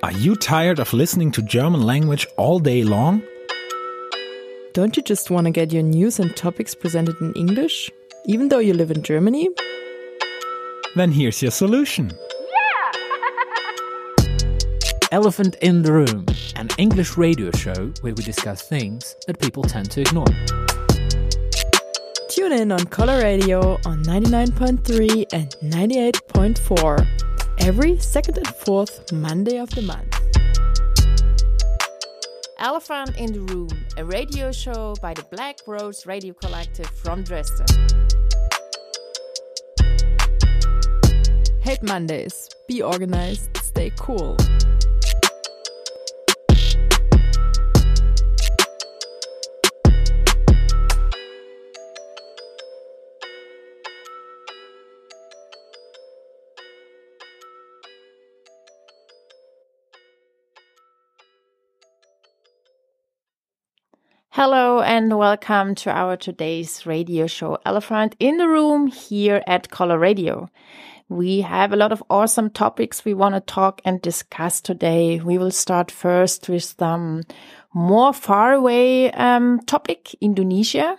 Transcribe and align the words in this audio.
Are 0.00 0.12
you 0.12 0.36
tired 0.36 0.78
of 0.78 0.92
listening 0.92 1.32
to 1.32 1.42
German 1.42 1.82
language 1.82 2.24
all 2.36 2.60
day 2.60 2.84
long? 2.84 3.20
Don't 4.72 4.96
you 4.96 5.02
just 5.02 5.28
want 5.28 5.46
to 5.46 5.50
get 5.50 5.72
your 5.72 5.82
news 5.82 6.20
and 6.20 6.36
topics 6.36 6.72
presented 6.72 7.20
in 7.20 7.32
English, 7.32 7.90
even 8.24 8.48
though 8.48 8.60
you 8.60 8.74
live 8.74 8.92
in 8.92 9.02
Germany? 9.02 9.48
Then 10.94 11.10
here's 11.10 11.42
your 11.42 11.50
solution. 11.50 12.12
Yeah! 12.54 12.92
Elephant 15.10 15.56
in 15.62 15.82
the 15.82 15.92
Room, 15.92 16.26
an 16.54 16.68
English 16.78 17.16
radio 17.16 17.50
show 17.50 17.92
where 18.00 18.14
we 18.14 18.22
discuss 18.22 18.62
things 18.62 19.16
that 19.26 19.40
people 19.40 19.64
tend 19.64 19.90
to 19.90 20.02
ignore. 20.02 20.26
Tune 22.28 22.52
in 22.52 22.70
on 22.70 22.84
Color 22.84 23.18
Radio 23.20 23.80
on 23.84 24.04
99.3 24.04 25.26
and 25.32 25.50
98.4 25.60 27.27
every 27.60 27.98
second 27.98 28.38
and 28.38 28.48
fourth 28.48 29.12
Monday 29.12 29.58
of 29.58 29.70
the 29.70 29.82
month. 29.82 30.14
Elephant 32.58 33.16
in 33.16 33.32
the 33.32 33.40
Room, 33.40 33.68
a 33.96 34.04
radio 34.04 34.50
show 34.50 34.94
by 35.00 35.14
the 35.14 35.22
Black 35.30 35.58
Rose 35.66 36.06
Radio 36.06 36.34
Collective 36.34 36.86
from 36.86 37.22
Dresden. 37.22 37.66
Hate 41.62 41.82
Mondays. 41.82 42.48
Be 42.66 42.82
organized, 42.82 43.56
stay 43.58 43.92
cool. 43.98 44.36
Hello 64.40 64.80
and 64.80 65.18
welcome 65.18 65.74
to 65.74 65.90
our 65.90 66.16
today's 66.16 66.86
radio 66.86 67.26
show 67.26 67.58
Elephant 67.66 68.14
in 68.20 68.36
the 68.36 68.46
Room 68.46 68.86
here 68.86 69.42
at 69.48 69.68
Color 69.68 69.98
Radio. 69.98 70.48
We 71.08 71.40
have 71.40 71.72
a 71.72 71.76
lot 71.76 71.90
of 71.90 72.04
awesome 72.08 72.50
topics 72.50 73.04
we 73.04 73.14
want 73.14 73.34
to 73.34 73.40
talk 73.40 73.80
and 73.84 74.00
discuss 74.00 74.60
today. 74.60 75.18
We 75.18 75.38
will 75.38 75.50
start 75.50 75.90
first 75.90 76.48
with 76.48 76.72
some 76.78 77.24
more 77.74 78.12
far 78.12 78.52
away 78.52 79.10
um, 79.10 79.58
topic, 79.66 80.14
Indonesia 80.20 80.96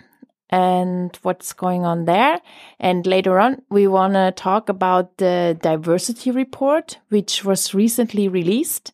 and 0.50 1.18
what's 1.22 1.54
going 1.54 1.86
on 1.86 2.04
there. 2.04 2.42
And 2.78 3.08
later 3.08 3.40
on, 3.40 3.62
we 3.70 3.88
want 3.88 4.16
to 4.16 4.34
talk 4.36 4.68
about 4.68 5.16
the 5.16 5.58
diversity 5.62 6.32
report, 6.32 7.00
which 7.08 7.46
was 7.46 7.74
recently 7.74 8.28
released 8.28 8.92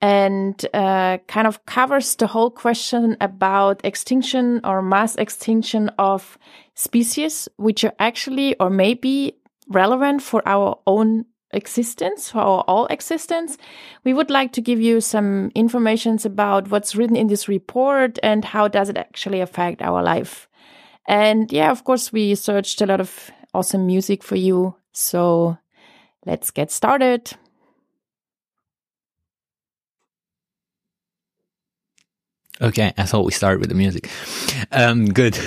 and 0.00 0.64
uh, 0.72 1.18
kind 1.28 1.46
of 1.46 1.64
covers 1.66 2.16
the 2.16 2.26
whole 2.26 2.50
question 2.50 3.16
about 3.20 3.80
extinction 3.84 4.60
or 4.64 4.80
mass 4.82 5.14
extinction 5.16 5.90
of 5.98 6.38
species, 6.74 7.48
which 7.56 7.84
are 7.84 7.94
actually 7.98 8.56
or 8.58 8.70
maybe 8.70 9.34
relevant 9.68 10.22
for 10.22 10.42
our 10.46 10.78
own 10.86 11.26
existence, 11.52 12.30
for 12.30 12.38
our 12.38 12.64
all 12.66 12.86
existence. 12.86 13.58
We 14.04 14.14
would 14.14 14.30
like 14.30 14.52
to 14.54 14.62
give 14.62 14.80
you 14.80 15.00
some 15.00 15.50
informations 15.54 16.24
about 16.24 16.70
what's 16.70 16.96
written 16.96 17.16
in 17.16 17.26
this 17.26 17.48
report 17.48 18.18
and 18.22 18.44
how 18.44 18.68
does 18.68 18.88
it 18.88 18.96
actually 18.96 19.40
affect 19.40 19.82
our 19.82 20.02
life. 20.02 20.48
And 21.06 21.50
yeah, 21.52 21.70
of 21.70 21.84
course, 21.84 22.12
we 22.12 22.34
searched 22.34 22.80
a 22.80 22.86
lot 22.86 23.00
of 23.00 23.30
awesome 23.52 23.86
music 23.86 24.22
for 24.22 24.36
you. 24.36 24.76
So 24.92 25.58
let's 26.24 26.50
get 26.50 26.70
started. 26.70 27.32
Okay, 32.62 32.92
I 32.98 33.04
thought 33.04 33.24
we 33.24 33.32
start 33.32 33.58
with 33.58 33.70
the 33.70 33.74
music. 33.74 34.10
Um, 34.70 35.06
good. 35.06 35.38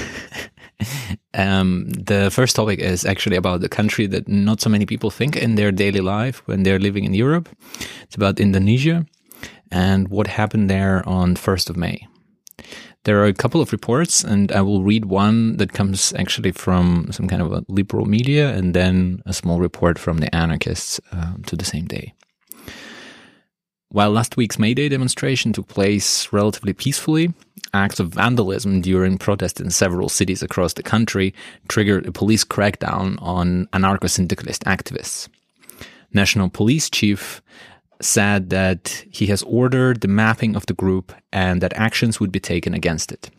um, 1.36 1.90
the 1.90 2.32
first 2.32 2.56
topic 2.56 2.80
is 2.80 3.06
actually 3.06 3.36
about 3.36 3.62
the 3.62 3.70
country 3.70 4.08
that 4.08 4.28
not 4.28 4.62
so 4.62 4.70
many 4.70 4.86
people 4.88 5.12
think 5.12 5.36
in 5.36 5.54
their 5.54 5.72
daily 5.72 6.02
life 6.02 6.42
when 6.48 6.64
they're 6.64 6.80
living 6.80 7.06
in 7.06 7.14
Europe. 7.14 7.50
It's 8.02 8.16
about 8.16 8.40
Indonesia 8.40 9.06
and 9.72 10.08
what 10.08 10.28
happened 10.28 10.72
there 10.72 11.08
on 11.08 11.36
1st 11.36 11.70
of 11.70 11.78
May. 11.78 12.08
There 13.04 13.22
are 13.22 13.28
a 13.28 13.34
couple 13.34 13.62
of 13.62 13.72
reports, 13.72 14.24
and 14.24 14.52
I 14.52 14.62
will 14.62 14.82
read 14.82 15.06
one 15.06 15.58
that 15.58 15.74
comes 15.74 16.14
actually 16.14 16.54
from 16.54 17.10
some 17.12 17.28
kind 17.28 17.42
of 17.42 17.52
a 17.52 17.66
liberal 17.68 18.06
media, 18.06 18.56
and 18.56 18.74
then 18.74 19.22
a 19.26 19.34
small 19.34 19.60
report 19.60 20.00
from 20.00 20.20
the 20.20 20.34
anarchists 20.34 21.02
uh, 21.12 21.34
to 21.46 21.56
the 21.58 21.66
same 21.66 21.86
day. 21.86 22.14
While 23.94 24.10
last 24.10 24.38
week's 24.38 24.58
May 24.58 24.74
Day 24.74 24.90
demonstration 24.90 25.54
took 25.54 25.68
place 25.68 26.34
relatively 26.34 26.74
peacefully, 26.74 27.32
acts 27.76 28.00
of 28.00 28.10
vandalism 28.10 28.82
during 28.82 29.20
protests 29.20 29.62
in 29.62 29.70
several 29.70 30.10
cities 30.10 30.42
across 30.42 30.74
the 30.74 30.82
country 30.82 31.32
triggered 31.68 32.08
a 32.08 32.12
police 32.12 32.44
crackdown 32.44 33.22
on 33.22 33.68
anarcho 33.68 34.10
syndicalist 34.10 34.64
activists. 34.64 35.30
National 36.12 36.50
Police 36.50 36.90
Chief 36.90 37.44
said 38.02 38.50
that 38.50 39.06
he 39.12 39.28
has 39.28 39.44
ordered 39.44 40.02
the 40.02 40.08
mapping 40.08 40.56
of 40.56 40.66
the 40.66 40.74
group 40.74 41.14
and 41.32 41.62
that 41.62 41.74
actions 41.76 42.20
would 42.20 42.32
be 42.32 42.40
taken 42.40 42.74
against 42.74 43.12
it. 43.12 43.30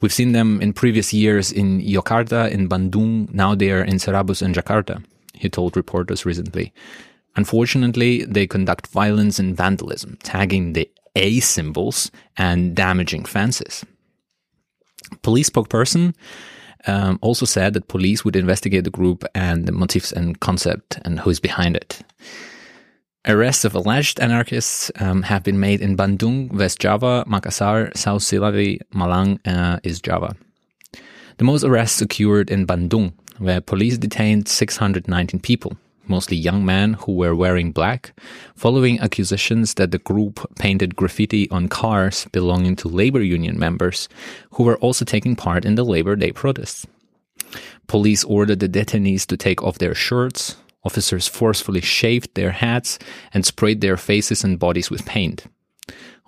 We've 0.00 0.12
seen 0.12 0.30
them 0.30 0.62
in 0.62 0.72
previous 0.72 1.12
years 1.12 1.50
in 1.50 1.80
Yogyakarta, 1.80 2.48
in 2.52 2.68
Bandung, 2.68 3.34
now 3.34 3.56
they 3.56 3.72
are 3.72 3.82
in 3.82 3.98
Surabaya 3.98 4.44
and 4.44 4.54
Jakarta, 4.54 5.04
he 5.34 5.48
told 5.48 5.76
reporters 5.76 6.24
recently. 6.24 6.72
Unfortunately, 7.36 8.24
they 8.24 8.46
conduct 8.46 8.86
violence 8.88 9.38
and 9.38 9.56
vandalism, 9.56 10.18
tagging 10.22 10.72
the 10.72 10.90
A 11.14 11.40
symbols 11.40 12.10
and 12.36 12.74
damaging 12.74 13.24
fences. 13.24 13.84
Police 15.22 15.50
spokesperson 15.50 16.14
um, 16.86 17.18
also 17.20 17.46
said 17.46 17.74
that 17.74 17.88
police 17.88 18.24
would 18.24 18.36
investigate 18.36 18.84
the 18.84 18.90
group 18.90 19.24
and 19.34 19.66
the 19.66 19.72
motives 19.72 20.12
and 20.12 20.40
concept 20.40 20.98
and 21.04 21.20
who 21.20 21.30
is 21.30 21.40
behind 21.40 21.76
it. 21.76 22.02
Arrests 23.28 23.64
of 23.64 23.74
alleged 23.74 24.20
anarchists 24.20 24.90
um, 25.00 25.22
have 25.22 25.42
been 25.42 25.58
made 25.58 25.80
in 25.80 25.96
Bandung, 25.96 26.52
West 26.52 26.78
Java, 26.78 27.24
Makassar, 27.26 27.94
South 27.96 28.22
Sulawesi, 28.22 28.80
Malang, 28.94 29.40
uh, 29.46 29.80
East 29.82 30.04
Java. 30.04 30.36
The 31.38 31.44
most 31.44 31.64
arrests 31.64 32.00
occurred 32.00 32.50
in 32.50 32.66
Bandung, 32.66 33.12
where 33.38 33.60
police 33.60 33.98
detained 33.98 34.48
619 34.48 35.40
people, 35.40 35.76
mostly 36.08 36.36
young 36.36 36.64
men 36.64 36.94
who 36.94 37.12
were 37.12 37.34
wearing 37.34 37.72
black, 37.72 38.18
following 38.54 39.00
accusations 39.00 39.74
that 39.74 39.90
the 39.90 39.98
group 39.98 40.40
painted 40.58 40.96
graffiti 40.96 41.48
on 41.50 41.68
cars 41.68 42.26
belonging 42.32 42.76
to 42.76 42.88
labor 42.88 43.22
union 43.22 43.58
members 43.58 44.08
who 44.52 44.64
were 44.64 44.78
also 44.78 45.04
taking 45.04 45.36
part 45.36 45.64
in 45.64 45.74
the 45.74 45.84
Labor 45.84 46.16
Day 46.16 46.32
protests. 46.32 46.86
Police 47.86 48.24
ordered 48.24 48.60
the 48.60 48.68
detainees 48.68 49.26
to 49.26 49.36
take 49.36 49.62
off 49.62 49.78
their 49.78 49.94
shirts. 49.94 50.56
Officers 50.84 51.28
forcefully 51.28 51.80
shaved 51.80 52.34
their 52.34 52.52
hats 52.52 52.98
and 53.32 53.44
sprayed 53.44 53.80
their 53.80 53.96
faces 53.96 54.44
and 54.44 54.58
bodies 54.58 54.90
with 54.90 55.06
paint. 55.06 55.46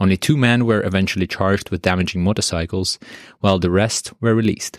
Only 0.01 0.17
two 0.17 0.37
men 0.37 0.67
were 0.67 0.85
eventually 0.85 1.27
charged 1.27 1.71
with 1.71 1.83
damaging 1.83 2.23
motorcycles, 2.23 2.99
while 3.41 3.59
the 3.59 3.71
rest 3.71 4.13
were 4.21 4.35
released. 4.35 4.79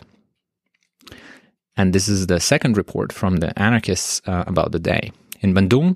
And 1.79 1.93
this 1.93 2.09
is 2.09 2.27
the 2.27 2.41
second 2.41 2.75
report 2.75 3.13
from 3.13 3.37
the 3.37 3.57
anarchists 3.57 4.21
uh, 4.27 4.43
about 4.45 4.73
the 4.73 4.79
day. 4.79 5.13
In 5.39 5.53
Bandung, 5.53 5.95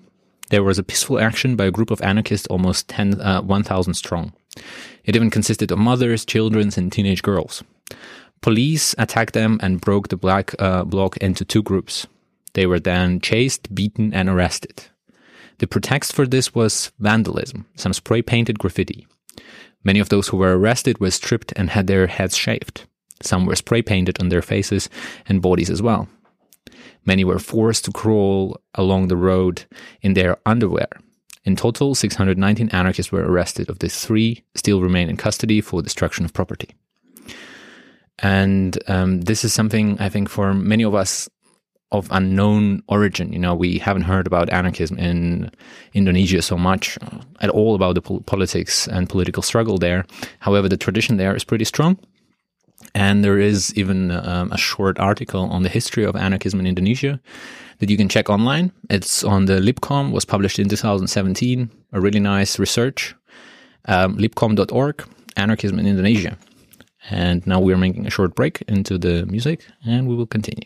there 0.49 0.63
was 0.63 0.79
a 0.79 0.83
peaceful 0.83 1.19
action 1.19 1.57
by 1.57 1.65
a 1.65 1.71
group 1.71 1.91
of 1.91 2.01
anarchists 2.01 2.47
almost 2.47 2.87
10, 2.87 3.19
uh, 3.19 3.41
1,000 3.41 3.93
strong. 3.93 4.31
It 5.03 5.17
even 5.17 5.29
consisted 5.29 5.71
of 5.71 5.79
mothers, 5.79 6.23
children, 6.23 6.71
and 6.77 6.89
teenage 6.89 7.21
girls. 7.21 7.65
Police 8.39 8.95
attacked 8.97 9.33
them 9.33 9.59
and 9.61 9.81
broke 9.81 10.07
the 10.07 10.15
black 10.15 10.55
uh, 10.57 10.85
bloc 10.85 11.17
into 11.17 11.43
two 11.43 11.61
groups. 11.61 12.07
They 12.53 12.65
were 12.65 12.79
then 12.79 13.19
chased, 13.19 13.75
beaten, 13.75 14.13
and 14.13 14.29
arrested. 14.29 14.85
The 15.57 15.67
pretext 15.67 16.13
for 16.13 16.25
this 16.25 16.55
was 16.55 16.93
vandalism, 16.99 17.65
some 17.75 17.91
spray 17.91 18.21
painted 18.21 18.57
graffiti. 18.57 19.05
Many 19.83 19.99
of 19.99 20.07
those 20.07 20.29
who 20.29 20.37
were 20.37 20.57
arrested 20.57 21.01
were 21.01 21.11
stripped 21.11 21.51
and 21.57 21.71
had 21.71 21.87
their 21.87 22.07
heads 22.07 22.37
shaved. 22.37 22.85
Some 23.23 23.45
were 23.45 23.55
spray 23.55 23.81
painted 23.81 24.19
on 24.19 24.29
their 24.29 24.41
faces 24.41 24.89
and 25.27 25.41
bodies 25.41 25.69
as 25.69 25.81
well. 25.81 26.07
Many 27.05 27.23
were 27.23 27.39
forced 27.39 27.85
to 27.85 27.91
crawl 27.91 28.59
along 28.75 29.07
the 29.07 29.17
road 29.17 29.65
in 30.01 30.13
their 30.13 30.37
underwear. 30.45 30.87
In 31.45 31.55
total, 31.55 31.93
619 31.93 32.69
anarchists 32.69 33.11
were 33.11 33.25
arrested. 33.25 33.69
Of 33.69 33.79
these, 33.79 34.05
three 34.05 34.43
still 34.55 34.81
remain 34.81 35.09
in 35.09 35.17
custody 35.17 35.59
for 35.59 35.81
destruction 35.81 36.23
of 36.23 36.33
property. 36.33 36.69
And 38.19 38.77
um, 38.87 39.21
this 39.21 39.43
is 39.43 39.53
something 39.53 39.99
I 39.99 40.07
think 40.07 40.29
for 40.29 40.53
many 40.53 40.83
of 40.83 40.95
us 40.95 41.27
of 41.91 42.07
unknown 42.11 42.81
origin. 42.87 43.31
You 43.31 43.39
know, 43.39 43.53
we 43.53 43.77
haven't 43.77 44.03
heard 44.03 44.25
about 44.25 44.49
anarchism 44.49 44.97
in 44.97 45.51
Indonesia 45.93 46.41
so 46.41 46.57
much 46.57 46.97
at 47.39 47.49
all 47.49 47.75
about 47.75 47.95
the 47.95 48.01
politics 48.01 48.87
and 48.87 49.09
political 49.09 49.43
struggle 49.43 49.77
there. 49.77 50.05
However, 50.39 50.67
the 50.67 50.77
tradition 50.77 51.17
there 51.17 51.35
is 51.35 51.43
pretty 51.43 51.65
strong. 51.65 51.99
And 52.93 53.23
there 53.23 53.39
is 53.39 53.73
even 53.75 54.11
um, 54.11 54.51
a 54.51 54.57
short 54.57 54.99
article 54.99 55.43
on 55.49 55.63
the 55.63 55.69
history 55.69 56.03
of 56.03 56.15
anarchism 56.15 56.59
in 56.59 56.67
Indonesia. 56.67 57.19
that 57.79 57.89
you 57.89 57.97
can 57.97 58.07
check 58.07 58.29
online. 58.29 58.71
It's 58.89 59.23
on 59.23 59.45
the 59.45 59.59
LibCom, 59.59 60.11
was 60.11 60.25
published 60.25 60.57
in 60.57 60.69
2017. 60.69 61.69
A 61.91 61.99
really 61.99 62.19
nice 62.19 62.57
research. 62.57 63.13
Um, 63.85 64.17
libcom.org, 64.17 65.03
Anarchism 65.35 65.79
in 65.79 65.85
Indonesia. 65.85 66.37
And 67.09 67.45
now 67.45 67.59
we're 67.59 67.77
making 67.77 68.07
a 68.07 68.09
short 68.09 68.35
break 68.35 68.61
into 68.69 68.97
the 68.97 69.25
music 69.25 69.65
and 69.85 70.07
we 70.07 70.15
will 70.15 70.25
continue. 70.25 70.63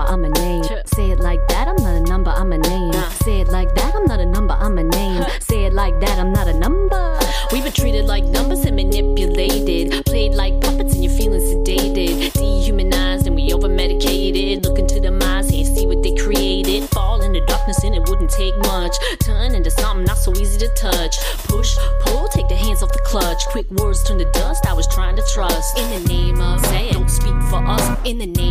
Number, 0.00 0.12
I'm 0.12 0.24
a 0.24 0.28
name. 0.28 0.64
Say 0.86 1.10
it 1.10 1.20
like 1.20 1.46
that. 1.48 1.68
I'm 1.68 1.76
not 1.76 1.94
a 1.94 2.00
number, 2.00 2.30
I'm 2.30 2.52
a 2.52 2.58
name. 2.58 2.90
Uh. 2.94 3.10
Say 3.10 3.40
it 3.40 3.48
like 3.48 3.74
that. 3.74 3.94
I'm 3.94 4.06
not 4.06 4.20
a 4.20 4.26
number, 4.26 4.54
I'm 4.54 4.78
a 4.78 4.84
name. 4.84 5.24
Say 5.40 5.64
it 5.64 5.72
like 5.72 5.98
that. 6.00 6.18
I'm 6.18 6.32
not 6.32 6.48
a 6.48 6.54
number. 6.54 7.18
We've 7.52 7.64
been 7.64 7.72
treated 7.72 8.06
like 8.06 8.24
numbers 8.24 8.64
and 8.64 8.76
manipulated. 8.76 10.04
Played 10.06 10.34
like 10.34 10.60
puppets 10.60 10.94
and 10.94 11.04
you're 11.04 11.12
feeling 11.12 11.40
sedated. 11.40 12.32
Dehumanized 12.32 13.26
and 13.26 13.36
we 13.36 13.52
over 13.52 13.68
medicated. 13.68 14.64
Look 14.64 14.78
into 14.78 15.00
the 15.00 15.10
minds 15.10 15.52
and 15.52 15.66
see 15.66 15.86
what 15.86 16.02
they 16.02 16.14
created. 16.14 16.88
Fall 16.90 17.20
into 17.22 17.44
darkness 17.46 17.82
and 17.84 17.94
it 17.94 18.08
wouldn't 18.08 18.30
take 18.30 18.56
much. 18.58 18.96
Turn 19.20 19.54
into 19.54 19.70
something 19.70 20.04
not 20.04 20.18
so 20.18 20.32
easy 20.32 20.58
to 20.58 20.68
touch. 20.74 21.16
Push, 21.48 21.76
pull, 22.00 22.28
take 22.28 22.48
the 22.48 22.56
hands 22.56 22.82
off 22.82 22.92
the 22.92 23.02
clutch. 23.04 23.42
Quick 23.48 23.70
words 23.72 24.02
turn 24.04 24.18
to 24.18 24.30
dust. 24.32 24.66
I 24.66 24.72
was 24.72 24.86
trying 24.88 25.16
to 25.16 25.22
trust. 25.34 25.78
In 25.78 26.02
the 26.02 26.08
name 26.08 26.40
of, 26.40 26.64
say 26.66 26.88
it. 26.88 26.92
Don't 26.92 27.10
speak 27.10 27.36
for 27.50 27.62
us. 27.66 27.98
In 28.04 28.18
the 28.18 28.26
name 28.26 28.49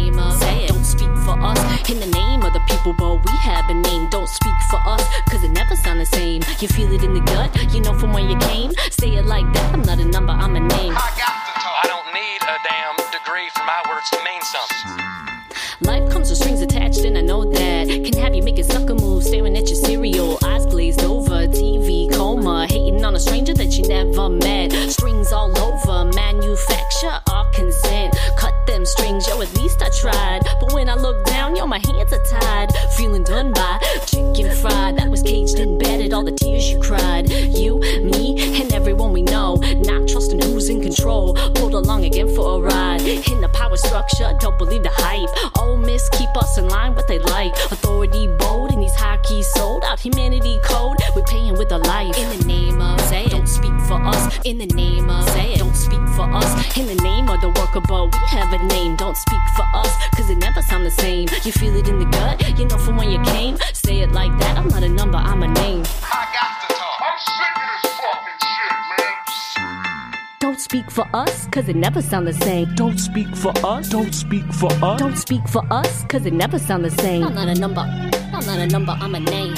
cause 71.60 71.68
it 71.68 71.76
never 71.76 72.02
sound 72.02 72.26
the 72.26 72.32
same. 72.32 72.74
Don't 72.76 72.98
speak 72.98 73.28
for 73.36 73.52
us. 73.66 73.90
Don't 73.90 74.14
speak 74.14 74.46
for 74.54 74.72
us. 74.82 74.98
Don't 74.98 75.18
speak 75.18 75.46
for 75.50 75.62
us, 75.70 76.06
cause 76.06 76.26
it 76.26 76.32
never 76.32 76.58
sound 76.58 76.86
the 76.86 76.92
same. 76.92 77.22
I'm 77.22 77.36
not 77.36 77.50
a 77.50 77.56
number. 77.56 77.82
I'm 77.82 78.46
not 78.46 78.60
a 78.60 78.68
number, 78.68 78.96
I'm 78.98 79.14
a 79.14 79.20
name. 79.20 79.58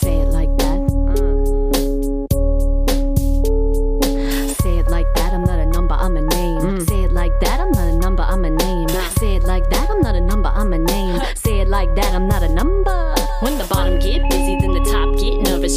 Say 0.00 0.16
it 0.16 0.30
like 0.32 0.48
that. 0.62 0.80
Uh-huh. 1.10 1.44
Say 4.62 4.78
it 4.78 4.88
like 4.88 5.06
that, 5.16 5.34
I'm 5.34 5.44
not 5.44 5.58
a 5.58 5.66
number, 5.66 5.96
I'm 5.96 6.16
a 6.16 6.22
name. 6.22 6.60
Mm. 6.60 6.88
Say 6.88 7.04
it 7.04 7.12
like 7.12 7.38
that, 7.40 7.60
I'm 7.60 7.70
not 7.72 7.86
a 7.86 7.96
number, 7.98 8.22
I'm 8.22 8.46
a 8.46 8.50
name. 8.50 8.88
Uh. 8.88 9.08
Say 9.20 9.36
it 9.36 9.44
like 9.44 9.68
that, 9.68 9.90
I'm 9.90 10.00
not 10.00 10.14
a 10.14 10.20
number, 10.22 10.48
I'm 10.48 10.72
a 10.72 10.78
name. 10.78 11.16
Uh. 11.16 11.34
Say 11.34 11.60
it 11.60 11.68
like 11.68 11.94
that, 11.96 12.14
I'm 12.14 12.28
not 12.28 12.42
a 12.42 12.48
number. 12.48 13.14
When 13.40 13.58
the 13.58 13.64
bottom 13.64 13.98
get 13.98 14.22
busy, 14.30 14.49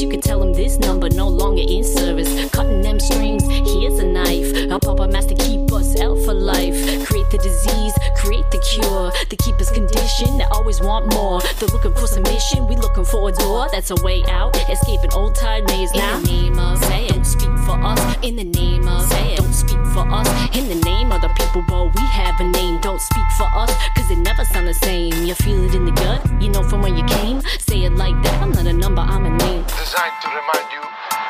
You 0.04 0.10
can 0.10 0.20
tell 0.20 0.42
them 0.42 0.52
this 0.52 0.78
number 0.80 1.08
no 1.08 1.30
longer 1.30 1.64
in 1.66 1.82
service. 1.82 2.28
Cutting 2.52 2.82
them 2.82 3.00
strings, 3.00 3.42
here's 3.48 4.00
a 4.00 4.06
knife. 4.06 4.52
A 4.70 4.78
papa 4.78 5.08
master 5.08 5.34
keep 5.34 5.72
us 5.72 5.98
out 6.02 6.20
for 6.26 6.34
life. 6.34 6.76
Create 7.08 7.30
the 7.32 7.38
disease, 7.38 7.94
create 8.18 8.44
the 8.52 8.60
cure. 8.60 9.14
The 9.30 9.38
keepers 9.38 9.72
condition, 9.72 10.38
they 10.38 10.44
always 10.52 10.82
want 10.82 11.14
more. 11.14 11.40
They're 11.58 11.70
looking 11.70 11.94
for 11.94 12.06
submission, 12.06 12.68
we 12.68 12.76
looking 12.76 13.06
for 13.06 13.30
a 13.30 13.32
door. 13.32 13.70
That's 13.72 13.92
a 13.92 13.96
way 14.04 14.26
out, 14.28 14.58
escaping 14.70 15.14
old 15.14 15.36
time 15.36 15.64
maze 15.68 15.94
now. 15.94 16.18
In 16.18 16.24
the 16.24 16.32
name 16.32 16.60
of, 16.60 16.84
say 16.84 17.06
it. 17.06 17.14
Don't 17.14 17.24
speak 17.24 17.58
for 17.64 17.80
us. 17.82 18.18
In 18.24 18.36
the 18.36 18.44
name 18.44 18.86
of, 18.86 19.08
say 19.08 19.36
it. 19.36 19.38
Don't 19.38 19.54
speak 19.54 19.83
for 19.94 20.06
us. 20.12 20.28
In 20.58 20.68
the 20.68 20.76
name 20.84 21.12
of 21.12 21.22
the 21.22 21.30
people, 21.30 21.62
but 21.62 21.94
we 21.96 22.02
have 22.02 22.40
a 22.40 22.44
name. 22.44 22.82
Don't 22.82 23.00
speak 23.00 23.30
for 23.38 23.48
us, 23.54 23.72
cause 23.96 24.10
it 24.10 24.18
never 24.18 24.44
sound 24.44 24.68
the 24.68 24.74
same. 24.74 25.14
You 25.24 25.36
feel 25.36 25.64
it 25.64 25.76
in 25.76 25.86
the 25.86 25.92
gut, 25.92 26.22
you 26.42 26.50
know 26.50 26.64
from 26.64 26.82
where 26.82 26.94
you 26.94 27.04
came. 27.06 27.42
Say 27.60 27.84
it 27.84 27.94
like 27.94 28.16
that, 28.24 28.42
I'm 28.42 28.52
not 28.52 28.66
a 28.66 28.74
number, 28.74 29.02
I'm 29.02 29.26
a 29.26 29.30
name. 29.30 29.64
Designed 29.64 30.18
to 30.24 30.28
remind 30.30 30.68
you 30.74 30.82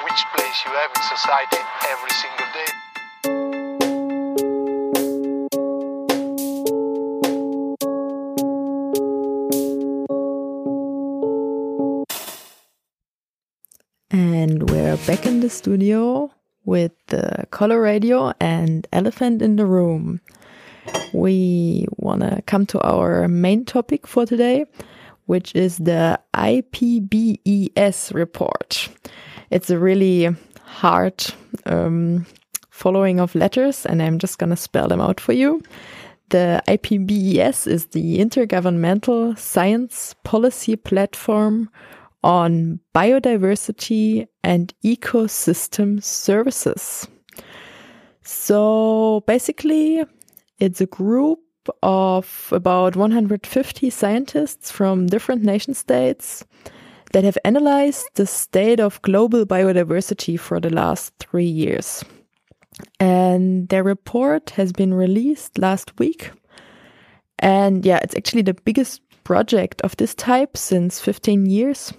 which 0.06 0.21
place 0.33 0.57
you 0.65 0.71
have 0.71 0.92
in 0.95 1.04
society 1.15 1.62
every 1.92 2.13
single 2.21 2.48
day. 2.57 2.71
And 14.12 14.69
we're 14.69 14.98
back 15.07 15.25
in 15.25 15.39
the 15.42 15.50
studio 15.50 16.33
with 16.65 16.92
the 17.07 17.45
color 17.51 17.81
radio 17.81 18.33
and 18.39 18.88
elephant 18.94 19.42
in 19.42 19.56
the 19.56 19.65
room. 19.65 20.21
We 21.13 21.88
want 21.98 22.21
to 22.21 22.42
come 22.45 22.65
to 22.68 22.81
our 22.81 23.27
main 23.27 23.65
topic 23.65 24.07
for 24.07 24.25
today, 24.25 24.65
which 25.25 25.55
is 25.55 25.77
the 25.77 26.20
IPBES 26.34 28.13
report. 28.13 28.89
It's 29.50 29.70
a 29.70 29.79
really 29.79 30.29
hard 30.63 31.24
um, 31.65 32.25
following 32.70 33.20
of 33.20 33.36
letters, 33.36 33.86
and 33.86 34.01
I'm 34.01 34.20
just 34.20 34.39
going 34.39 34.50
to 34.50 34.55
spell 34.55 34.88
them 34.88 35.00
out 35.01 35.20
for 35.20 35.34
you. 35.34 35.62
The 36.29 36.63
IPBES 36.67 37.67
is 37.67 37.86
the 37.88 38.17
Intergovernmental 38.17 39.38
Science 39.38 40.15
Policy 40.24 40.75
Platform 40.75 41.70
on 42.24 42.80
Biodiversity 42.96 44.27
and 44.44 44.74
Ecosystem 44.84 46.01
Services. 46.03 47.08
So 48.24 49.24
basically, 49.27 50.03
it's 50.60 50.82
a 50.82 50.86
group 50.86 51.39
of 51.82 52.50
about 52.51 52.96
150 52.96 53.89
scientists 53.89 54.72
from 54.72 55.08
different 55.08 55.44
nation 55.44 55.74
states 55.74 56.46
that 57.13 57.24
have 57.24 57.38
analyzed 57.46 58.06
the 58.15 58.25
state 58.25 58.80
of 58.80 59.01
global 59.01 59.46
biodiversity 59.46 60.39
for 60.39 60.60
the 60.60 60.70
last 60.70 61.13
three 61.20 61.46
years. 61.46 62.03
And 63.00 63.70
their 63.70 63.84
report 63.84 64.50
has 64.51 64.72
been 64.72 64.94
released 64.94 65.58
last 65.58 65.98
week. 66.00 66.32
And 67.39 67.86
yeah, 67.86 68.00
it's 68.01 68.15
actually 68.15 68.42
the 68.42 68.56
biggest 68.56 69.01
project 69.24 69.82
of 69.82 69.96
this 69.98 70.15
type 70.15 70.58
since 70.58 71.00
15 71.00 71.46
years. 71.46 71.94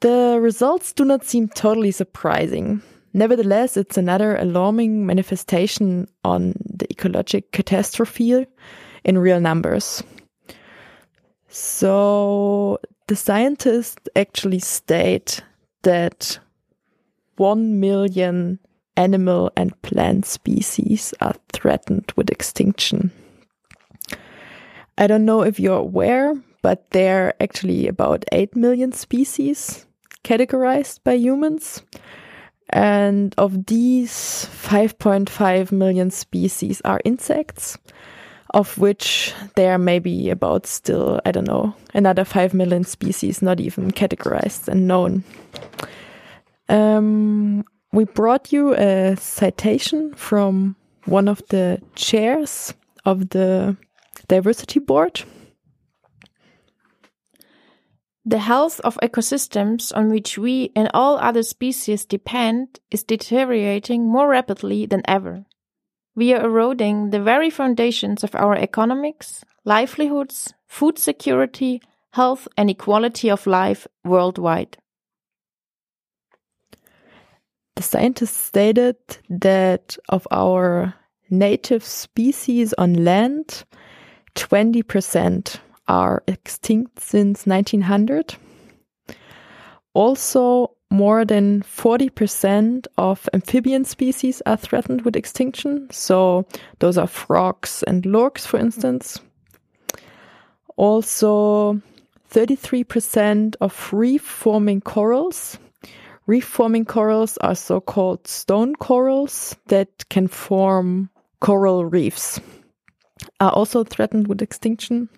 The 0.00 0.38
results 0.40 0.92
do 0.92 1.04
not 1.04 1.24
seem 1.24 1.48
totally 1.48 1.90
surprising. 1.90 2.82
Nevertheless, 3.14 3.78
it's 3.78 3.96
another 3.96 4.36
alarming 4.36 5.06
manifestation 5.06 6.06
on 6.22 6.52
the 6.68 6.86
ecologic 6.88 7.44
catastrophe 7.52 8.46
in 9.04 9.18
real 9.18 9.40
numbers. 9.40 10.02
So, 11.48 12.78
the 13.06 13.16
scientists 13.16 14.06
actually 14.14 14.58
state 14.58 15.40
that 15.82 16.38
1 17.36 17.80
million 17.80 18.58
animal 18.98 19.50
and 19.56 19.80
plant 19.80 20.26
species 20.26 21.14
are 21.22 21.36
threatened 21.54 22.12
with 22.16 22.30
extinction. 22.30 23.12
I 24.98 25.06
don't 25.06 25.24
know 25.24 25.42
if 25.42 25.58
you're 25.58 25.78
aware, 25.78 26.34
but 26.60 26.90
there 26.90 27.28
are 27.28 27.34
actually 27.40 27.86
about 27.88 28.26
8 28.30 28.56
million 28.56 28.92
species 28.92 29.85
categorized 30.26 31.00
by 31.04 31.12
humans. 31.12 31.82
And 32.70 33.32
of 33.38 33.66
these, 33.66 34.10
5.5 34.10 35.70
million 35.70 36.10
species 36.10 36.80
are 36.84 37.00
insects, 37.04 37.78
of 38.50 38.76
which 38.76 39.32
there 39.54 39.78
may 39.78 40.00
be 40.00 40.30
about 40.30 40.66
still, 40.66 41.20
I 41.24 41.30
don't 41.30 41.46
know, 41.46 41.74
another 41.94 42.24
5 42.24 42.54
million 42.54 42.82
species 42.82 43.40
not 43.40 43.60
even 43.60 43.92
categorized 43.92 44.66
and 44.66 44.88
known. 44.88 45.22
Um, 46.68 47.64
we 47.92 48.04
brought 48.04 48.52
you 48.52 48.74
a 48.74 49.16
citation 49.16 50.12
from 50.14 50.74
one 51.04 51.28
of 51.28 51.40
the 51.50 51.80
chairs 51.94 52.74
of 53.04 53.28
the 53.30 53.76
diversity 54.26 54.80
board. 54.80 55.22
The 58.28 58.38
health 58.38 58.80
of 58.80 58.98
ecosystems 59.04 59.96
on 59.96 60.10
which 60.10 60.36
we 60.36 60.72
and 60.74 60.90
all 60.92 61.16
other 61.16 61.44
species 61.44 62.04
depend 62.04 62.80
is 62.90 63.04
deteriorating 63.04 64.04
more 64.04 64.28
rapidly 64.28 64.84
than 64.84 65.02
ever. 65.06 65.46
We 66.16 66.34
are 66.34 66.44
eroding 66.44 67.10
the 67.10 67.22
very 67.22 67.50
foundations 67.50 68.24
of 68.24 68.34
our 68.34 68.56
economics, 68.56 69.44
livelihoods, 69.64 70.52
food 70.66 70.98
security, 70.98 71.80
health, 72.14 72.48
and 72.56 72.68
equality 72.68 73.30
of 73.30 73.46
life 73.46 73.86
worldwide. 74.04 74.76
The 77.76 77.82
scientists 77.84 78.46
stated 78.46 78.96
that 79.30 79.96
of 80.08 80.26
our 80.32 80.94
native 81.30 81.84
species 81.84 82.74
on 82.76 83.04
land, 83.04 83.62
20% 84.34 85.60
are 85.88 86.22
extinct 86.26 87.00
since 87.00 87.46
1900. 87.46 88.34
Also, 89.94 90.76
more 90.90 91.24
than 91.24 91.62
40% 91.62 92.86
of 92.96 93.28
amphibian 93.32 93.84
species 93.84 94.42
are 94.46 94.56
threatened 94.56 95.02
with 95.02 95.16
extinction. 95.16 95.88
So, 95.90 96.46
those 96.78 96.98
are 96.98 97.06
frogs 97.06 97.82
and 97.86 98.04
lurks, 98.06 98.46
for 98.46 98.58
instance. 98.58 99.20
Also, 100.76 101.80
33% 102.30 103.56
of 103.60 103.92
reef 103.92 104.22
forming 104.22 104.80
corals. 104.80 105.58
Reef 106.26 106.44
forming 106.44 106.84
corals 106.84 107.38
are 107.38 107.54
so 107.54 107.80
called 107.80 108.26
stone 108.26 108.74
corals 108.74 109.56
that 109.66 110.08
can 110.08 110.28
form 110.28 111.08
coral 111.40 111.84
reefs, 111.84 112.40
are 113.40 113.52
also 113.52 113.84
threatened 113.84 114.26
with 114.26 114.42
extinction 114.42 115.08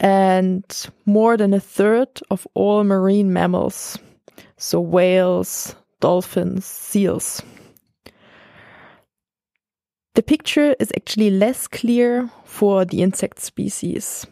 and 0.00 0.88
more 1.04 1.36
than 1.36 1.54
a 1.54 1.60
third 1.60 2.08
of 2.30 2.46
all 2.54 2.84
marine 2.84 3.32
mammals, 3.32 3.98
so 4.56 4.80
whales, 4.80 5.74
dolphins, 6.00 6.64
seals. 6.64 7.42
The 10.14 10.22
picture 10.22 10.74
is 10.80 10.92
actually 10.96 11.30
less 11.30 11.66
clear 11.66 12.30
for 12.44 12.84
the 12.84 13.02
insect 13.02 13.40
species. 13.40 14.26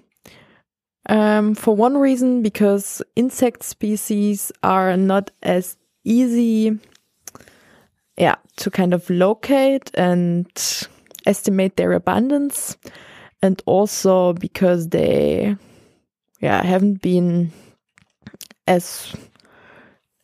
Um, 1.08 1.54
for 1.54 1.76
one 1.76 1.98
reason, 1.98 2.42
because 2.42 3.02
insect 3.16 3.62
species 3.62 4.50
are 4.62 4.96
not 4.96 5.30
as 5.42 5.76
easy, 6.04 6.78
yeah, 8.16 8.36
to 8.56 8.70
kind 8.70 8.94
of 8.94 9.10
locate 9.10 9.90
and 9.94 10.46
estimate 11.26 11.76
their 11.76 11.92
abundance 11.92 12.76
and 13.44 13.62
also 13.66 14.32
because 14.32 14.88
they 14.88 15.54
yeah 16.40 16.64
haven't 16.64 17.02
been 17.02 17.52
as 18.66 19.14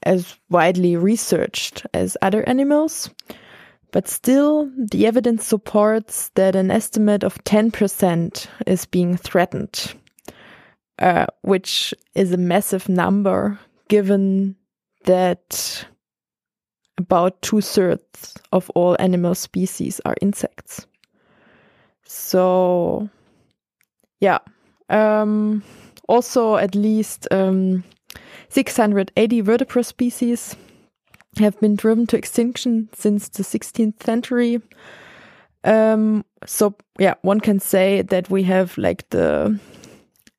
as 0.03 0.37
widely 0.49 0.97
researched 0.97 1.87
as 1.93 2.17
other 2.23 2.43
animals. 2.49 3.11
But 3.93 4.09
still 4.09 4.71
the 4.77 5.07
evidence 5.07 5.45
supports 5.45 6.31
that 6.37 6.55
an 6.55 6.71
estimate 6.71 7.25
of 7.25 7.43
10% 7.45 8.47
is 8.67 8.87
being 8.87 9.17
threatened 9.17 9.95
uh, 11.01 11.27
which 11.43 11.95
is 12.15 12.33
a 12.33 12.37
massive 12.37 12.89
number 12.89 13.59
given 13.89 14.55
that 15.05 15.87
about 16.99 17.41
two 17.43 17.61
thirds 17.61 18.35
of 18.53 18.71
all 18.71 18.97
animal 19.01 19.35
species 19.35 20.01
are 20.05 20.15
insects 20.21 20.87
so, 22.11 23.09
yeah. 24.19 24.39
Um, 24.89 25.63
also, 26.09 26.57
at 26.57 26.75
least 26.75 27.29
um, 27.31 27.85
680 28.49 29.41
vertebrate 29.43 29.87
species 29.87 30.57
have 31.39 31.59
been 31.61 31.77
driven 31.77 32.09
to 32.09 32.17
extinction 32.17 32.89
since 32.95 33.29
the 33.29 33.45
16th 33.45 34.03
century. 34.03 34.61
Um, 35.63 36.25
so, 36.45 36.75
yeah, 36.99 37.15
one 37.23 37.39
can 37.39 37.61
say 37.61 38.03
that 38.03 38.29
we 38.29 38.43
have 38.43 38.77
like 38.77 39.09
the 39.11 39.61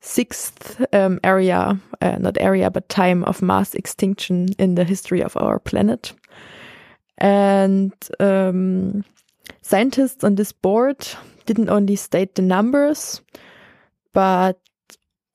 sixth 0.01 0.85
um, 0.93 1.21
area, 1.23 1.79
uh, 2.01 2.17
not 2.19 2.37
area, 2.41 2.69
but 2.69 2.89
time 2.89 3.23
of 3.23 3.41
mass 3.41 3.75
extinction 3.75 4.49
in 4.59 4.75
the 4.75 4.83
history 4.83 5.23
of 5.23 5.37
our 5.37 5.57
planet. 5.57 6.11
And 7.17 7.93
um, 8.19 9.05
scientists 9.61 10.25
on 10.25 10.35
this 10.35 10.51
board 10.51 11.07
didn't 11.51 11.69
only 11.69 11.97
state 11.97 12.35
the 12.35 12.41
numbers, 12.41 13.21
but 14.13 14.57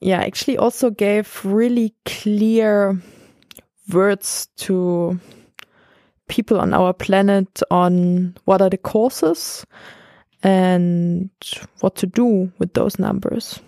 yeah, 0.01 0.21
actually 0.21 0.57
also 0.57 0.89
gave 0.89 1.45
really 1.45 1.95
clear 2.07 2.99
words 3.93 4.49
to 4.57 5.21
people 6.29 6.59
on 6.59 6.73
our 6.73 6.95
planet 6.95 7.63
on 7.71 8.35
what 8.47 8.63
are 8.63 8.71
the 8.71 8.79
causes 8.79 9.67
and 10.43 11.29
what 11.81 11.97
to 11.97 12.07
do 12.07 12.51
with 12.59 12.73
those 12.73 12.99
numbers. 12.99 13.61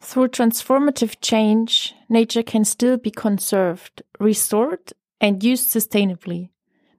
Through 0.00 0.28
transformative 0.28 1.16
change, 1.20 1.94
nature 2.08 2.42
can 2.42 2.64
still 2.64 2.96
be 2.96 3.10
conserved, 3.10 4.02
restored, 4.18 4.92
and 5.20 5.42
used 5.42 5.68
sustainably. 5.68 6.48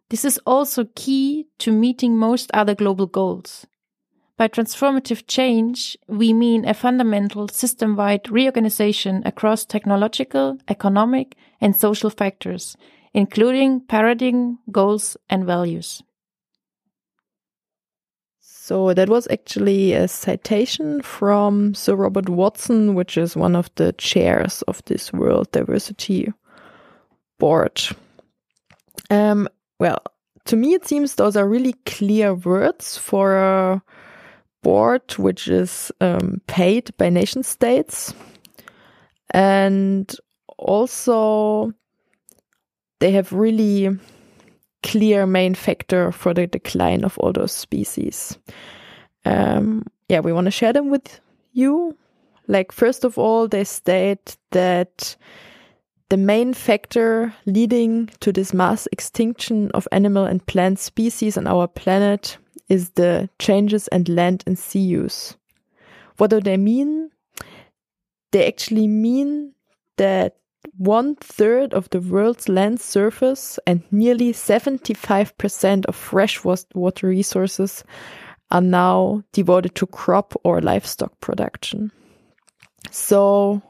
This 0.10 0.24
is 0.24 0.40
also 0.46 0.86
key 0.96 1.48
to 1.60 1.72
meeting 1.72 2.16
most 2.16 2.50
other 2.54 2.76
global 2.76 3.08
goals. 3.08 3.68
By 4.38 4.48
transformative 4.48 5.26
change, 5.28 5.98
we 6.08 6.32
mean 6.32 6.64
a 6.64 6.74
fundamental 6.74 7.48
system 7.48 7.96
wide 7.96 8.30
reorganization 8.30 9.24
across 9.26 9.66
technological, 9.66 10.60
economic, 10.68 11.36
and 11.60 11.76
social 11.76 12.12
factors, 12.12 12.78
including 13.14 13.82
paradigm, 13.82 14.60
goals, 14.72 15.18
and 15.28 15.46
values. 15.46 16.04
So 18.40 18.94
that 18.94 19.10
was 19.10 19.28
actually 19.32 19.94
a 19.94 20.08
citation 20.08 21.02
from 21.02 21.74
Sir 21.74 21.96
Robert 21.96 22.30
Watson, 22.30 22.96
which 22.96 23.18
is 23.18 23.36
one 23.36 23.56
of 23.56 23.74
the 23.76 23.94
chairs 23.94 24.62
of 24.64 24.84
this 24.86 25.12
World 25.12 25.52
Diversity 25.52 26.32
Board. 27.40 27.82
Um, 29.10 29.48
well, 29.80 30.04
to 30.46 30.56
me, 30.56 30.74
it 30.74 30.88
seems 30.88 31.16
those 31.16 31.36
are 31.36 31.48
really 31.48 31.74
clear 31.86 32.34
words 32.34 32.98
for 32.98 33.38
a 33.38 33.82
board 34.64 35.12
which 35.18 35.48
is 35.48 35.92
um, 36.02 36.42
paid 36.48 36.96
by 36.98 37.10
nation 37.10 37.44
states. 37.44 38.14
And 39.32 40.14
also, 40.58 41.74
they 43.00 43.12
have 43.12 43.32
really 43.34 43.98
clear 44.84 45.28
main 45.28 45.54
factor 45.54 46.12
for 46.12 46.34
the 46.34 46.48
decline 46.48 47.04
of 47.04 47.18
all 47.18 47.34
those 47.34 47.52
species. 47.52 48.38
Um, 49.26 49.86
yeah, 50.08 50.22
we 50.22 50.32
want 50.32 50.46
to 50.46 50.52
share 50.52 50.74
them 50.74 50.90
with 50.90 51.20
you. 51.52 51.98
Like, 52.48 52.72
first 52.72 53.04
of 53.04 53.18
all, 53.18 53.48
they 53.48 53.66
state 53.66 54.38
that 54.52 55.18
the 56.10 56.18
main 56.18 56.54
factor 56.54 57.34
leading 57.46 58.08
to 58.22 58.32
this 58.32 58.54
mass 58.54 58.88
extinction 58.92 59.72
of 59.74 59.88
animal 59.92 60.26
and 60.26 60.46
plant 60.46 60.80
species 60.80 61.38
on 61.38 61.48
our 61.48 61.68
planet 61.68 62.38
is 62.70 62.92
the 62.92 63.30
changes 63.40 63.88
in 63.90 64.04
land 64.06 64.44
and 64.48 64.58
sea 64.58 64.80
use. 64.80 65.36
What 66.18 66.30
do 66.30 66.42
they 66.42 66.58
mean? 66.58 67.12
They 68.32 68.48
actually 68.48 68.88
mean 68.88 69.54
that 69.98 70.38
one 70.78 71.16
third 71.16 71.74
of 71.74 71.90
the 71.90 72.02
world's 72.02 72.50
land 72.50 72.80
surface 72.80 73.60
and 73.66 73.84
nearly 73.92 74.34
75% 74.34 75.86
of 75.86 75.96
freshwater 75.96 76.66
water 76.74 77.08
resources 77.08 77.84
are 78.52 78.62
now 78.62 79.24
devoted 79.34 79.76
to 79.76 79.88
crop 79.88 80.34
or 80.44 80.62
livestock 80.62 81.20
production. 81.20 81.92
So 82.92 83.62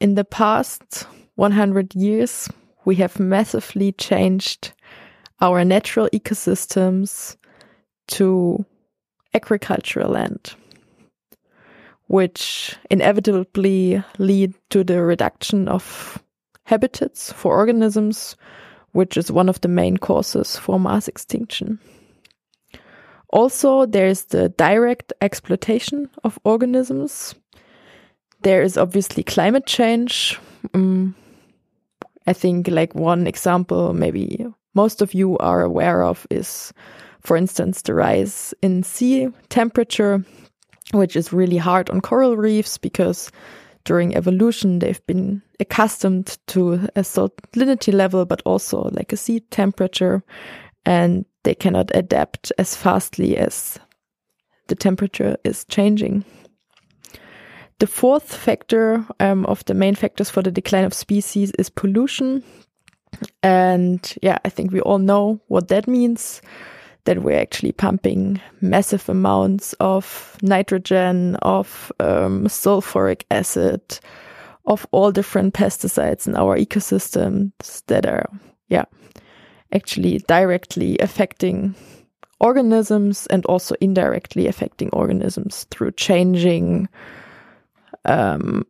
in 0.00 0.14
the 0.14 0.24
past 0.24 1.06
100 1.36 1.94
years, 1.94 2.48
we 2.84 2.96
have 2.96 3.20
massively 3.20 3.92
changed 3.92 4.72
our 5.40 5.64
natural 5.64 6.08
ecosystems 6.12 7.36
to 8.08 8.64
agricultural 9.34 10.10
land, 10.10 10.54
which 12.08 12.76
inevitably 12.90 14.02
lead 14.18 14.54
to 14.70 14.82
the 14.82 15.02
reduction 15.02 15.68
of 15.68 16.22
habitats 16.64 17.32
for 17.32 17.56
organisms, 17.56 18.36
which 18.92 19.16
is 19.16 19.30
one 19.30 19.48
of 19.48 19.60
the 19.60 19.68
main 19.68 19.96
causes 19.96 20.56
for 20.56 20.80
mass 20.80 21.08
extinction. 21.08 21.78
Also, 23.28 23.86
there's 23.86 24.24
the 24.24 24.48
direct 24.50 25.12
exploitation 25.20 26.10
of 26.24 26.38
organisms. 26.44 27.34
There 28.42 28.62
is 28.62 28.76
obviously 28.76 29.22
climate 29.22 29.66
change. 29.66 30.38
Um, 30.74 31.14
I 32.26 32.32
think, 32.32 32.68
like, 32.68 32.94
one 32.94 33.26
example, 33.26 33.92
maybe 33.92 34.46
most 34.74 35.02
of 35.02 35.14
you 35.14 35.36
are 35.38 35.62
aware 35.62 36.02
of, 36.02 36.26
is, 36.30 36.72
for 37.20 37.36
instance, 37.36 37.82
the 37.82 37.94
rise 37.94 38.54
in 38.62 38.82
sea 38.82 39.28
temperature, 39.48 40.24
which 40.92 41.16
is 41.16 41.32
really 41.32 41.58
hard 41.58 41.90
on 41.90 42.00
coral 42.00 42.36
reefs 42.36 42.78
because 42.78 43.30
during 43.84 44.14
evolution 44.14 44.78
they've 44.78 45.04
been 45.06 45.42
accustomed 45.58 46.38
to 46.46 46.74
a 46.96 47.00
salinity 47.00 47.92
level, 47.92 48.24
but 48.24 48.42
also 48.44 48.90
like 48.92 49.12
a 49.12 49.16
sea 49.16 49.40
temperature 49.50 50.22
and 50.84 51.24
they 51.42 51.54
cannot 51.54 51.90
adapt 51.94 52.52
as 52.58 52.76
fastly 52.76 53.36
as 53.36 53.78
the 54.68 54.74
temperature 54.74 55.36
is 55.44 55.64
changing. 55.64 56.24
The 57.80 57.86
fourth 57.86 58.36
factor 58.36 59.06
um, 59.20 59.46
of 59.46 59.64
the 59.64 59.72
main 59.72 59.94
factors 59.94 60.28
for 60.28 60.42
the 60.42 60.50
decline 60.50 60.84
of 60.84 60.92
species 60.92 61.50
is 61.52 61.70
pollution. 61.70 62.44
And 63.42 64.14
yeah, 64.22 64.36
I 64.44 64.50
think 64.50 64.70
we 64.70 64.82
all 64.82 64.98
know 64.98 65.40
what 65.48 65.68
that 65.68 65.88
means 65.88 66.42
that 67.04 67.22
we're 67.22 67.40
actually 67.40 67.72
pumping 67.72 68.38
massive 68.60 69.08
amounts 69.08 69.72
of 69.80 70.36
nitrogen, 70.42 71.36
of 71.36 71.90
um, 72.00 72.44
sulfuric 72.48 73.24
acid, 73.30 73.80
of 74.66 74.86
all 74.90 75.10
different 75.10 75.54
pesticides 75.54 76.26
in 76.26 76.36
our 76.36 76.58
ecosystems 76.58 77.82
that 77.86 78.04
are, 78.04 78.28
yeah, 78.68 78.84
actually 79.72 80.18
directly 80.28 80.98
affecting 80.98 81.74
organisms 82.40 83.26
and 83.28 83.46
also 83.46 83.74
indirectly 83.80 84.46
affecting 84.46 84.90
organisms 84.90 85.66
through 85.70 85.92
changing 85.92 86.86
um, 88.04 88.66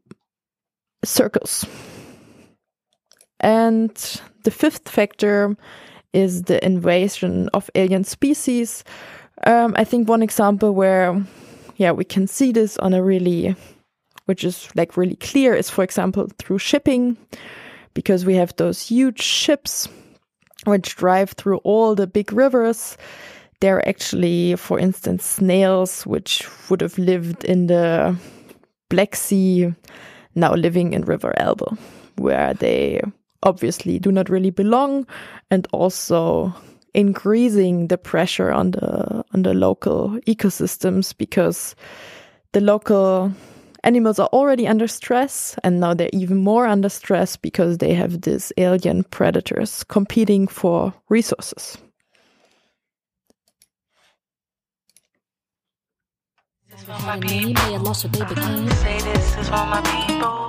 circles. 1.05 1.67
And 3.41 3.91
the 4.45 4.51
fifth 4.51 4.89
factor 4.89 5.57
is 6.13 6.43
the 6.43 6.65
invasion 6.65 7.49
of 7.55 7.71
alien 7.75 8.05
species. 8.05 8.85
Um, 9.47 9.75
I 9.77 9.85
think 9.85 10.09
one 10.09 10.23
example 10.23 10.73
where, 10.73 11.25
yeah, 11.77 11.93
we 11.93 12.05
can 12.05 12.27
see 12.27 12.53
this 12.53 12.77
on 12.79 12.93
a 12.93 13.03
really, 13.03 13.57
which 14.27 14.45
is 14.45 14.69
like 14.75 14.97
really 14.97 15.17
clear, 15.17 15.55
is 15.55 15.71
for 15.71 15.85
example 15.85 16.29
through 16.39 16.59
shipping, 16.59 17.17
because 17.95 18.27
we 18.27 18.35
have 18.35 18.55
those 18.57 18.81
huge 18.81 19.23
ships 19.23 19.89
which 20.67 20.97
drive 20.97 21.31
through 21.31 21.59
all 21.59 21.95
the 21.95 22.07
big 22.07 22.33
rivers. 22.33 22.99
There 23.61 23.77
are 23.77 23.89
actually, 23.89 24.57
for 24.57 24.79
instance, 24.79 25.25
snails, 25.25 26.07
which 26.07 26.47
would 26.69 26.81
have 26.83 26.99
lived 26.99 27.45
in 27.45 27.67
the 27.67 28.17
Black 28.91 29.17
Sea, 29.17 29.73
now 30.35 30.55
living 30.55 30.93
in 30.93 31.03
River 31.03 31.33
Elbe, 31.39 31.79
where 32.17 32.53
they 32.55 33.01
obviously 33.43 33.99
do 33.99 34.13
not 34.13 34.29
really 34.29 34.51
belong, 34.51 35.07
and 35.51 35.67
also 35.73 36.55
increasing 36.93 37.87
the 37.89 37.97
pressure 37.97 38.51
on 38.51 38.73
the 38.73 39.25
on 39.33 39.43
the 39.43 39.55
local 39.55 40.11
ecosystems 40.27 41.17
because 41.17 41.75
the 42.53 42.61
local 42.61 43.33
animals 43.85 44.19
are 44.19 44.29
already 44.29 44.67
under 44.67 44.89
stress 44.89 45.57
and 45.63 45.81
now 45.81 45.95
they're 45.95 46.11
even 46.13 46.37
more 46.37 46.67
under 46.67 46.89
stress 46.89 47.37
because 47.37 47.79
they 47.79 47.95
have 47.95 48.23
these 48.23 48.53
alien 48.59 49.05
predators 49.05 49.85
competing 49.85 50.47
for 50.47 50.93
resources. 51.09 51.79
Say 58.77 58.99
this 59.01 59.37
is 59.37 59.49
for 59.49 59.67
my 59.67 59.83
people. 59.83 60.40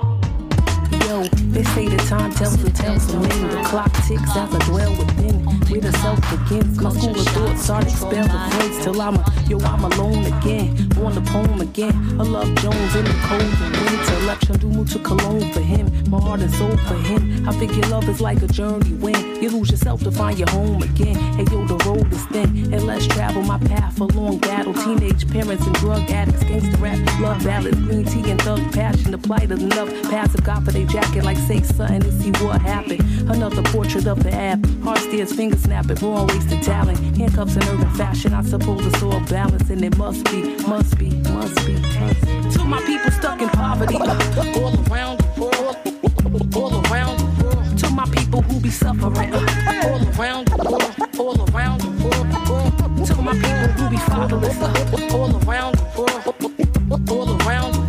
Yo, 1.22 1.28
they 1.52 1.62
say 1.62 1.88
the 1.88 1.96
time 2.08 2.32
tells 2.32 2.56
the 2.62 2.70
tales 2.70 3.12
of 3.14 3.20
men. 3.20 3.48
The 3.50 3.62
clock 3.68 3.92
ticks 4.06 4.36
as 4.36 4.54
I 4.54 4.58
dwell 4.66 4.90
within. 4.96 5.44
Where 5.70 5.80
the 5.80 5.92
self 5.98 6.20
begins. 6.30 6.80
My 6.80 6.90
school 6.90 7.10
of 7.10 7.26
thoughts 7.28 7.70
are 7.70 7.82
expel 7.82 8.26
the 8.26 8.56
voice 8.56 8.84
till 8.84 9.00
I'm 9.00 9.16
a, 9.16 9.24
yo, 9.48 9.58
I'm 9.60 9.84
alone 9.84 10.24
again. 10.24 10.88
Born 10.88 11.14
the 11.14 11.20
poem 11.22 11.60
again. 11.60 11.94
I 12.20 12.24
love 12.24 12.52
Jones 12.56 12.94
in 12.96 13.04
the 13.04 13.16
cold 13.24 13.42
and 13.42 13.76
winter. 13.76 14.14
Election 14.22 14.58
do 14.58 14.84
to 14.84 14.98
cologne 14.98 15.52
for 15.52 15.60
him. 15.60 15.86
My 16.10 16.20
heart 16.20 16.40
and 16.40 16.52
soul 16.54 16.76
for 16.76 16.94
him. 16.94 17.48
I 17.48 17.56
figure 17.56 17.88
love 17.88 18.08
is 18.08 18.20
like 18.20 18.42
a 18.42 18.48
journey 18.48 18.92
when 18.94 19.42
you 19.42 19.50
lose 19.50 19.70
yourself 19.70 20.02
to 20.02 20.10
find 20.10 20.38
your 20.38 20.50
home 20.50 20.82
again. 20.82 21.16
Hey 21.36 21.44
yo, 21.50 21.66
the 21.66 21.76
road 21.86 22.12
is 22.12 22.24
thin. 22.26 22.72
And 22.72 22.86
let's 22.86 23.06
travel 23.06 23.42
my 23.42 23.58
path 23.58 23.96
for 23.96 24.06
long 24.08 24.38
battle. 24.38 24.74
Teenage 24.74 25.30
parents 25.30 25.64
and 25.66 25.74
drug 25.76 26.10
addicts, 26.10 26.42
gangster 26.44 26.76
rap, 26.78 26.98
love 27.20 27.42
ballads, 27.44 27.78
green 27.78 28.04
tea 28.04 28.28
and 28.30 28.42
thug 28.42 28.60
passion. 28.72 29.12
The 29.12 29.18
plight 29.18 29.50
of 29.50 29.62
enough 29.62 29.90
passive 30.10 30.42
God 30.44 30.64
for 30.64 30.72
they 30.72 30.84
like 31.20 31.36
say 31.36 31.60
something 31.62 32.00
to 32.00 32.12
see 32.12 32.30
what 32.44 32.60
happened. 32.62 33.00
Another 33.30 33.62
portrait 33.64 34.06
of 34.06 34.22
the 34.22 34.32
app. 34.32 34.64
Hard 34.82 34.98
stares, 34.98 35.32
finger 35.32 35.56
snapping, 35.56 35.96
born 35.96 36.26
wasted 36.28 36.62
talent. 36.62 36.98
Handcuffs 37.16 37.56
in 37.56 37.62
urban 37.64 37.90
fashion. 37.90 38.32
I 38.32 38.42
suppose 38.42 38.86
it's 38.86 39.02
all 39.02 39.20
balance, 39.20 39.68
and 39.68 39.84
it 39.84 39.96
must 39.98 40.24
be, 40.26 40.56
must 40.66 40.98
be, 40.98 41.10
must 41.30 41.66
be. 41.66 41.74
Must 41.74 42.20
be. 42.22 42.50
To 42.52 42.64
my 42.64 42.80
people 42.82 43.10
stuck 43.10 43.42
in 43.42 43.48
poverty, 43.50 43.96
uh, 43.96 44.02
all 44.60 44.74
around 44.90 45.20
the 45.20 45.40
world, 45.40 46.56
all 46.56 46.86
around 46.86 47.18
the 47.18 47.44
world. 47.44 47.78
To 47.78 47.90
my 47.90 48.06
people 48.06 48.42
who 48.42 48.60
be 48.60 48.70
suffering, 48.70 49.34
uh, 49.34 49.82
all 49.84 50.18
around 50.18 50.48
the 50.48 50.56
world, 50.70 51.18
all 51.18 51.54
around 51.54 51.80
the 51.82 51.90
world. 52.04 53.06
To 53.06 53.22
my 53.22 53.32
people 53.32 53.68
who 53.76 53.90
be 53.90 53.96
fatherless, 53.96 54.58
uh, 54.60 55.16
all 55.16 55.30
around 55.44 55.74
the 55.74 55.84
world, 55.98 57.10
all 57.10 57.46
around 57.46 57.72
the 57.72 57.76
world. 57.76 57.81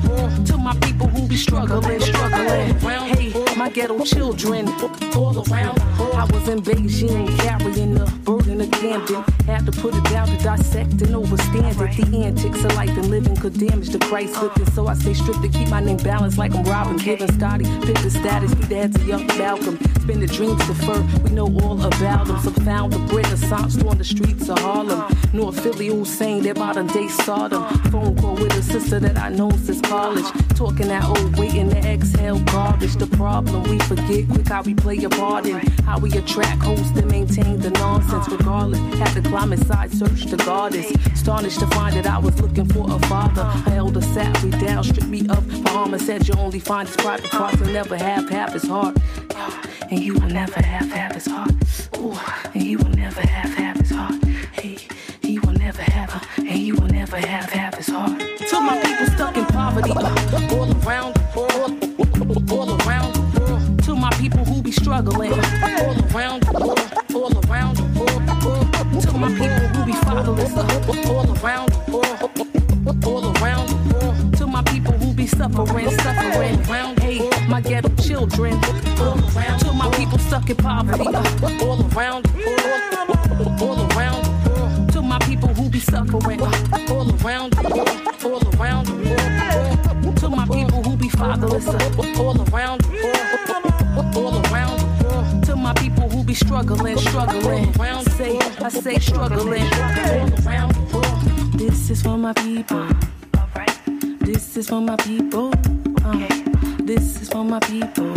My 0.63 0.73
people 0.75 1.07
who 1.07 1.27
be 1.27 1.35
struggling, 1.35 1.99
struggling. 1.99 2.79
Hey, 2.79 3.42
my 3.63 3.69
ghetto 3.69 3.97
children, 4.03 4.67
all 5.15 5.37
around. 5.49 5.79
I 5.79 6.27
was 6.33 6.49
in 6.49 6.61
Beijing 6.61 7.33
carrying 7.39 7.93
the 7.93 8.05
burden 8.25 8.59
of 8.59 8.69
Camden. 8.71 9.23
Had 9.45 9.65
to 9.65 9.71
put 9.71 9.95
it 9.95 10.03
down 10.03 10.27
to 10.27 10.37
dissect 10.43 11.01
and 11.01 11.15
overstand 11.15 11.79
it. 11.79 12.11
The 12.11 12.25
antics 12.25 12.61
of 12.65 12.75
life 12.75 12.89
and 12.89 13.09
living 13.09 13.37
could 13.37 13.57
damage 13.57 13.89
the 13.89 13.99
Christ 13.99 14.41
within. 14.41 14.69
So 14.73 14.87
I 14.87 14.95
stay 14.95 15.13
strict 15.13 15.43
to 15.43 15.47
keep 15.47 15.69
my 15.69 15.79
name 15.79 15.95
balanced 15.95 16.37
like 16.37 16.53
I'm 16.53 16.65
Robin. 16.65 16.97
Giving 16.97 17.31
Scotty, 17.31 17.63
pick 17.85 17.97
the 17.99 18.09
status, 18.09 18.53
be 18.53 18.67
dads 18.67 18.97
to 18.99 19.05
young 19.05 19.27
Malcolm. 19.27 19.79
Spin 20.01 20.19
the 20.19 20.27
dreams 20.27 20.65
defer, 20.67 21.01
we 21.23 21.29
know 21.29 21.47
all 21.61 21.81
about 21.85 22.27
them. 22.27 22.37
Some 22.41 22.55
found 22.65 22.91
the 22.91 22.99
renaissance 23.15 23.81
on 23.81 23.97
the 23.97 24.03
streets 24.03 24.49
of 24.49 24.59
Harlem. 24.59 25.05
North 25.31 25.57
Philly, 25.61 26.03
saying 26.03 26.43
they're 26.43 26.53
modern 26.53 26.87
day 26.87 27.07
Sodom. 27.07 27.63
Phone 27.91 28.17
call 28.17 28.35
with 28.35 28.53
a 28.57 28.61
sister 28.61 28.99
that 28.99 29.17
I 29.17 29.29
know 29.29 29.51
since 29.51 29.79
college. 29.79 30.25
Talking 30.55 30.89
that 30.89 31.05
old 31.05 31.37
waiting 31.37 31.69
to 31.69 31.77
exhale 31.77 32.39
garbage. 32.39 32.95
The 32.97 33.07
problem 33.07 33.52
we 33.61 33.79
forget 33.79 34.27
quick 34.29 34.47
how 34.47 34.61
we 34.61 34.73
play 34.73 34.97
a 35.03 35.09
part 35.09 35.45
in 35.45 35.59
how 35.83 35.99
we 35.99 36.11
attract 36.11 36.61
hosts 36.63 36.97
and 36.97 37.09
maintain 37.09 37.59
the 37.59 37.69
nonsense 37.71 38.27
regardless. 38.29 38.79
Had 38.99 39.13
to 39.13 39.29
climb 39.29 39.53
inside, 39.53 39.91
search 39.91 40.25
the 40.25 40.37
goddess. 40.37 40.91
Astonished 41.07 41.59
to 41.59 41.67
find 41.67 41.95
that 41.95 42.07
I 42.07 42.17
was 42.17 42.39
looking 42.41 42.65
for 42.65 42.85
a 42.89 42.99
father. 43.07 43.43
held 43.69 43.97
A 43.97 44.01
sat 44.01 44.43
me 44.43 44.51
down, 44.51 44.83
stripped 44.83 45.09
me 45.09 45.27
up. 45.29 45.45
Bahama 45.63 45.99
said 45.99 46.27
you 46.27 46.35
only 46.35 46.59
find 46.59 46.87
his 46.87 46.97
private 46.97 47.29
parts 47.31 47.59
and 47.61 47.73
never 47.73 47.95
have 47.97 48.29
half 48.29 48.53
his 48.53 48.63
heart. 48.63 48.97
And 49.89 49.99
you 49.99 50.13
will 50.13 50.29
never 50.29 50.61
have 50.61 50.91
half 50.91 51.13
his 51.13 51.27
heart. 51.27 51.51
Ooh, 51.97 52.17
and 52.53 52.63
you 52.63 52.77
will 52.77 52.89
never 52.89 53.21
have 53.21 53.53
half 53.53 53.79
his 53.79 53.91
heart. 53.91 54.23
Hey, 54.53 54.77
he 55.21 55.39
will 55.39 55.53
never 55.53 55.81
have 55.81 55.93
and 56.37 56.59
you 56.59 56.75
will 56.75 56.87
never 56.87 57.17
have 57.17 57.49
half 57.49 57.75
his 57.75 57.87
heart. 57.87 58.19
To 58.19 58.59
my 58.59 58.79
people 58.81 59.07
stuck 59.07 59.37
in 59.37 59.45
poverty, 59.45 59.91
uh, 59.91 60.55
all 60.55 60.71
around 60.85 61.22
struggling, 64.83 65.31
all 65.31 65.95
around 66.11 66.43
the 66.43 66.51
world, 66.59 66.81
all 67.15 67.31
around 67.47 67.77
the 67.77 67.83
world. 67.97 69.01
To 69.03 69.13
my 69.13 69.29
people 69.29 69.67
who 69.73 69.85
be 69.85 69.93
fatherless, 69.93 70.51
all 71.07 71.25
around 71.37 71.69
the 71.71 71.79
world, 71.89 73.05
all 73.05 73.37
around 73.37 73.69
the 73.69 73.75
world. 73.93 74.37
To 74.37 74.45
my 74.45 74.61
people 74.63 74.91
who 74.93 75.13
be 75.13 75.25
suffering, 75.25 75.89
suffering 75.89 76.59
around. 76.67 76.99
Hey, 76.99 77.29
my 77.47 77.61
ghetto 77.61 77.89
children, 77.95 78.59
all 78.99 79.17
around. 79.31 79.59
To 79.59 79.71
my 79.71 79.89
people 79.95 80.17
stuck 80.17 80.49
in 80.49 80.57
poverty, 80.57 81.07
all 81.63 81.79
around 81.95 82.25
the 82.25 82.33
world, 82.45 83.61
all 83.61 83.79
around 83.95 84.25
the 84.25 84.49
world. 84.49 84.91
To 84.91 85.01
my 85.01 85.19
people 85.19 85.53
who 85.53 85.69
be 85.69 85.79
suffering, 85.79 86.41
all 86.41 87.07
around 87.23 87.53
the 87.53 87.63
world, 87.73 88.25
all 88.25 88.59
around 88.59 88.87
the 88.87 88.95
world. 89.09 90.17
To 90.17 90.29
my 90.29 90.45
people 90.45 90.83
who 90.83 90.97
be 90.97 91.09
fatherless, 91.09 91.67
all 91.67 92.35
around 92.41 92.81
the 92.81 92.89
world, 92.89 92.92
my 95.63 95.73
people 95.75 96.09
who 96.09 96.23
be 96.23 96.33
struggling, 96.33 96.97
struggling. 96.97 97.73
Say, 98.17 98.37
I 98.37 98.69
say 98.69 98.99
struggling. 98.99 99.63
This 101.57 101.89
is 101.89 102.01
for 102.01 102.17
my 102.17 102.33
people. 102.33 102.87
This 104.19 104.57
is 104.57 104.67
for 104.67 104.81
my 104.81 104.97
people. 104.97 105.53
Uh, 106.03 106.27
this 106.79 107.21
is 107.21 107.29
for 107.29 107.45
my 107.45 107.59
people. 107.61 108.13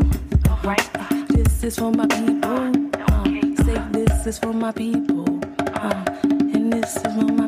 This 1.29 1.63
this 1.63 1.65
is 1.65 1.77
for 1.79 1.93
my 1.93 2.07
people. 2.09 2.73
Uh, 2.93 3.25
say 3.65 3.79
this 3.93 4.27
is 4.27 4.39
for 4.39 4.53
my 4.53 4.73
people. 4.73 5.25
Uh, 5.75 6.05
and 6.33 6.73
this 6.73 6.97
is 6.97 7.03
for 7.03 7.33
my 7.41 7.46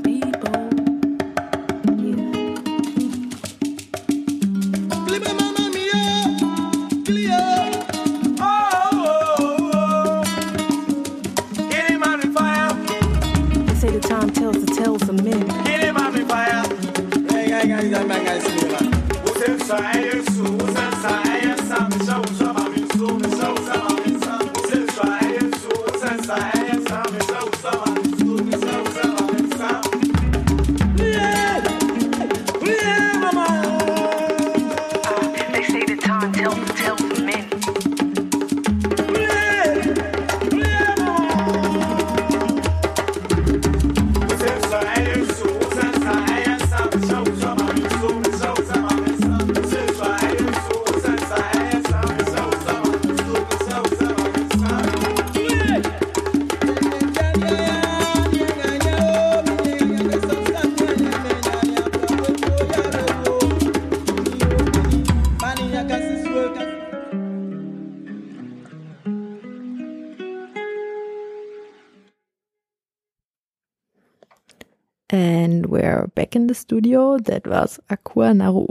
That 76.98 77.46
was 77.46 77.78
Akua 77.90 78.34
Naru, 78.37 78.66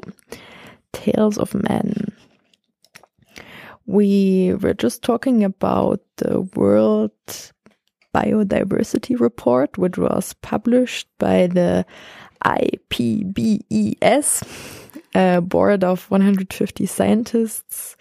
Tales 0.91 1.37
of 1.37 1.53
Men. 1.53 2.11
We 3.85 4.53
were 4.55 4.73
just 4.73 5.01
talking 5.01 5.43
about 5.43 6.01
the 6.17 6.41
World 6.55 7.11
Biodiversity 8.13 9.19
Report, 9.19 9.77
which 9.77 9.97
was 9.97 10.33
published 10.41 11.07
by 11.19 11.47
the 11.47 11.85
IPBES, 12.45 14.43
a 15.15 15.41
board 15.41 15.83
of 15.83 16.11
150 16.11 16.85
scientists 16.85 17.95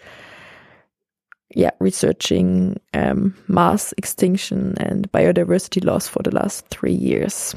yeah, 1.55 1.71
researching 1.79 2.79
um, 2.93 3.33
mass 3.47 3.93
extinction 3.97 4.75
and 4.79 5.11
biodiversity 5.11 5.83
loss 5.83 6.07
for 6.07 6.21
the 6.21 6.35
last 6.35 6.67
three 6.67 6.93
years. 6.93 7.55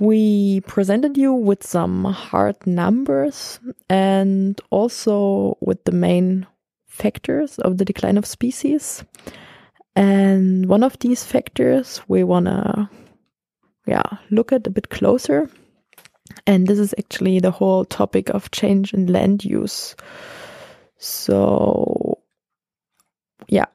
We 0.00 0.62
presented 0.62 1.18
you 1.18 1.32
with 1.34 1.64
some 1.64 2.04
hard 2.04 2.66
numbers 2.66 3.60
and 3.88 4.60
also 4.70 5.58
with 5.60 5.84
the 5.84 5.92
main 5.92 6.46
factors 6.88 7.58
of 7.58 7.78
the 7.78 7.84
decline 7.84 8.16
of 8.16 8.26
species. 8.26 9.04
And 9.94 10.66
one 10.66 10.82
of 10.82 10.98
these 11.00 11.22
factors 11.22 12.00
we 12.08 12.24
want 12.24 12.46
to 12.46 12.88
yeah, 13.86 14.18
look 14.30 14.52
at 14.52 14.66
a 14.66 14.70
bit 14.70 14.88
closer. 14.90 15.50
And 16.46 16.66
this 16.66 16.78
is 16.78 16.94
actually 16.98 17.40
the 17.40 17.50
whole 17.50 17.84
topic 17.84 18.30
of 18.30 18.50
change 18.52 18.94
in 18.94 19.06
land 19.06 19.44
use. 19.44 19.96
So, 20.98 22.18
yeah, 23.48 23.66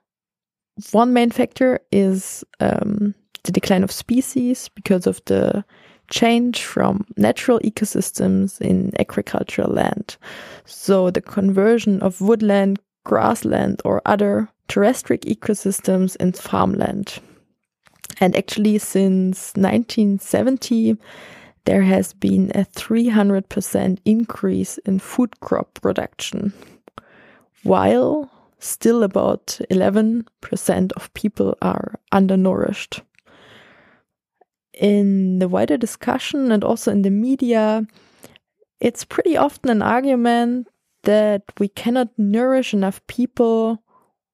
one 0.91 1.13
main 1.13 1.31
factor 1.31 1.81
is 1.91 2.43
um, 2.59 3.13
the 3.43 3.51
decline 3.51 3.83
of 3.83 3.91
species 3.91 4.69
because 4.69 5.05
of 5.05 5.21
the 5.25 5.65
change 6.10 6.63
from 6.63 7.06
natural 7.18 7.60
ecosystems 7.60 8.62
in 8.62 8.91
agricultural 9.00 9.72
land. 9.72 10.18
So 10.65 11.10
the 11.10 11.22
conversion 11.22 12.02
of 12.02 12.22
woodland, 12.22 12.80
grassland, 13.04 13.82
or 13.86 14.02
other 14.06 14.50
terrestrial 14.68 15.22
ecosystems 15.22 16.15
in 16.18 16.32
farmland. 16.34 17.20
And 18.20 18.36
actually, 18.36 18.78
since 18.78 19.54
1970, 19.56 20.98
there 21.65 21.82
has 21.82 22.13
been 22.13 22.52
a 22.56 22.65
300% 22.65 24.00
increase 24.06 24.78
in 24.80 25.00
food 25.00 25.39
crop 25.39 25.74
production, 25.82 26.54
while 27.63 28.30
still 28.60 29.04
about 29.04 29.60
11% 29.70 30.91
of 30.94 31.13
people 31.13 31.58
are 31.62 32.00
undernourished 32.12 33.02
in 34.79 35.39
the 35.39 35.47
wider 35.47 35.77
discussion 35.77 36.51
and 36.51 36.63
also 36.63 36.91
in 36.91 37.01
the 37.01 37.09
media, 37.09 37.85
it's 38.79 39.05
pretty 39.05 39.38
often 39.38 39.69
an 39.69 39.81
argument 39.81 40.67
that 41.03 41.43
we 41.59 41.67
cannot 41.67 42.09
nourish 42.17 42.73
enough 42.73 43.05
people 43.07 43.81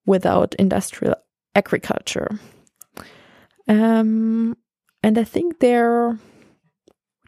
without 0.06 0.54
industrial 0.56 1.14
agriculture. 1.54 2.38
Um, 3.68 4.56
and 5.02 5.18
I 5.18 5.24
think 5.24 5.60
there, 5.60 6.18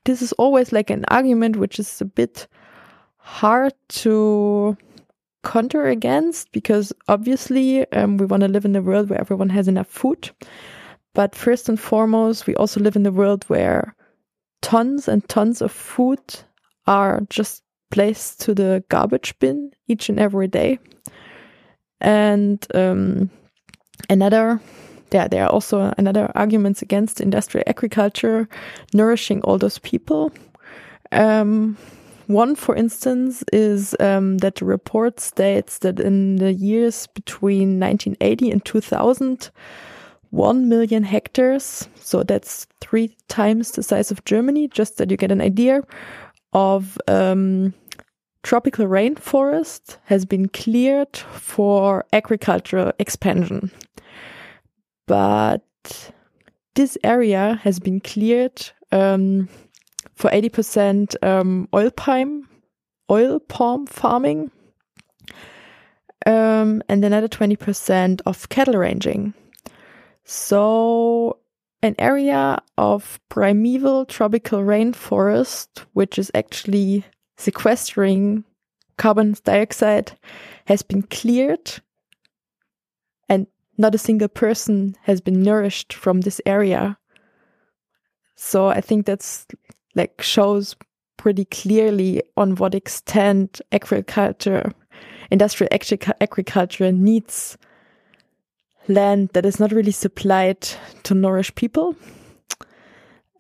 this 0.05 0.23
is 0.23 0.33
always 0.33 0.73
like 0.73 0.91
an 0.91 1.05
argument 1.09 1.57
which 1.57 1.79
is 1.79 2.01
a 2.01 2.05
bit 2.05 2.49
hard 3.19 3.73
to 3.89 4.77
counter 5.45 5.87
against 5.87 6.51
because 6.53 6.93
obviously 7.07 7.91
um, 7.93 8.17
we 8.17 8.27
want 8.27 8.43
to 8.43 8.49
live 8.49 8.65
in 8.65 8.75
a 8.75 8.83
world 8.83 9.11
where 9.11 9.21
everyone 9.21 9.51
has 9.51 9.69
enough 9.69 9.87
food. 9.87 10.31
But 11.15 11.35
first 11.35 11.69
and 11.69 11.79
foremost, 11.79 12.47
we 12.47 12.57
also 12.57 12.81
live 12.81 12.97
in 12.97 13.07
a 13.07 13.13
world 13.13 13.45
where 13.45 13.95
tons 14.63 15.09
and 15.09 15.27
tons 15.29 15.63
of 15.63 15.71
food 15.71 16.21
are 16.87 17.23
just 17.31 17.63
placed 17.91 18.41
to 18.43 18.55
the 18.55 18.85
garbage 18.89 19.39
bin 19.39 19.71
each 19.87 20.09
and 20.09 20.19
every 20.19 20.49
day. 20.49 20.79
And 22.01 22.67
um, 22.75 23.31
another, 24.11 24.61
yeah, 25.13 25.29
there 25.29 25.45
are 25.45 25.51
also 25.51 25.95
another 25.97 26.33
arguments 26.35 26.83
against 26.83 27.21
industrial 27.21 27.65
agriculture 27.69 28.49
nourishing 28.93 29.41
all 29.43 29.59
those 29.59 29.79
people. 29.79 30.33
Um, 31.13 31.79
one, 32.27 32.57
for 32.57 32.75
instance, 32.75 33.45
is 33.53 33.95
um, 34.01 34.39
that 34.39 34.57
the 34.57 34.65
report 34.65 35.21
states 35.21 35.79
that 35.79 36.01
in 36.01 36.37
the 36.37 36.53
years 36.53 37.07
between 37.09 37.79
1980 37.79 38.51
and 38.51 38.65
2000, 38.65 39.51
1 40.35 40.69
million 40.69 41.05
hectares, 41.05 41.89
so 42.01 42.25
that's 42.25 42.67
three 42.81 43.17
times 43.29 43.71
the 43.73 43.83
size 43.83 44.11
of 44.11 44.25
Germany, 44.25 44.67
just 44.67 44.99
that 44.99 45.11
you 45.11 45.17
get 45.17 45.31
an 45.31 45.41
idea 45.41 45.83
of 46.53 46.99
um, 47.07 47.73
tropical 48.43 48.87
rainforest 48.87 49.97
has 50.05 50.25
been 50.25 50.49
cleared 50.49 51.17
for 51.17 52.05
agricultural 52.13 52.93
expansion. 52.99 53.71
But 55.07 56.13
this 56.75 56.99
area 57.05 57.61
has 57.63 57.79
been 57.79 58.01
cleared 58.01 58.71
um, 58.91 59.49
for 60.15 60.31
80% 60.31 61.15
um, 61.25 61.69
oil 61.73 61.91
palm, 61.91 62.49
oil 63.09 63.39
palm 63.39 63.87
farming, 63.87 64.51
um, 66.27 66.83
and 66.89 67.05
another 67.05 67.29
20% 67.29 68.21
of 68.27 68.49
cattle 68.49 68.79
ranching. 68.79 69.33
So, 70.25 71.39
an 71.83 71.95
area 71.99 72.63
of 72.79 73.21
primeval 73.29 74.07
tropical 74.07 74.61
rainforest, 74.61 75.85
which 75.93 76.19
is 76.19 76.31
actually 76.35 77.05
sequestering 77.37 78.45
carbon 78.97 79.37
dioxide, 79.45 80.19
has 80.67 80.83
been 80.83 81.03
cleared, 81.03 81.73
and 83.29 83.47
not 83.77 83.95
a 83.95 83.99
single 83.99 84.29
person 84.29 84.97
has 85.03 85.21
been 85.21 85.43
nourished 85.43 85.93
from 85.93 86.23
this 86.23 86.41
area. 86.47 86.97
So, 88.35 88.69
I 88.69 88.81
think 88.81 89.05
that's 89.05 89.47
like 89.95 90.23
shows 90.23 90.75
pretty 91.19 91.45
clearly 91.45 92.23
on 92.37 92.57
what 92.57 92.75
extent 92.75 93.61
agriculture, 93.73 94.73
industrial 95.31 95.69
agriculture 96.21 96.93
needs 96.93 97.59
land 98.89 99.31
that 99.33 99.47
is 99.47 99.59
not 99.61 99.73
really 99.73 99.93
supplied 99.93 100.61
to 101.05 101.15
nourish 101.15 101.55
people. 101.55 101.97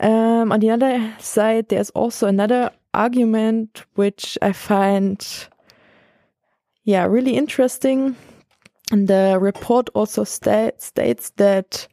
Um, 0.00 0.52
on 0.52 0.61
the 0.61 0.70
other 0.70 1.14
side, 1.18 1.68
there's 1.68 1.90
also 1.90 2.26
another 2.26 2.70
argument 2.92 3.85
which 3.94 4.37
I 4.42 4.52
find, 4.52 5.24
yeah, 6.85 7.04
really 7.04 7.37
interesting. 7.37 8.16
And 8.92 9.09
the 9.09 9.38
report 9.40 9.88
also 9.94 10.24
sta 10.24 10.70
states 10.78 11.30
that 11.37 11.88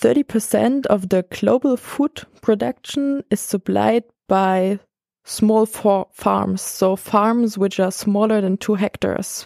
30% 0.00 0.86
of 0.86 1.08
the 1.08 1.24
global 1.30 1.76
food 1.76 2.22
production 2.40 3.22
is 3.30 3.40
supplied 3.40 4.04
by 4.26 4.80
small 5.24 5.66
farms, 5.66 6.60
so 6.60 6.96
farms 6.96 7.56
which 7.56 7.78
are 7.78 7.92
smaller 7.92 8.40
than 8.40 8.56
two 8.56 8.74
hectares. 8.74 9.44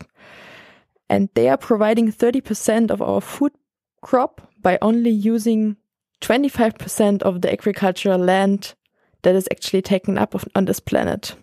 And 1.08 1.28
they 1.34 1.48
are 1.48 1.56
providing 1.56 2.10
30% 2.10 2.90
of 2.90 3.00
our 3.00 3.20
food 3.20 3.52
crop 4.00 4.50
by 4.60 4.78
only 4.82 5.10
using 5.10 5.76
25% 6.20 7.22
of 7.22 7.42
the 7.42 7.52
agricultural 7.52 8.18
land 8.18 8.74
that 9.22 9.34
is 9.34 9.48
actually 9.50 9.82
taken 9.82 10.18
up 10.18 10.34
on 10.54 10.64
this 10.64 10.80
planet. 10.80 11.34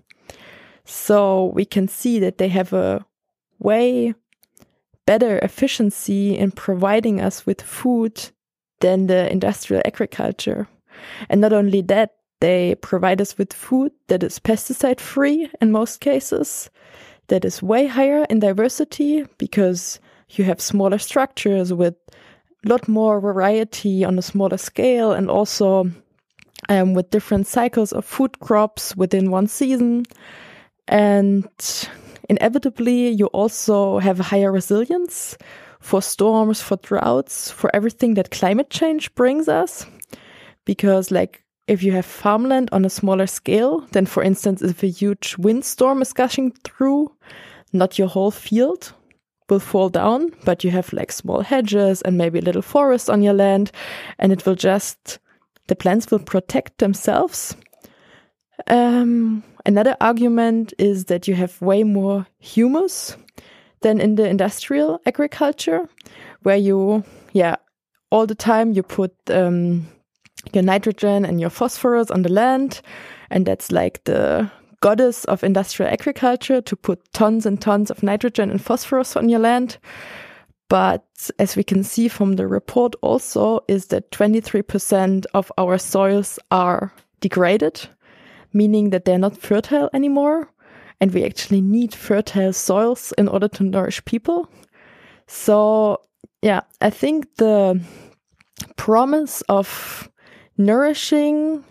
So 0.85 1.51
we 1.53 1.65
can 1.65 1.87
see 1.87 2.19
that 2.19 2.37
they 2.37 2.49
have 2.49 2.73
a 2.73 3.05
way 3.59 4.13
better 5.05 5.39
efficiency 5.39 6.37
in 6.37 6.51
providing 6.51 7.21
us 7.21 7.45
with 7.45 7.61
food 7.61 8.29
than 8.79 9.07
the 9.07 9.31
industrial 9.31 9.81
agriculture. 9.85 10.67
And 11.29 11.41
not 11.41 11.53
only 11.53 11.81
that, 11.83 12.15
they 12.39 12.75
provide 12.75 13.21
us 13.21 13.37
with 13.37 13.53
food 13.53 13.91
that 14.07 14.23
is 14.23 14.39
pesticide 14.39 14.99
free 14.99 15.49
in 15.61 15.71
most 15.71 16.01
cases, 16.01 16.69
that 17.27 17.45
is 17.45 17.63
way 17.63 17.87
higher 17.87 18.25
in 18.29 18.39
diversity 18.39 19.25
because 19.37 19.99
you 20.29 20.43
have 20.43 20.61
smaller 20.61 20.97
structures 20.97 21.73
with 21.73 21.95
a 22.65 22.69
lot 22.69 22.87
more 22.87 23.19
variety 23.19 24.03
on 24.03 24.17
a 24.17 24.21
smaller 24.21 24.57
scale 24.57 25.11
and 25.11 25.29
also 25.29 25.89
um, 26.69 26.93
with 26.93 27.09
different 27.09 27.47
cycles 27.47 27.91
of 27.91 28.05
food 28.05 28.39
crops 28.39 28.95
within 28.95 29.31
one 29.31 29.47
season. 29.47 30.05
And 30.87 31.47
inevitably, 32.29 33.09
you 33.09 33.27
also 33.27 33.99
have 33.99 34.19
higher 34.19 34.51
resilience 34.51 35.37
for 35.79 36.01
storms, 36.01 36.61
for 36.61 36.77
droughts, 36.77 37.51
for 37.51 37.69
everything 37.75 38.13
that 38.13 38.31
climate 38.31 38.69
change 38.69 39.13
brings 39.15 39.47
us. 39.47 39.85
Because, 40.65 41.11
like, 41.11 41.42
if 41.67 41.83
you 41.83 41.91
have 41.93 42.05
farmland 42.05 42.69
on 42.71 42.85
a 42.85 42.89
smaller 42.89 43.27
scale, 43.27 43.81
then, 43.91 44.05
for 44.05 44.23
instance, 44.23 44.61
if 44.61 44.83
a 44.83 44.87
huge 44.87 45.35
windstorm 45.37 46.01
is 46.01 46.13
gushing 46.13 46.51
through, 46.63 47.11
not 47.71 47.97
your 47.97 48.07
whole 48.07 48.31
field 48.31 48.93
will 49.49 49.59
fall 49.59 49.89
down, 49.89 50.31
but 50.45 50.63
you 50.63 50.71
have 50.71 50.93
like 50.93 51.11
small 51.11 51.41
hedges 51.41 52.01
and 52.01 52.17
maybe 52.17 52.39
a 52.39 52.43
little 52.43 52.61
forest 52.61 53.09
on 53.09 53.21
your 53.21 53.33
land, 53.33 53.71
and 54.19 54.31
it 54.31 54.45
will 54.45 54.55
just, 54.55 55.19
the 55.67 55.75
plants 55.75 56.09
will 56.11 56.19
protect 56.19 56.77
themselves. 56.77 57.55
Um, 58.67 59.43
Another 59.65 59.95
argument 60.01 60.73
is 60.77 61.05
that 61.05 61.27
you 61.27 61.35
have 61.35 61.61
way 61.61 61.83
more 61.83 62.27
humus 62.39 63.15
than 63.81 64.01
in 64.01 64.15
the 64.15 64.27
industrial 64.27 64.99
agriculture, 65.05 65.87
where 66.41 66.57
you, 66.57 67.03
yeah, 67.31 67.55
all 68.11 68.27
the 68.27 68.35
time 68.35 68.73
you 68.73 68.83
put 68.83 69.13
um, 69.29 69.87
your 70.53 70.63
nitrogen 70.63 71.25
and 71.25 71.39
your 71.39 71.49
phosphorus 71.49 72.11
on 72.11 72.21
the 72.21 72.31
land, 72.31 72.81
and 73.29 73.45
that's 73.45 73.71
like 73.71 74.03
the 74.03 74.49
goddess 74.81 75.25
of 75.25 75.43
industrial 75.43 75.91
agriculture 75.91 76.61
to 76.61 76.75
put 76.75 77.01
tons 77.13 77.45
and 77.45 77.61
tons 77.61 77.89
of 77.89 78.03
nitrogen 78.03 78.49
and 78.49 78.61
phosphorus 78.61 79.15
on 79.15 79.29
your 79.29 79.39
land. 79.39 79.77
But 80.69 81.05
as 81.39 81.55
we 81.55 81.63
can 81.63 81.83
see 81.83 82.07
from 82.07 82.33
the 82.33 82.47
report 82.47 82.95
also 83.01 83.61
is 83.67 83.87
that 83.87 84.11
23% 84.11 85.25
of 85.33 85.51
our 85.57 85.77
soils 85.77 86.39
are 86.51 86.93
degraded 87.21 87.87
meaning 88.53 88.91
that 88.91 89.05
they're 89.05 89.17
not 89.17 89.37
fertile 89.37 89.89
anymore. 89.93 90.49
And 91.01 91.13
we 91.13 91.25
actually 91.25 91.61
need 91.61 91.93
fertile 91.93 92.53
soils 92.53 93.13
in 93.17 93.27
order 93.27 93.47
to 93.49 93.63
nourish 93.63 94.03
people. 94.05 94.47
So, 95.27 96.01
yeah, 96.41 96.61
I 96.79 96.89
think 96.91 97.35
the 97.35 97.81
promise 98.77 99.41
of 99.49 100.09
nourishing 100.57 101.63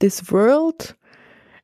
this 0.00 0.30
world 0.30 0.94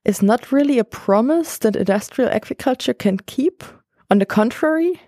is 0.04 0.22
not 0.22 0.52
really 0.52 0.78
a 0.78 0.84
promise 0.84 1.58
that 1.58 1.76
industrial 1.76 2.30
agriculture 2.30 2.94
can 2.94 3.18
keep. 3.18 3.62
On 4.10 4.18
the 4.18 4.26
contrary, 4.26 5.00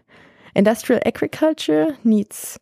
industrial 0.54 1.00
agriculture 1.06 1.96
needs 2.04 2.58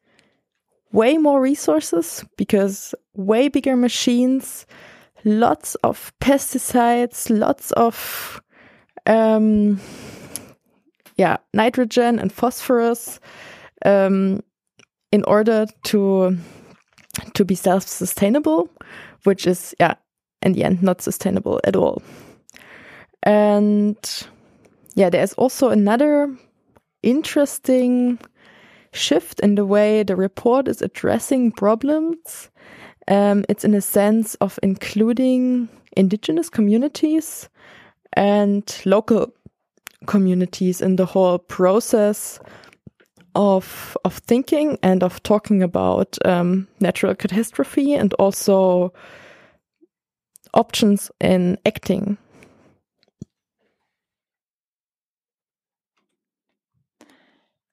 way 0.92 1.18
more 1.18 1.40
resources 1.40 2.24
because 2.36 2.94
way 3.14 3.48
bigger 3.48 3.76
machines, 3.76 4.66
lots 5.24 5.74
of 5.76 6.12
pesticides, 6.20 7.28
lots 7.28 7.72
of 7.72 8.40
um, 9.06 9.80
yeah, 11.16 11.38
nitrogen 11.52 12.18
and 12.18 12.32
phosphorus 12.32 13.18
um, 13.84 14.40
in 15.10 15.24
order 15.24 15.66
to 15.84 16.38
to 17.34 17.44
be 17.44 17.54
self-sustainable, 17.54 18.68
which 19.24 19.46
is 19.46 19.74
yeah, 19.80 19.94
in 20.42 20.52
the 20.52 20.64
end 20.64 20.82
not 20.82 21.02
sustainable 21.02 21.60
at 21.64 21.76
all. 21.76 22.02
And 23.22 23.96
yeah, 24.94 25.10
there's 25.10 25.34
also 25.34 25.68
another 25.68 26.34
interesting 27.02 28.18
shift 28.92 29.40
in 29.40 29.54
the 29.54 29.64
way 29.64 30.02
the 30.02 30.16
report 30.16 30.66
is 30.68 30.82
addressing 30.82 31.52
problems 31.52 32.50
um, 33.08 33.44
it's 33.48 33.64
in 33.64 33.74
a 33.74 33.80
sense 33.80 34.34
of 34.36 34.58
including 34.62 35.68
indigenous 35.96 36.50
communities 36.50 37.48
and 38.12 38.80
local 38.84 39.32
communities 40.06 40.80
in 40.80 40.96
the 40.96 41.06
whole 41.06 41.38
process 41.38 42.38
of 43.38 43.96
of 44.04 44.18
thinking 44.18 44.78
and 44.82 45.04
of 45.04 45.22
talking 45.22 45.62
about 45.62 46.18
um, 46.26 46.66
natural 46.80 47.14
catastrophe 47.14 47.94
and 47.94 48.12
also 48.14 48.92
options 50.52 51.10
in 51.20 51.56
acting. 51.64 52.18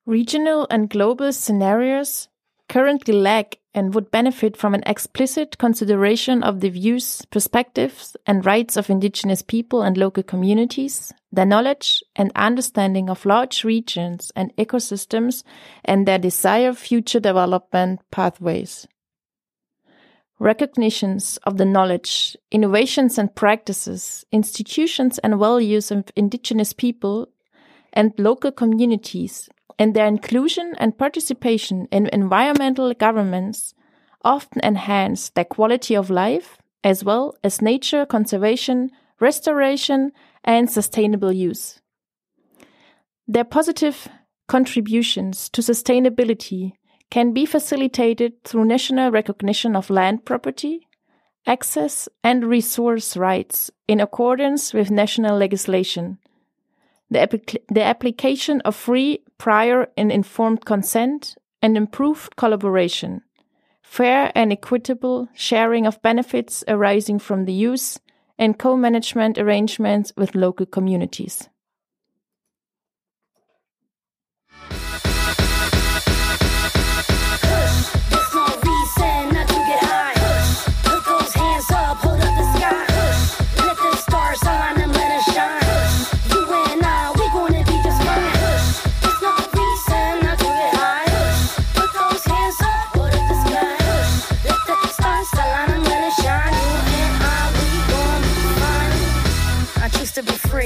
Regional 0.06 0.68
and 0.70 0.88
global 0.88 1.34
scenarios 1.34 2.28
currently 2.76 3.14
lack 3.14 3.58
and 3.74 3.96
would 3.96 4.12
benefit 4.12 4.58
from 4.58 4.76
an 4.76 4.84
explicit 4.86 5.58
consideration 5.58 6.44
of 6.44 6.60
the 6.60 6.68
views, 6.68 7.24
perspectives, 7.32 8.18
and 8.28 8.46
rights 8.46 8.76
of 8.76 8.90
indigenous 8.90 9.42
people 9.42 9.82
and 9.82 9.96
local 9.96 10.22
communities, 10.22 11.14
their 11.32 11.46
knowledge 11.46 12.04
and 12.18 12.34
understanding 12.36 13.10
of 13.10 13.26
large 13.26 13.64
regions 13.64 14.30
and 14.36 14.54
ecosystems, 14.58 15.42
and 15.86 16.06
their 16.06 16.18
desired 16.18 16.78
future 16.78 17.22
development 17.22 18.02
pathways. 18.12 18.86
Recognitions 20.38 21.40
of 21.44 21.56
the 21.56 21.64
knowledge, 21.64 22.36
innovations 22.52 23.18
and 23.18 23.34
practices, 23.34 24.26
institutions 24.34 25.18
and 25.20 25.40
values 25.40 25.92
of 25.92 26.12
indigenous 26.18 26.74
people 26.74 27.30
and 27.94 28.12
local 28.18 28.52
communities 28.52 29.48
and 29.78 29.94
their 29.94 30.08
inclusion 30.08 30.74
and 30.78 30.98
participation 30.98 31.88
in 31.92 32.08
environmental 32.08 32.94
governments 32.94 33.74
often 34.24 34.62
enhance 34.64 35.30
their 35.30 35.46
quality 35.46 35.96
of 35.96 36.10
life 36.10 36.58
as 36.84 37.04
well 37.04 37.36
as 37.44 37.62
nature 37.62 38.06
conservation, 38.06 38.92
restoration, 39.20 40.12
and 40.44 40.70
sustainable 40.70 41.32
use. 41.32 41.82
Their 43.28 43.44
positive 43.44 44.08
contributions 44.48 45.50
to 45.50 45.62
sustainability 45.62 46.74
can 47.10 47.34
be 47.34 47.46
facilitated 47.46 48.44
through 48.44 48.66
national 48.66 49.12
recognition 49.12 49.76
of 49.76 49.90
land 49.90 50.26
property, 50.26 50.88
access, 51.48 52.08
and 52.24 52.46
resource 52.46 53.18
rights 53.18 53.72
in 53.88 54.00
accordance 54.00 54.74
with 54.74 54.92
national 54.92 55.38
legislation 55.38 56.20
the, 57.16 57.60
the 57.70 57.84
application 57.84 58.62
of 58.62 58.76
free, 58.76 59.24
prior, 59.38 59.88
and 59.98 60.12
informed 60.12 60.66
consent, 60.66 61.36
and 61.62 61.78
improved 61.78 62.36
collaboration, 62.36 63.22
fair 63.82 64.32
and 64.36 64.52
equitable 64.52 65.28
sharing 65.34 65.88
of 65.88 66.02
benefits 66.02 66.64
arising 66.68 67.20
from 67.20 67.46
the 67.46 67.54
use, 67.54 68.00
and 68.38 68.60
co 68.60 68.76
management 68.76 69.38
arrangements 69.38 70.12
with 70.18 70.36
local 70.36 70.66
communities. 70.66 71.50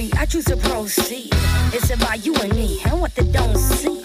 Choose 0.07 0.45
to 0.45 0.55
proceed. 0.55 1.29
It's 1.73 1.89
about 1.89 2.25
you 2.25 2.33
and 2.35 2.53
me 2.55 2.79
and 2.85 3.01
what 3.01 3.13
they 3.15 3.25
don't 3.31 3.57
see. 3.57 3.99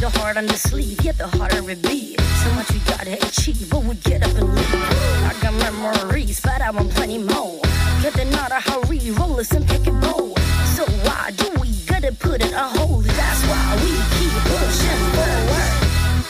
The 0.00 0.10
heart 0.16 0.36
on 0.36 0.46
the 0.46 0.54
sleeve, 0.54 1.00
yet 1.02 1.16
the 1.16 1.28
harder 1.28 1.68
it 1.70 1.80
beat. 1.82 2.20
So 2.20 2.52
much 2.52 2.70
we 2.72 2.80
gotta 2.80 3.14
achieve, 3.26 3.70
but 3.70 3.82
we 3.84 3.94
get 3.96 4.22
up 4.22 4.34
and 4.36 4.54
leave. 4.54 4.74
I 4.74 5.34
got 5.40 5.54
memories, 5.54 6.40
but 6.40 6.60
I 6.60 6.70
want 6.70 6.90
plenty 6.90 7.18
more. 7.18 7.60
Get 8.02 8.14
the 8.14 8.24
not 8.26 8.50
a 8.50 8.60
hurry, 8.60 9.10
roll 9.12 9.40
us 9.40 9.52
and 9.52 9.66
pick 9.66 9.86
and 9.86 10.02
roll. 10.04 10.36
So 10.76 10.84
why 11.06 11.30
do 11.36 11.48
we 11.60 11.68
gotta 11.86 12.12
put 12.12 12.42
it 12.44 12.52
on 12.52 12.76
hold? 12.76 13.04
That's 13.04 13.42
why 13.46 13.78
we 13.82 13.92
keep 14.16 14.34
pushing 14.50 15.02
forward. 15.16 15.70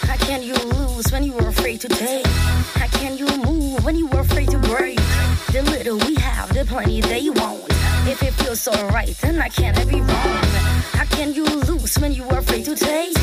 How 0.08 0.16
can 0.26 0.42
you 0.42 0.54
lose 0.54 1.10
when 1.10 1.24
you 1.24 1.32
were 1.32 1.48
afraid 1.48 1.80
to 1.80 1.88
take? 1.88 2.26
How 2.26 2.86
can 2.98 3.16
you 3.18 3.26
move 3.44 3.84
when 3.84 3.96
you 3.96 4.06
were 4.06 4.20
afraid 4.20 4.50
to 4.50 4.58
break? 4.58 4.98
The 5.52 5.62
little 5.62 5.98
we 5.98 6.14
have, 6.16 6.54
the 6.54 6.64
plenty 6.64 7.00
they 7.00 7.28
so 8.60 8.72
right, 8.88 9.16
then 9.22 9.40
I 9.40 9.48
can't 9.48 9.74
be 9.88 10.00
wrong. 10.02 10.44
How 10.92 11.06
can 11.06 11.32
you 11.32 11.44
lose 11.44 11.98
when 11.98 12.12
you 12.12 12.24
were 12.24 12.38
afraid 12.38 12.66
to 12.66 12.76
take? 12.76 13.16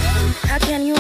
How 0.50 0.58
can 0.58 0.84
you 0.84 0.95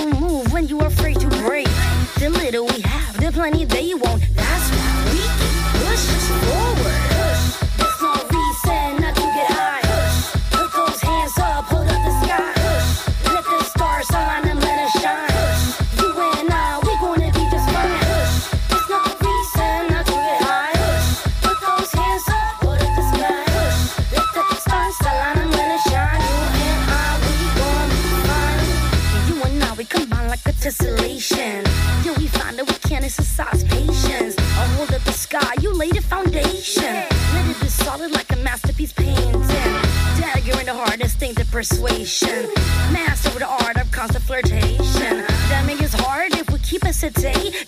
persuasion. 41.57 42.45
Master 42.93 43.31
the 43.39 43.47
art 43.47 43.77
of 43.77 43.91
constant 43.91 44.23
flirtation. 44.23 45.25
Make 45.65 45.81
us 45.81 45.91
hard 45.95 46.35
if 46.35 46.47
we 46.51 46.59
keep 46.59 46.83
hesitating. 46.83 47.51
That's 47.65 47.66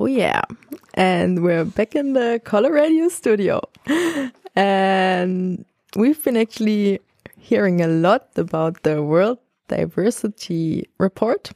Oh, 0.00 0.06
yeah. 0.06 0.40
And 0.94 1.42
we're 1.42 1.66
back 1.66 1.94
in 1.94 2.14
the 2.14 2.40
Coloradio 2.42 3.10
studio. 3.10 3.60
And 4.56 5.66
we've 5.94 6.24
been 6.24 6.38
actually 6.38 7.00
hearing 7.38 7.82
a 7.82 7.86
lot 7.86 8.28
about 8.36 8.82
the 8.82 9.02
World 9.02 9.36
Diversity 9.68 10.88
Report. 10.96 11.50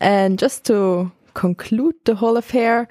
And 0.00 0.40
just 0.40 0.64
to 0.64 1.12
conclude 1.34 1.94
the 2.04 2.16
whole 2.16 2.36
affair, 2.36 2.88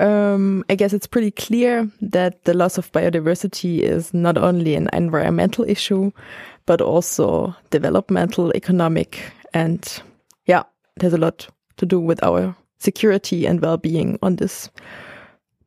um, 0.00 0.64
I 0.70 0.74
guess 0.74 0.94
it's 0.94 1.06
pretty 1.06 1.32
clear 1.32 1.90
that 2.00 2.44
the 2.44 2.54
loss 2.54 2.78
of 2.78 2.90
biodiversity 2.92 3.80
is 3.80 4.14
not 4.14 4.38
only 4.38 4.74
an 4.74 4.88
environmental 4.94 5.66
issue, 5.68 6.12
but 6.64 6.80
also 6.80 7.54
developmental, 7.68 8.52
economic, 8.52 9.20
and 9.52 10.02
yeah, 10.46 10.62
there's 10.96 11.12
a 11.12 11.18
lot 11.18 11.46
to 11.76 11.84
do 11.84 12.00
with 12.00 12.24
our 12.24 12.56
security 12.80 13.46
and 13.46 13.60
well-being 13.60 14.18
on 14.22 14.36
this 14.36 14.70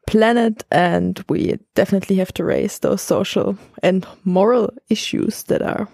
planet 0.08 0.65
and 0.71 1.23
we 1.30 1.58
definitely 1.76 2.17
have 2.17 2.34
to 2.34 2.43
raise 2.43 2.80
those 2.80 3.02
social 3.02 3.58
and 3.82 4.06
moral 4.26 4.69
issues 4.89 5.43
that 5.43 5.62
are 5.62 5.88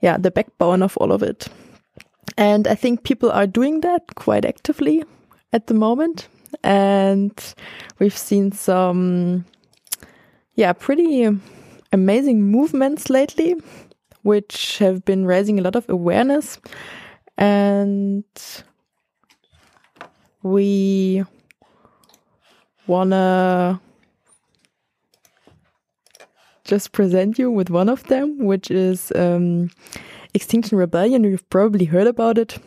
yeah 0.00 0.16
the 0.16 0.30
backbone 0.30 0.82
of 0.82 0.96
all 0.96 1.12
of 1.12 1.22
it. 1.22 1.48
And 2.38 2.66
i 2.66 2.74
think 2.74 3.04
people 3.04 3.30
are 3.30 3.46
doing 3.46 3.82
that 3.82 4.14
quite 4.14 4.46
actively 4.46 5.04
at 5.52 5.66
the 5.66 5.74
moment 5.74 6.28
and 6.62 7.54
we've 7.98 8.16
seen 8.16 8.52
some 8.52 9.44
yeah 10.54 10.72
pretty 10.72 11.28
amazing 11.92 12.42
movements 12.42 13.10
lately 13.10 13.56
which 14.24 14.78
have 14.78 15.04
been 15.04 15.26
raising 15.26 15.58
a 15.58 15.62
lot 15.62 15.76
of 15.76 15.88
awareness. 15.88 16.58
And 17.36 18.24
we 20.44 21.24
wanna 22.86 23.80
just 26.64 26.92
present 26.92 27.38
you 27.38 27.50
with 27.50 27.70
one 27.70 27.88
of 27.88 28.04
them, 28.04 28.44
which 28.44 28.70
is 28.70 29.10
um, 29.16 29.70
Extinction 30.34 30.76
Rebellion. 30.78 31.24
You've 31.24 31.48
probably 31.48 31.86
heard 31.86 32.06
about 32.06 32.36
it. 32.38 32.58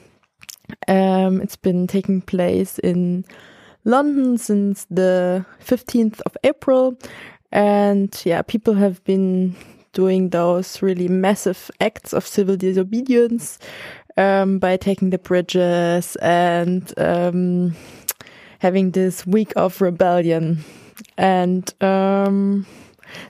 Um, 0.87 1.39
it's 1.41 1.55
been 1.55 1.85
taking 1.87 2.21
place 2.21 2.79
in 2.79 3.23
London 3.85 4.37
since 4.37 4.85
the 4.89 5.45
15th 5.63 6.19
of 6.25 6.35
April. 6.43 6.97
And 7.51 8.19
yeah, 8.25 8.41
people 8.41 8.73
have 8.73 9.03
been 9.03 9.55
doing 9.93 10.29
those 10.29 10.81
really 10.81 11.07
massive 11.07 11.71
acts 11.79 12.13
of 12.13 12.25
civil 12.25 12.55
disobedience 12.55 13.57
um, 14.17 14.59
by 14.59 14.77
taking 14.77 15.11
the 15.11 15.17
bridges 15.17 16.15
and 16.17 16.93
um, 16.97 17.75
having 18.59 18.91
this 18.91 19.25
week 19.25 19.53
of 19.55 19.79
rebellion. 19.81 20.63
And 21.17 21.71
um, 21.83 22.65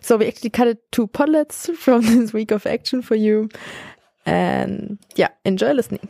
so 0.02 0.18
we 0.18 0.28
actually 0.28 0.50
cut 0.50 0.68
it 0.68 0.92
two 0.92 1.08
podlets 1.08 1.76
from 1.78 2.02
this 2.02 2.34
week 2.34 2.52
of 2.52 2.66
action 2.66 3.02
for 3.02 3.16
you. 3.16 3.50
And 4.26 4.98
yeah, 5.16 5.30
enjoy 5.46 5.72
listening. 5.72 6.08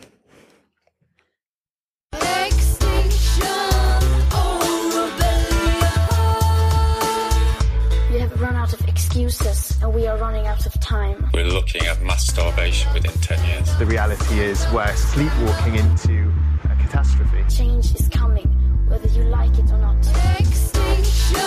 Have 8.18 8.42
run 8.42 8.56
out 8.56 8.74
of 8.74 8.88
excuses 8.88 9.80
and 9.82 9.94
we 9.94 10.08
are 10.08 10.18
running 10.18 10.48
out 10.48 10.66
of 10.66 10.74
time. 10.80 11.30
We're 11.68 11.80
looking 11.80 11.90
at 11.90 12.02
mass 12.02 12.26
starvation 12.28 12.94
within 12.94 13.12
10 13.12 13.46
years. 13.46 13.76
The 13.78 13.86
reality 13.86 14.40
is 14.40 14.66
we're 14.72 14.96
sleepwalking 14.96 15.76
into 15.76 16.32
a 16.64 16.76
catastrophe. 16.82 17.44
Change 17.54 17.94
is 17.94 18.08
coming, 18.08 18.48
whether 18.88 19.08
you 19.10 19.24
like 19.24 19.52
it 19.60 19.70
or 19.72 19.78
not. 19.78 19.98
Extinction 20.40 21.42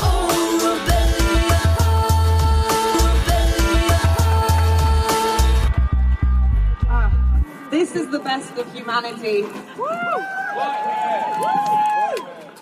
or 0.00 0.28
rebellion. 0.62 1.50
Ah, 6.88 7.42
this 7.72 7.96
is 7.96 8.08
the 8.10 8.20
best 8.20 8.56
of 8.58 8.72
humanity. 8.72 9.44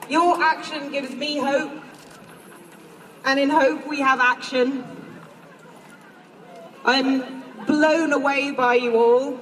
Your 0.08 0.42
action 0.42 0.90
gives 0.90 1.14
me 1.14 1.36
hope, 1.36 1.72
and 3.26 3.38
in 3.38 3.50
hope 3.50 3.86
we 3.86 4.00
have 4.00 4.18
action. 4.20 4.82
I'm 6.84 7.42
blown 7.66 8.12
away 8.12 8.52
by 8.52 8.74
you 8.74 8.96
all, 8.96 9.40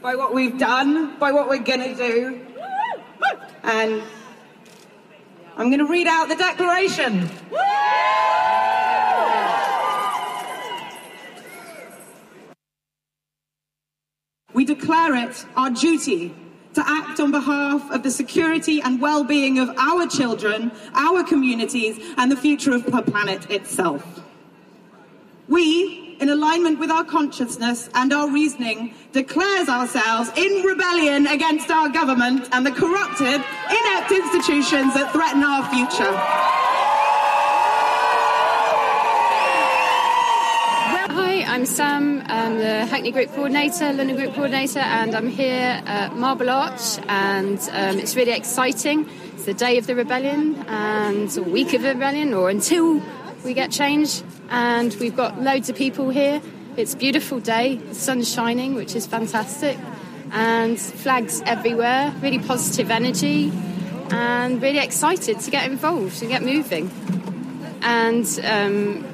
by 0.00 0.14
what 0.14 0.34
we've 0.34 0.58
done, 0.58 1.16
by 1.18 1.32
what 1.32 1.48
we're 1.48 1.58
gonna 1.58 1.94
do. 1.94 2.40
And 3.62 4.02
I'm 5.56 5.70
gonna 5.70 5.86
read 5.86 6.06
out 6.06 6.28
the 6.28 6.36
declaration. 6.36 7.30
We 14.52 14.64
declare 14.64 15.16
it 15.16 15.44
our 15.56 15.70
duty 15.70 16.34
to 16.74 16.82
act 16.86 17.20
on 17.20 17.30
behalf 17.30 17.90
of 17.90 18.02
the 18.02 18.10
security 18.10 18.80
and 18.80 19.00
well 19.00 19.24
being 19.24 19.58
of 19.58 19.70
our 19.76 20.06
children, 20.06 20.72
our 20.94 21.22
communities, 21.24 21.98
and 22.16 22.30
the 22.30 22.36
future 22.36 22.72
of 22.72 22.84
the 22.84 23.02
planet 23.02 23.50
itself. 23.50 24.22
We, 25.48 26.03
in 26.20 26.28
alignment 26.28 26.78
with 26.78 26.90
our 26.90 27.04
consciousness 27.04 27.88
and 27.94 28.12
our 28.12 28.30
reasoning, 28.30 28.94
declares 29.12 29.68
ourselves 29.68 30.30
in 30.36 30.62
rebellion 30.62 31.26
against 31.26 31.70
our 31.70 31.88
government 31.88 32.48
and 32.52 32.64
the 32.64 32.70
corrupted, 32.70 33.42
inept 33.70 34.10
institutions 34.10 34.94
that 34.94 35.12
threaten 35.12 35.42
our 35.42 35.68
future. 35.70 36.14
Hi, 41.16 41.42
I'm 41.44 41.66
Sam. 41.66 42.22
I'm 42.26 42.58
the 42.58 42.86
Hackney 42.86 43.10
Group 43.12 43.30
Coordinator, 43.32 43.92
London 43.92 44.16
Group 44.16 44.34
Coordinator, 44.34 44.80
and 44.80 45.14
I'm 45.14 45.28
here 45.28 45.82
at 45.86 46.16
Marble 46.16 46.50
Arch, 46.50 46.98
and 47.08 47.58
um, 47.72 47.98
it's 47.98 48.16
really 48.16 48.32
exciting. 48.32 49.08
It's 49.34 49.44
the 49.44 49.54
day 49.54 49.78
of 49.78 49.86
the 49.86 49.94
rebellion 49.94 50.56
and 50.68 51.36
a 51.36 51.42
week 51.42 51.72
of 51.74 51.82
the 51.82 51.88
rebellion, 51.88 52.34
or 52.34 52.50
until 52.50 53.02
we 53.44 53.54
get 53.54 53.70
change. 53.70 54.22
And 54.50 54.94
we've 54.94 55.16
got 55.16 55.40
loads 55.40 55.68
of 55.68 55.76
people 55.76 56.10
here. 56.10 56.40
It's 56.76 56.94
a 56.94 56.96
beautiful 56.96 57.40
day. 57.40 57.76
The 57.76 57.94
sun's 57.94 58.32
shining, 58.32 58.74
which 58.74 58.96
is 58.96 59.06
fantastic, 59.06 59.78
and 60.32 60.78
flags 60.78 61.40
everywhere. 61.46 62.12
Really 62.20 62.40
positive 62.40 62.90
energy, 62.90 63.52
and 64.10 64.60
really 64.60 64.78
excited 64.78 65.38
to 65.40 65.50
get 65.50 65.70
involved 65.70 66.20
and 66.20 66.30
get 66.30 66.42
moving. 66.42 66.90
And 67.82 68.26
um, 68.44 69.04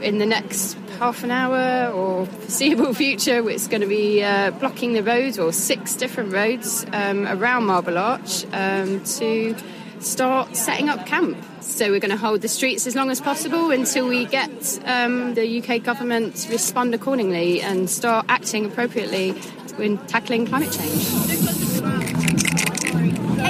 in 0.00 0.18
the 0.18 0.26
next 0.26 0.74
half 0.98 1.22
an 1.22 1.30
hour 1.30 1.92
or 1.92 2.26
foreseeable 2.26 2.94
future, 3.04 3.48
it's 3.48 3.68
going 3.68 3.82
to 3.82 3.86
be 3.86 4.22
uh, 4.22 4.50
blocking 4.52 4.94
the 4.94 5.02
roads 5.02 5.38
or 5.38 5.52
six 5.52 5.94
different 5.94 6.32
roads 6.32 6.84
um, 6.92 7.26
around 7.26 7.66
Marble 7.66 7.98
Arch 7.98 8.44
um, 8.52 9.04
to 9.04 9.54
start 10.00 10.56
setting 10.56 10.88
up 10.88 11.06
camp. 11.06 11.36
So 11.66 11.90
we're 11.90 12.00
going 12.00 12.10
to 12.10 12.16
hold 12.16 12.40
the 12.40 12.48
streets 12.48 12.86
as 12.86 12.94
long 12.94 13.10
as 13.10 13.20
possible 13.20 13.70
until 13.70 14.08
we 14.08 14.24
get 14.24 14.80
um, 14.86 15.34
the 15.34 15.60
UK 15.60 15.82
government 15.82 16.36
to 16.36 16.50
respond 16.50 16.94
accordingly 16.94 17.60
and 17.60 17.90
start 17.90 18.24
acting 18.30 18.64
appropriately 18.64 19.34
in 19.78 19.98
tackling 20.06 20.46
climate 20.46 20.72
change. 20.72 21.02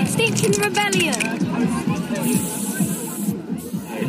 Extinction 0.00 0.52
Rebellion. 0.60 1.36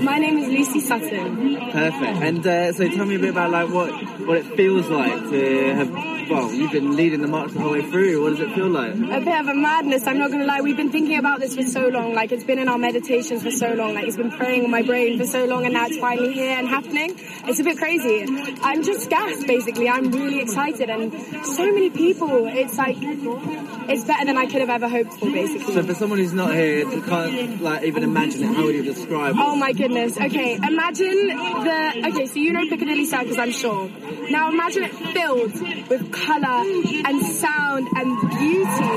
My 0.03 0.17
name 0.17 0.37
is 0.39 0.47
Lucy 0.47 0.79
Sutton. 0.79 1.55
Perfect. 1.71 2.17
And 2.23 2.47
uh, 2.47 2.73
so 2.73 2.89
tell 2.89 3.05
me 3.05 3.15
a 3.15 3.19
bit 3.19 3.29
about 3.31 3.51
like 3.51 3.69
what 3.69 3.91
what 4.25 4.37
it 4.37 4.45
feels 4.55 4.87
like 4.87 5.29
to 5.29 5.73
have. 5.75 6.16
Well, 6.29 6.53
you've 6.53 6.71
been 6.71 6.95
leading 6.95 7.21
the 7.21 7.27
march 7.27 7.51
the 7.51 7.59
whole 7.59 7.71
way 7.71 7.81
through. 7.89 8.21
What 8.21 8.31
does 8.31 8.41
it 8.41 8.53
feel 8.53 8.69
like? 8.69 8.93
A 8.93 9.21
bit 9.21 9.39
of 9.39 9.47
a 9.47 9.53
madness, 9.53 10.05
I'm 10.07 10.17
not 10.17 10.29
going 10.29 10.41
to 10.41 10.45
lie. 10.45 10.61
We've 10.61 10.77
been 10.77 10.91
thinking 10.91 11.17
about 11.17 11.39
this 11.39 11.55
for 11.55 11.63
so 11.63 11.87
long. 11.87 12.13
Like, 12.13 12.31
it's 12.31 12.43
been 12.43 12.59
in 12.59 12.67
our 12.67 12.77
meditations 12.77 13.43
for 13.43 13.51
so 13.51 13.73
long. 13.73 13.93
Like, 13.93 14.07
it's 14.07 14.17
been 14.17 14.31
praying 14.31 14.63
in 14.65 14.71
my 14.71 14.81
brain 14.81 15.17
for 15.17 15.25
so 15.25 15.45
long, 15.45 15.65
and 15.65 15.73
now 15.73 15.85
it's 15.85 15.97
finally 15.97 16.33
here 16.33 16.57
and 16.57 16.67
happening. 16.67 17.15
It's 17.45 17.59
a 17.59 17.63
bit 17.63 17.77
crazy. 17.77 18.25
I'm 18.61 18.83
just 18.83 19.09
gassed, 19.09 19.47
basically. 19.47 19.87
I'm 19.89 20.11
really 20.11 20.39
excited, 20.39 20.89
and 20.89 21.13
so 21.45 21.71
many 21.71 21.89
people. 21.89 22.47
It's 22.47 22.77
like, 22.77 22.97
it's 22.99 24.03
better 24.05 24.25
than 24.25 24.37
I 24.37 24.45
could 24.47 24.61
have 24.61 24.69
ever 24.69 24.89
hoped 24.89 25.13
for, 25.13 25.31
basically. 25.31 25.73
So 25.73 25.83
for 25.83 25.93
someone 25.93 26.19
who's 26.19 26.33
not 26.33 26.53
here, 26.53 26.83
to 26.83 27.01
can't 27.01 27.61
like 27.61 27.83
even 27.83 28.03
imagine 28.03 28.43
it, 28.43 28.55
how 28.55 28.63
would 28.63 28.75
you 28.75 28.83
describe 28.83 29.35
it? 29.35 29.41
Oh 29.41 29.55
my 29.55 29.71
goodness. 29.71 30.17
Okay, 30.17 30.55
imagine 30.55 31.27
the. 31.27 32.03
Okay, 32.07 32.25
so 32.25 32.35
you 32.35 32.51
know 32.53 32.67
Piccadilly 32.67 33.05
Circus, 33.05 33.37
I'm 33.37 33.51
sure. 33.51 33.89
Now 34.29 34.49
imagine 34.49 34.83
it 34.83 34.93
filled 34.93 35.53
with 35.89 36.11
colour 36.25 36.63
and 37.05 37.21
sound 37.25 37.87
and 37.95 38.29
beauty 38.29 38.93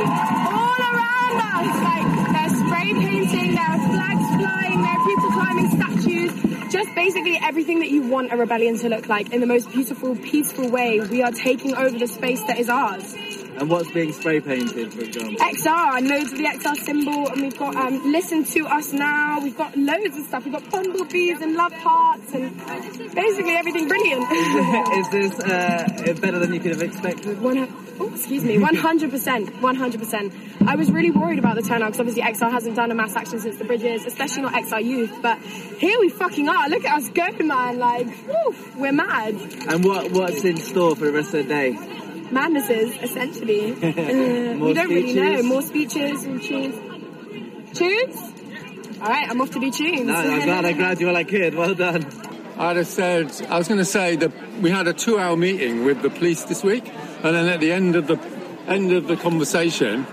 all 0.56 0.80
around 0.90 1.36
us. 1.52 1.76
Like 1.82 2.08
there's 2.32 2.54
spray 2.60 2.92
painting, 2.94 3.54
there 3.54 3.64
are 3.64 3.78
flags 3.90 4.26
flying, 4.36 4.82
there 4.82 4.92
are 4.92 5.04
people 5.06 5.30
climbing 5.32 5.70
statues. 5.70 6.72
Just 6.72 6.94
basically 6.94 7.38
everything 7.42 7.80
that 7.80 7.90
you 7.90 8.02
want 8.02 8.32
a 8.32 8.36
rebellion 8.36 8.78
to 8.78 8.88
look 8.88 9.08
like 9.08 9.32
in 9.32 9.40
the 9.40 9.46
most 9.46 9.70
beautiful, 9.70 10.16
peaceful 10.16 10.70
way. 10.70 11.00
We 11.00 11.22
are 11.22 11.32
taking 11.32 11.74
over 11.74 11.98
the 11.98 12.06
space 12.06 12.42
that 12.44 12.58
is 12.58 12.68
ours. 12.68 13.14
And 13.60 13.68
what's 13.68 13.90
being 13.90 14.10
spray 14.14 14.40
painted, 14.40 14.90
for 14.94 15.02
example? 15.02 15.36
XR 15.36 15.98
and 15.98 16.08
loads 16.08 16.32
of 16.32 16.38
the 16.38 16.44
XR 16.44 16.76
symbol, 16.76 17.28
and 17.28 17.42
we've 17.42 17.58
got 17.58 17.76
um, 17.76 18.10
Listen 18.10 18.42
to 18.42 18.66
Us 18.66 18.94
Now. 18.94 19.38
We've 19.42 19.56
got 19.56 19.76
loads 19.76 20.16
of 20.16 20.24
stuff. 20.24 20.46
We've 20.46 20.54
got 20.54 20.70
bumblebees 20.70 21.42
and 21.42 21.54
love 21.56 21.74
hearts 21.74 22.32
and 22.32 22.56
basically 23.14 23.52
everything 23.56 23.86
brilliant. 23.86 24.22
Is 24.32 25.08
this 25.10 25.38
uh, 25.40 26.14
better 26.22 26.38
than 26.38 26.54
you 26.54 26.60
could 26.60 26.70
have 26.70 26.80
expected? 26.80 27.38
One, 27.42 27.68
oh, 28.00 28.10
excuse 28.14 28.44
me, 28.44 28.56
100%, 28.56 29.10
100%. 29.10 30.66
I 30.66 30.76
was 30.76 30.90
really 30.90 31.10
worried 31.10 31.38
about 31.38 31.56
the 31.56 31.62
turnout 31.62 31.92
because 31.92 32.00
obviously 32.00 32.22
XR 32.22 32.50
hasn't 32.50 32.76
done 32.76 32.90
a 32.90 32.94
mass 32.94 33.14
action 33.14 33.40
since 33.40 33.58
the 33.58 33.64
bridges, 33.64 34.06
especially 34.06 34.40
not 34.40 34.54
XR 34.54 34.82
Youth. 34.82 35.18
But 35.20 35.38
here 35.38 36.00
we 36.00 36.08
fucking 36.08 36.48
are. 36.48 36.66
Look 36.70 36.86
at 36.86 36.96
us 36.96 37.10
go, 37.10 37.28
man. 37.44 37.78
Like, 37.78 38.08
whew, 38.08 38.56
we're 38.78 38.92
mad. 38.92 39.34
And 39.68 39.84
what 39.84 40.12
what's 40.12 40.44
in 40.44 40.56
store 40.56 40.96
for 40.96 41.04
the 41.04 41.12
rest 41.12 41.34
of 41.34 41.46
the 41.46 41.54
day? 41.54 42.00
Madnesses, 42.30 42.94
essentially. 43.02 43.72
Uh, 44.00 44.64
we 44.64 44.72
don't 44.74 44.88
really 44.88 45.14
know. 45.14 45.42
More 45.42 45.62
speeches 45.62 46.24
and 46.24 46.42
tunes. 46.42 46.76
Tunes? 47.76 48.16
All 49.00 49.08
right, 49.08 49.28
I'm 49.28 49.40
off 49.40 49.50
to 49.52 49.60
do 49.60 49.70
tunes. 49.70 50.06
No, 50.06 50.14
I'm 50.14 50.44
glad 50.44 50.64
I 50.64 50.72
grabbed 50.72 51.00
you 51.00 51.06
while 51.06 51.16
I 51.16 51.24
could. 51.24 51.54
Well 51.54 51.74
done. 51.74 52.06
I'd 52.58 52.76
have 52.76 52.86
said, 52.86 53.32
I 53.48 53.56
was 53.56 53.68
going 53.68 53.78
to 53.78 53.84
say 53.84 54.16
that 54.16 54.32
we 54.60 54.70
had 54.70 54.86
a 54.86 54.92
two-hour 54.92 55.36
meeting 55.36 55.84
with 55.84 56.02
the 56.02 56.10
police 56.10 56.44
this 56.44 56.62
week, 56.62 56.86
and 57.22 57.34
then 57.34 57.48
at 57.48 57.60
the 57.60 57.72
end 57.72 57.96
of 57.96 58.06
the 58.06 58.18
end 58.68 58.92
of 58.92 59.08
the 59.08 59.16
conversation, 59.16 60.06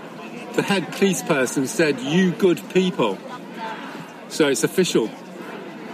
the 0.54 0.62
head 0.62 0.90
police 0.92 1.22
person 1.22 1.66
said, 1.66 2.00
"You 2.00 2.32
good 2.32 2.62
people." 2.70 3.18
So 4.28 4.48
it's 4.48 4.64
official. 4.64 5.10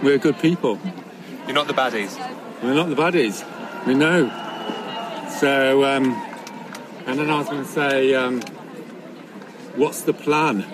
We're 0.01 0.17
good 0.17 0.39
people. 0.39 0.79
You're 1.45 1.55
not 1.55 1.67
the 1.67 1.73
baddies. 1.73 2.15
We're 2.63 2.73
not 2.73 2.89
the 2.89 2.95
baddies. 2.95 3.43
We 3.85 3.93
know. 3.93 4.44
So, 5.39 5.83
um, 5.83 6.13
and 7.05 7.19
then 7.19 7.29
I 7.29 7.39
was 7.39 7.49
going 7.49 7.63
to 7.63 7.69
say, 7.69 8.13
um, 8.15 8.41
"What's 9.75 10.01
the 10.01 10.13
plan?" 10.13 10.65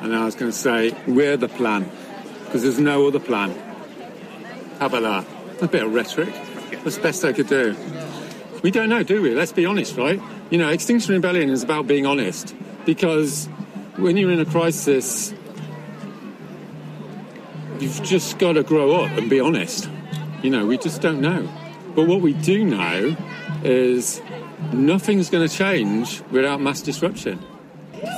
And 0.00 0.16
I 0.16 0.24
was 0.24 0.34
going 0.34 0.50
to 0.50 0.56
say, 0.56 0.96
"We're 1.06 1.36
the 1.36 1.48
plan," 1.48 1.90
because 2.44 2.62
there's 2.62 2.78
no 2.78 3.06
other 3.06 3.20
plan. 3.20 3.50
How 4.78 4.86
about 4.86 5.02
that? 5.02 5.62
A 5.62 5.68
bit 5.68 5.84
of 5.84 5.92
rhetoric. 5.92 6.32
That's 6.82 6.96
the 6.96 7.02
best 7.02 7.22
I 7.22 7.34
could 7.34 7.48
do. 7.48 7.76
We 8.62 8.70
don't 8.70 8.88
know, 8.88 9.02
do 9.02 9.20
we? 9.20 9.34
Let's 9.34 9.52
be 9.52 9.66
honest, 9.66 9.96
right? 9.98 10.20
You 10.48 10.56
know, 10.56 10.70
Extinction 10.70 11.14
Rebellion 11.14 11.50
is 11.50 11.62
about 11.62 11.86
being 11.86 12.06
honest 12.06 12.54
because 12.86 13.46
when 13.96 14.16
you're 14.16 14.32
in 14.32 14.40
a 14.40 14.46
crisis, 14.46 15.34
you've 17.78 18.02
just 18.02 18.38
got 18.38 18.54
to 18.54 18.62
grow 18.62 19.04
up 19.04 19.10
and 19.18 19.28
be 19.28 19.38
honest. 19.38 19.90
You 20.42 20.48
know, 20.48 20.64
we 20.64 20.78
just 20.78 21.02
don't 21.02 21.20
know. 21.20 21.46
But 21.94 22.06
what 22.06 22.20
we 22.20 22.32
do 22.34 22.64
know 22.64 23.16
is 23.64 24.22
nothing's 24.72 25.28
going 25.28 25.48
to 25.48 25.54
change 25.54 26.22
without 26.30 26.60
mass 26.60 26.80
disruption. 26.82 27.44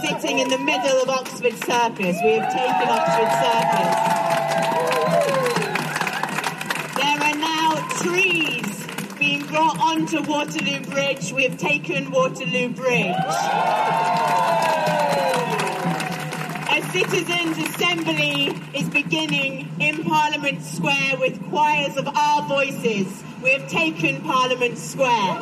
Sitting 0.05 0.39
in 0.41 0.49
the 0.49 0.59
middle 0.59 1.03
of 1.03 1.09
Oxford 1.09 1.55
Circus, 1.65 2.17
we 2.23 2.33
have 2.33 2.53
taken 2.53 2.89
Oxford 2.89 3.33
Circus. 3.43 3.91
There 6.97 7.19
are 7.19 7.37
now 7.37 7.89
trees 8.03 8.87
being 9.19 9.47
brought 9.47 9.79
onto 9.81 10.23
Waterloo 10.23 10.83
Bridge. 10.85 11.33
We 11.33 11.45
have 11.45 11.57
taken 11.57 12.11
Waterloo 12.11 12.69
Bridge. 12.69 13.17
A 16.69 16.83
citizens' 16.93 17.59
assembly 17.59 18.55
is 18.75 18.89
beginning 18.91 19.69
in 19.81 20.05
Parliament 20.05 20.63
Square 20.63 21.17
with 21.19 21.43
choirs 21.49 21.97
of 21.97 22.07
our 22.07 22.43
voices. 22.47 23.25
We 23.43 23.51
have 23.55 23.69
taken 23.69 24.23
Parliament 24.23 24.79
Square. 24.79 25.35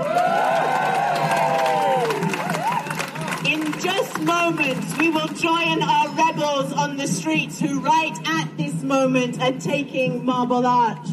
In 3.47 3.73
just 3.79 4.21
moments, 4.23 4.97
we 4.97 5.11
will 5.11 5.29
join 5.29 5.83
our 5.83 6.09
rebels 6.15 6.73
on 6.73 6.97
the 6.97 7.07
streets 7.07 7.61
who, 7.61 7.81
right 7.81 8.17
at 8.27 8.57
this 8.57 8.83
moment, 8.83 9.43
are 9.43 9.53
taking 9.53 10.25
Marble 10.25 10.67
Arch. 10.67 11.07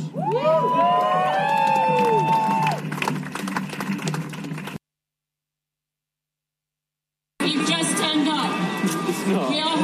You've 7.41 7.67
just 7.67 7.97
turned 7.97 8.29
up. 8.29 9.49
We 9.49 9.59
are 9.59 9.76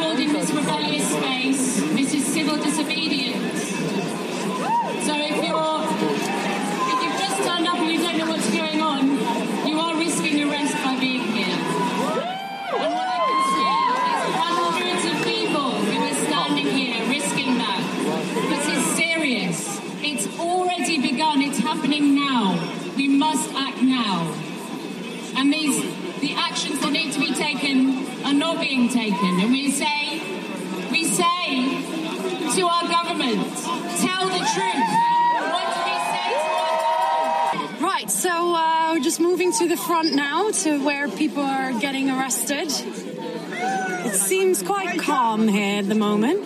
to 39.63 39.69
the 39.69 39.77
front 39.77 40.13
now 40.13 40.51
to 40.51 40.83
where 40.83 41.07
people 41.07 41.41
are 41.41 41.71
getting 41.79 42.09
arrested. 42.09 42.67
It 42.67 44.13
seems 44.13 44.61
quite 44.61 44.99
calm 44.99 45.47
here 45.47 45.79
at 45.79 45.87
the 45.87 45.95
moment. 45.95 46.45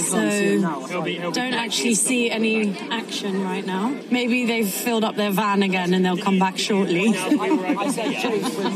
So 0.00 1.30
don't 1.32 1.54
actually 1.54 1.94
see 1.94 2.30
any 2.30 2.78
action 2.90 3.42
right 3.42 3.64
now. 3.64 3.94
Maybe 4.10 4.46
they've 4.46 4.68
filled 4.68 5.04
up 5.04 5.16
their 5.16 5.30
van 5.30 5.62
again 5.62 5.92
and 5.92 6.02
they'll 6.02 6.16
come 6.16 6.38
back 6.38 6.56
shortly. 6.56 7.12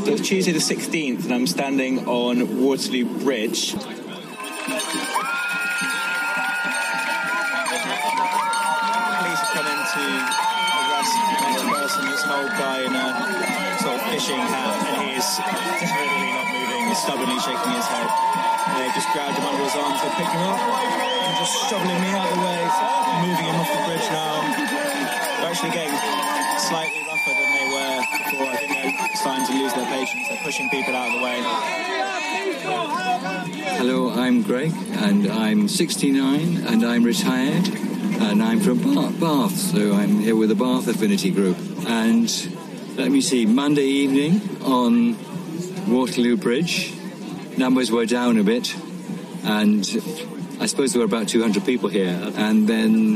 It's 0.05 0.27
Tuesday 0.27 0.51
the 0.51 0.59
16th, 0.59 1.23
and 1.23 1.33
I'm 1.33 1.47
standing 1.47 2.07
on 2.07 2.61
Waterloo 2.61 3.05
Bridge. 3.23 3.75
Fishing 14.23 14.39
hat, 14.39 14.79
and 14.87 15.03
he 15.03 15.19
is 15.19 15.27
definitely 15.35 16.31
not 16.31 16.47
moving, 16.47 16.87
he's 16.87 16.95
stubbornly 17.03 17.35
shaking 17.43 17.75
his 17.75 17.87
head. 17.91 18.07
And 18.07 18.79
they've 18.79 18.95
just 18.95 19.11
grabbed 19.11 19.35
him 19.35 19.43
under 19.43 19.67
his 19.67 19.75
arms, 19.75 19.99
they 19.99 20.15
pick 20.15 20.31
him 20.31 20.47
up, 20.47 20.63
and 20.63 21.35
just 21.43 21.67
shoveling 21.67 21.99
me 21.99 22.07
out 22.15 22.31
of 22.31 22.39
the 22.39 22.43
way, 22.47 22.63
moving 23.27 23.51
him 23.51 23.59
off 23.59 23.67
the 23.67 23.83
bridge 23.83 24.07
now. 24.15 24.39
They're 25.43 25.51
actually 25.51 25.75
getting 25.75 25.91
slightly 26.55 27.03
rougher 27.03 27.35
than 27.35 27.51
they 27.51 27.67
were 27.67 27.99
before. 28.23 28.47
I 28.47 28.55
think 28.63 28.71
they're 28.71 29.19
starting 29.19 29.43
to 29.43 29.53
lose 29.59 29.73
their 29.75 29.91
patience. 29.91 30.23
They're 30.31 30.43
pushing 30.47 30.71
people 30.71 30.95
out 30.95 31.11
of 31.11 31.19
the 31.19 31.23
way. 31.27 31.43
Hello, 33.75 34.09
I'm 34.09 34.41
Greg, 34.41 34.71
and 35.03 35.27
I'm 35.27 35.67
69, 35.67 36.63
and 36.63 36.85
I'm 36.85 37.03
retired, 37.03 37.67
and 37.67 38.41
I'm 38.41 38.61
from 38.61 38.79
Bath, 39.19 39.57
so 39.57 39.91
I'm 39.91 40.19
here 40.21 40.37
with 40.37 40.47
the 40.47 40.55
Bath 40.55 40.87
Affinity 40.87 41.29
Group. 41.29 41.57
And 41.85 42.31
let 42.95 43.11
me 43.11 43.21
see, 43.21 43.45
Monday 43.45 43.85
evening 43.85 44.61
on 44.63 45.17
Waterloo 45.91 46.37
Bridge, 46.37 46.93
numbers 47.57 47.91
were 47.91 48.05
down 48.05 48.37
a 48.37 48.43
bit, 48.43 48.75
and 49.43 49.79
I 50.59 50.67
suppose 50.67 50.93
there 50.93 50.99
were 50.99 51.05
about 51.05 51.27
200 51.27 51.65
people 51.65 51.89
here. 51.89 52.17
And 52.35 52.67
then 52.67 53.15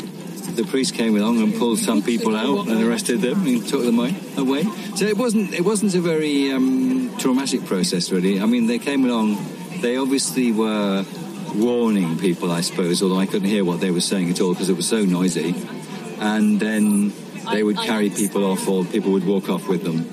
the 0.55 0.63
police 0.63 0.91
came 0.91 1.15
along 1.15 1.41
and 1.41 1.53
pulled 1.53 1.79
some 1.79 2.01
people 2.01 2.35
out 2.35 2.67
and 2.67 2.83
arrested 2.83 3.21
them 3.21 3.45
and 3.45 3.67
took 3.67 3.83
them 3.83 3.99
away- 3.99 4.15
away. 4.37 4.63
So 4.95 5.05
it 5.05 5.17
wasn't 5.17 5.53
it 5.53 5.63
wasn't 5.63 5.93
a 5.93 6.01
very 6.01 6.51
um, 6.51 7.15
traumatic 7.17 7.65
process, 7.65 8.11
really. 8.11 8.41
I 8.41 8.45
mean, 8.45 8.67
they 8.67 8.79
came 8.79 9.05
along. 9.05 9.37
They 9.81 9.97
obviously 9.97 10.51
were 10.51 11.05
warning 11.55 12.17
people, 12.17 12.51
I 12.51 12.61
suppose, 12.61 13.03
although 13.03 13.19
I 13.19 13.27
couldn't 13.27 13.47
hear 13.47 13.63
what 13.63 13.79
they 13.79 13.91
were 13.91 14.01
saying 14.01 14.31
at 14.31 14.41
all 14.41 14.53
because 14.53 14.69
it 14.69 14.75
was 14.75 14.87
so 14.87 15.05
noisy. 15.05 15.53
And 16.19 16.59
then 16.59 17.13
they 17.51 17.63
would 17.63 17.77
carry 17.77 18.09
people 18.09 18.43
off, 18.45 18.67
or 18.67 18.85
people 18.85 19.11
would 19.11 19.25
walk 19.25 19.49
off 19.49 19.67
with 19.67 19.83
them, 19.83 20.07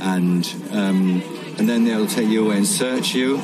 and 0.00 0.44
um, 0.72 1.22
and 1.58 1.68
then 1.68 1.84
they'll 1.84 2.06
take 2.06 2.28
you 2.28 2.46
away 2.46 2.56
and 2.58 2.66
search 2.66 3.14
you, 3.14 3.38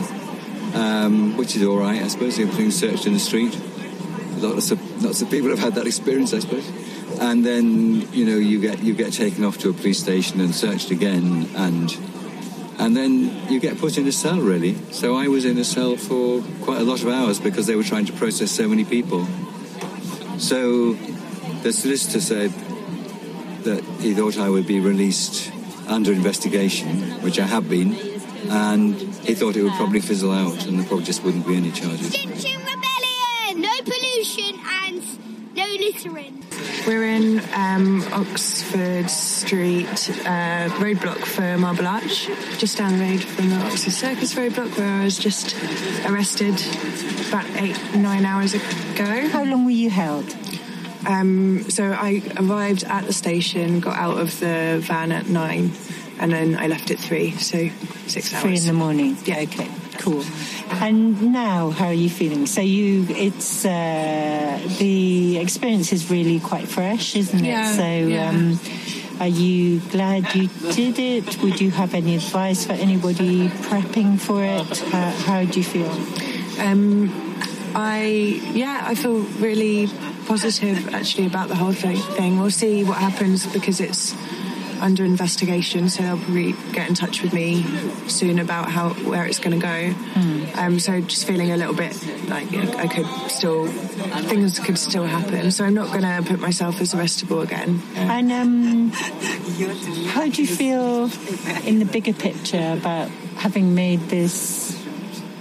um, 0.74 1.36
which 1.36 1.57
is 1.57 1.64
all 1.64 1.78
right, 1.78 2.03
I 2.03 2.09
suppose. 2.09 2.36
They're 2.36 2.47
being 2.47 2.70
searched 2.70 3.07
in 3.07 3.12
the 3.12 3.18
street. 3.18 3.59
Lots 4.39 4.70
of 4.70 5.03
lots 5.03 5.22
of 5.22 5.30
people 5.30 5.51
have 5.51 5.59
had 5.59 5.74
that 5.74 5.86
experience, 5.86 6.32
I 6.32 6.41
suppose. 6.41 6.68
And 7.20 7.45
then 7.45 8.12
you 8.12 8.24
know 8.24 8.36
you 8.36 8.61
get 8.61 8.82
you 8.82 8.95
get 8.95 9.12
taken 9.12 9.45
off 9.45 9.59
to 9.59 9.70
a 9.70 9.72
police 9.72 9.99
station 9.99 10.41
and 10.41 10.55
searched 10.55 10.91
again, 10.91 11.49
and 11.57 11.97
and 12.78 12.97
then 12.97 13.51
you 13.51 13.59
get 13.61 13.78
put 13.78 13.99
in 13.99 14.07
a 14.07 14.12
cell 14.12 14.39
really. 14.39 14.76
So 14.93 15.16
I 15.16 15.28
was 15.28 15.45
in 15.45 15.59
a 15.59 15.64
cell 15.64 15.97
for 15.97 16.43
quite 16.62 16.80
a 16.80 16.84
lot 16.84 17.03
of 17.03 17.09
hours 17.09 17.41
because 17.41 17.66
they 17.66 17.74
were 17.74 17.82
trying 17.82 18.07
to 18.07 18.12
process 18.12 18.51
so 18.51 18.68
many 18.68 18.84
people. 18.84 19.26
So 20.39 20.95
the 21.62 21.72
solicitor 21.72 22.20
said 22.20 22.53
that 23.69 23.85
he 24.01 24.14
thought 24.14 24.39
I 24.39 24.49
would 24.49 24.66
be 24.66 24.81
released 24.81 25.53
under 25.89 26.11
investigation, 26.11 26.89
which 27.23 27.39
I 27.39 27.45
have 27.45 27.69
been, 27.69 27.95
and 28.49 28.95
he 29.29 29.35
thought 29.35 29.57
it 29.57 29.62
would 29.62 29.75
probably 29.75 30.01
fizzle 30.01 30.33
out 30.33 30.66
and 30.66 30.79
there 30.79 30.87
probably 30.87 31.05
just 31.05 31.23
wouldn't 31.23 31.47
be 31.47 31.55
any 31.57 31.71
charges. 31.71 32.07
Extinction 32.14 32.61
Rebellion! 32.61 33.61
No 33.61 33.75
pollution 33.85 34.59
and 34.85 35.55
no 35.55 35.66
littering. 35.66 36.45
We're 36.87 37.05
in 37.05 37.43
um, 37.55 38.03
Oxford 38.12 39.11
Street 39.11 40.11
uh, 40.25 40.71
roadblock 40.81 41.23
for 41.27 41.59
Marble 41.59 41.87
Arch, 41.87 42.29
just 42.57 42.79
down 42.79 42.97
the 42.97 43.05
road 43.05 43.23
from 43.23 43.51
the 43.51 43.57
Oxford 43.57 43.93
Circus 43.93 44.35
roadblock 44.35 44.79
where 44.79 44.89
I 44.89 45.05
was 45.05 45.19
just 45.19 45.55
arrested 46.07 46.55
about 47.29 47.45
eight, 47.57 47.79
nine 47.95 48.25
hours 48.25 48.55
ago. 48.55 49.29
How 49.29 49.45
long 49.45 49.66
were 49.66 49.71
you 49.71 49.91
held? 49.91 50.35
Um, 51.07 51.69
so 51.71 51.85
I 51.93 52.23
arrived 52.39 52.85
at 52.85 53.05
the 53.07 53.13
station, 53.13 53.81
got 53.81 53.97
out 53.97 54.19
of 54.19 54.39
the 54.41 54.79
van 54.83 55.13
at 55.13 55.29
nine, 55.29 55.73
and 56.19 56.33
then 56.33 56.57
I 56.57 56.67
left 56.67 56.91
at 56.91 56.99
three, 56.99 57.33
so 57.33 57.69
six 58.07 58.33
hours. 58.35 58.43
Three 58.43 58.57
in 58.59 58.67
the 58.67 58.73
morning. 58.73 59.17
Yeah. 59.25 59.41
Okay. 59.41 59.69
Cool. 59.99 60.25
And 60.71 61.33
now, 61.33 61.71
how 61.71 61.87
are 61.87 61.93
you 61.93 62.11
feeling? 62.11 62.47
So 62.47 62.61
you, 62.61 63.07
it's 63.09 63.65
uh, 63.65 64.61
the 64.79 65.39
experience 65.39 65.93
is 65.93 66.11
really 66.11 66.39
quite 66.41 66.69
fresh, 66.69 67.17
isn't 67.17 67.41
it? 67.45 67.49
Yeah, 67.49 67.73
So, 67.73 67.83
yeah. 67.85 68.29
um, 68.29 68.61
are 69.21 69.27
you 69.27 69.81
glad 69.91 70.33
you 70.35 70.49
did 70.73 70.99
it? 70.99 71.43
Would 71.43 71.61
you 71.61 71.71
have 71.73 71.95
any 71.95 72.15
advice 72.15 72.65
for 72.67 72.75
anybody 72.75 73.49
prepping 73.49 74.21
for 74.21 74.45
it? 74.45 74.79
How, 74.93 75.11
how 75.11 75.45
do 75.45 75.59
you 75.59 75.65
feel? 75.65 75.91
Um, 76.65 77.11
I 77.75 78.41
yeah, 78.55 78.83
I 78.87 78.95
feel 78.95 79.21
really 79.41 79.87
positive 80.29 80.95
actually 80.95 81.26
about 81.26 81.49
the 81.49 81.57
whole 81.57 81.72
thing. 81.72 81.97
thing. 81.97 82.39
We'll 82.39 82.51
see 82.51 82.85
what 82.85 82.99
happens 82.99 83.47
because 83.47 83.81
it's 83.81 84.14
under 84.81 85.05
investigation, 85.05 85.89
so 85.89 86.03
they'll 86.03 86.18
probably 86.18 86.53
get 86.72 86.89
in 86.89 86.95
touch 86.95 87.22
with 87.22 87.33
me 87.33 87.64
soon 88.09 88.39
about 88.39 88.70
how 88.70 88.91
where 89.11 89.26
it's 89.26 89.41
going 89.41 89.59
to 89.59 89.66
go. 89.66 89.95
Um, 90.61 90.79
so 90.79 91.01
just 91.01 91.26
feeling 91.26 91.51
a 91.51 91.57
little 91.57 91.74
bit 91.74 91.95
like 92.29 92.53
I 92.55 92.87
could 92.87 93.07
still 93.31 93.66
things 93.66 94.59
could 94.59 94.79
still 94.79 95.05
happen. 95.05 95.51
So 95.51 95.64
I'm 95.64 95.74
not 95.74 95.89
going 95.89 96.03
to 96.03 96.29
put 96.29 96.41
myself 96.41 96.81
as 96.81 96.95
arrestable 96.95 97.43
again. 97.43 97.83
And 97.97 98.31
um, 98.33 98.91
how 100.11 100.29
do 100.29 100.43
you 100.43 100.49
feel 100.49 101.11
in 101.66 101.79
the 101.79 101.89
bigger 101.91 102.12
picture 102.12 102.76
about 102.79 103.09
having 103.37 103.74
made 103.74 104.01
this, 104.09 104.78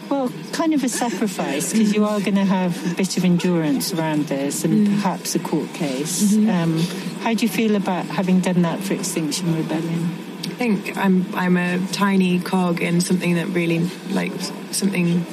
well, 0.10 0.32
kind 0.53 0.74
of 0.74 0.84
a 0.84 0.89
sacrifice? 0.89 1.74
Because 1.74 1.93
you 1.93 2.05
are 2.05 2.20
going 2.20 2.36
to 2.36 2.45
have 2.45 2.91
a 2.91 2.95
bit 2.95 3.18
of 3.18 3.26
endurance 3.26 3.93
around 3.93 4.28
this 4.28 4.64
and 4.64 4.88
perhaps 4.88 5.36
a 5.36 5.39
court 5.39 5.74
case. 5.74 6.36
Um, 6.36 6.80
how 7.22 7.34
do 7.34 7.45
you 7.45 7.49
feel 7.49 7.76
about 7.76 8.05
having 8.05 8.39
done 8.39 8.62
that 8.62 8.80
for 8.80 8.93
Extinction 8.93 9.55
Rebellion? 9.55 10.03
I 10.45 10.60
think 10.60 10.97
I'm 10.97 11.26
I'm 11.36 11.58
a 11.58 11.86
tiny 11.91 12.39
cog 12.39 12.82
in 12.82 13.01
something 13.01 13.36
that 13.36 13.47
really 13.47 13.80
like 14.10 14.32
something 14.72 15.26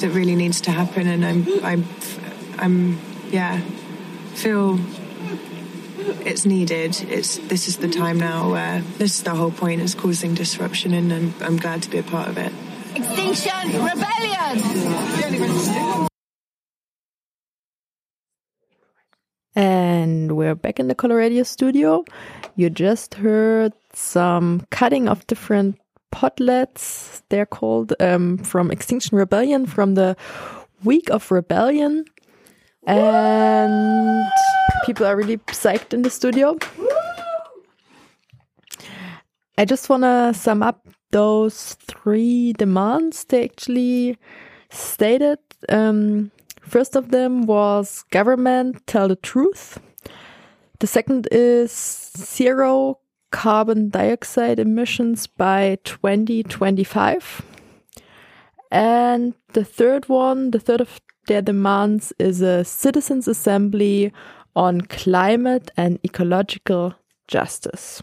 that 0.00 0.10
really 0.10 0.34
needs 0.34 0.60
to 0.62 0.70
happen, 0.70 1.06
and 1.06 1.24
I'm 1.24 1.46
I'm 1.64 1.84
I'm 2.58 2.98
yeah 3.30 3.60
feel 4.34 4.78
it's 6.26 6.44
needed. 6.44 7.00
It's 7.08 7.38
this 7.38 7.68
is 7.68 7.78
the 7.78 7.88
time 7.88 8.18
now 8.18 8.50
where 8.50 8.80
this 8.98 9.16
is 9.16 9.22
the 9.22 9.34
whole 9.34 9.50
point 9.50 9.80
is 9.80 9.94
causing 9.94 10.34
disruption, 10.34 10.94
and 10.94 11.12
I'm, 11.12 11.34
I'm 11.40 11.56
glad 11.56 11.82
to 11.82 11.90
be 11.90 11.98
a 11.98 12.02
part 12.02 12.28
of 12.28 12.38
it. 12.38 12.52
Extinction 12.98 13.80
Rebellion! 13.80 14.58
And 19.54 20.36
we're 20.36 20.56
back 20.56 20.80
in 20.80 20.88
the 20.88 20.96
Coloradio 20.96 21.46
studio. 21.46 22.04
You 22.56 22.70
just 22.70 23.14
heard 23.14 23.72
some 23.92 24.66
cutting 24.70 25.08
of 25.08 25.24
different 25.28 25.78
podlets. 26.12 27.22
They're 27.28 27.46
called 27.46 27.94
um, 28.00 28.38
from 28.38 28.72
Extinction 28.72 29.16
Rebellion 29.16 29.66
from 29.66 29.94
the 29.94 30.16
Week 30.82 31.08
of 31.08 31.30
Rebellion. 31.30 32.04
And 32.84 34.26
people 34.84 35.06
are 35.06 35.14
really 35.14 35.38
psyched 35.52 35.94
in 35.94 36.02
the 36.02 36.10
studio. 36.10 36.58
I 39.56 39.64
just 39.64 39.88
want 39.88 40.02
to 40.02 40.34
sum 40.34 40.64
up 40.64 40.87
those 41.10 41.74
three 41.74 42.52
demands 42.52 43.24
they 43.24 43.44
actually 43.44 44.18
stated. 44.70 45.38
Um, 45.68 46.30
first 46.60 46.96
of 46.96 47.10
them 47.10 47.46
was 47.46 48.04
government 48.10 48.86
tell 48.86 49.08
the 49.08 49.16
truth. 49.16 49.80
The 50.80 50.86
second 50.86 51.28
is 51.32 51.72
zero 52.16 52.98
carbon 53.30 53.90
dioxide 53.90 54.58
emissions 54.58 55.26
by 55.26 55.78
2025. 55.84 57.42
And 58.70 59.34
the 59.54 59.64
third 59.64 60.08
one, 60.08 60.50
the 60.50 60.60
third 60.60 60.80
of 60.80 61.00
their 61.26 61.42
demands 61.42 62.12
is 62.18 62.40
a 62.40 62.64
citizens 62.64 63.28
assembly 63.28 64.12
on 64.54 64.80
climate 64.82 65.70
and 65.76 65.98
ecological 66.04 66.94
justice. 67.28 68.02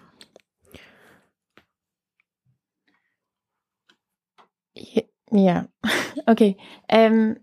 Yeah. 5.31 5.63
okay. 6.27 6.57
Um, 6.89 7.37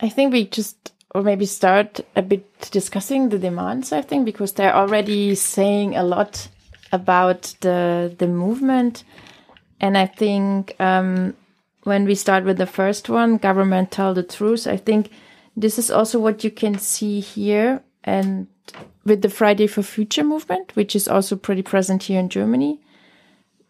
I 0.00 0.08
think 0.08 0.32
we 0.32 0.46
just, 0.46 0.92
or 1.14 1.22
maybe 1.22 1.46
start 1.46 2.00
a 2.16 2.22
bit 2.22 2.70
discussing 2.70 3.28
the 3.28 3.38
demands, 3.38 3.92
I 3.92 4.02
think, 4.02 4.24
because 4.24 4.52
they're 4.52 4.74
already 4.74 5.34
saying 5.34 5.96
a 5.96 6.02
lot 6.02 6.48
about 6.92 7.54
the 7.60 8.14
the 8.18 8.26
movement, 8.26 9.04
and 9.80 9.96
I 9.96 10.06
think 10.06 10.74
um, 10.80 11.34
when 11.84 12.04
we 12.04 12.14
start 12.14 12.44
with 12.44 12.58
the 12.58 12.66
first 12.66 13.08
one, 13.08 13.36
government 13.36 13.90
tell 13.90 14.14
the 14.14 14.22
truth. 14.22 14.66
I 14.66 14.76
think 14.76 15.10
this 15.56 15.78
is 15.78 15.90
also 15.90 16.18
what 16.18 16.42
you 16.42 16.50
can 16.50 16.78
see 16.78 17.20
here, 17.20 17.82
and 18.02 18.46
with 19.04 19.22
the 19.22 19.28
Friday 19.28 19.66
for 19.66 19.82
Future 19.82 20.24
movement, 20.24 20.74
which 20.74 20.96
is 20.96 21.06
also 21.06 21.36
pretty 21.36 21.62
present 21.62 22.04
here 22.04 22.18
in 22.18 22.28
Germany, 22.28 22.80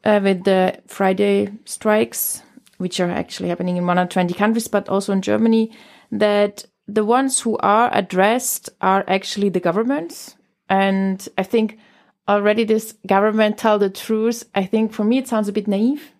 uh, 0.05 0.21
with 0.23 0.45
the 0.45 0.81
Friday 0.87 1.53
strikes, 1.65 2.43
which 2.81 2.99
are 2.99 3.11
actually 3.11 3.51
happening 3.51 3.76
in 3.76 3.87
120 3.87 4.33
countries, 4.33 4.66
but 4.66 4.89
also 4.89 5.12
in 5.12 5.20
Germany, 5.20 5.70
that 6.11 6.64
the 6.89 7.05
ones 7.05 7.41
who 7.41 7.59
are 7.59 7.91
addressed 7.93 8.70
are 8.81 9.05
actually 9.07 9.51
the 9.51 9.61
governments. 9.61 10.35
And 10.70 11.28
I 11.37 11.43
think 11.43 11.78
already 12.26 12.64
this 12.64 12.95
government 13.07 13.59
tell 13.59 13.78
the 13.78 13.91
truth. 13.91 14.49
I 14.55 14.64
think 14.64 14.95
for 14.95 15.05
me, 15.05 15.18
it 15.18 15.28
sounds 15.28 15.47
a 15.47 15.53
bit 15.53 15.68
naive 15.68 16.12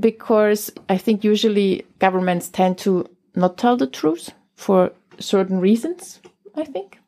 because 0.00 0.72
I 0.88 0.96
think 0.96 1.22
usually 1.22 1.84
governments 1.98 2.48
tend 2.48 2.78
to 2.78 3.10
not 3.34 3.58
tell 3.58 3.76
the 3.76 3.86
truth 3.86 4.30
for 4.54 4.92
certain 5.18 5.60
reasons, 5.60 6.20
I 6.56 6.64
think. 6.64 6.98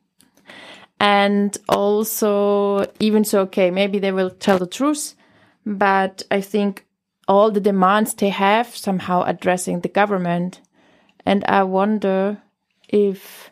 And 0.99 1.57
also, 1.67 2.85
even 2.99 3.25
so, 3.25 3.41
okay, 3.41 3.71
maybe 3.71 3.97
they 3.97 4.11
will 4.11 4.29
tell 4.29 4.59
the 4.59 4.67
truth, 4.67 5.15
but 5.65 6.21
I 6.29 6.41
think 6.41 6.84
all 7.27 7.51
the 7.51 7.59
demands 7.59 8.13
they 8.13 8.29
have 8.29 8.75
somehow 8.75 9.23
addressing 9.23 9.81
the 9.81 9.89
government. 9.89 10.61
And 11.25 11.43
I 11.45 11.63
wonder 11.63 12.41
if 12.87 13.51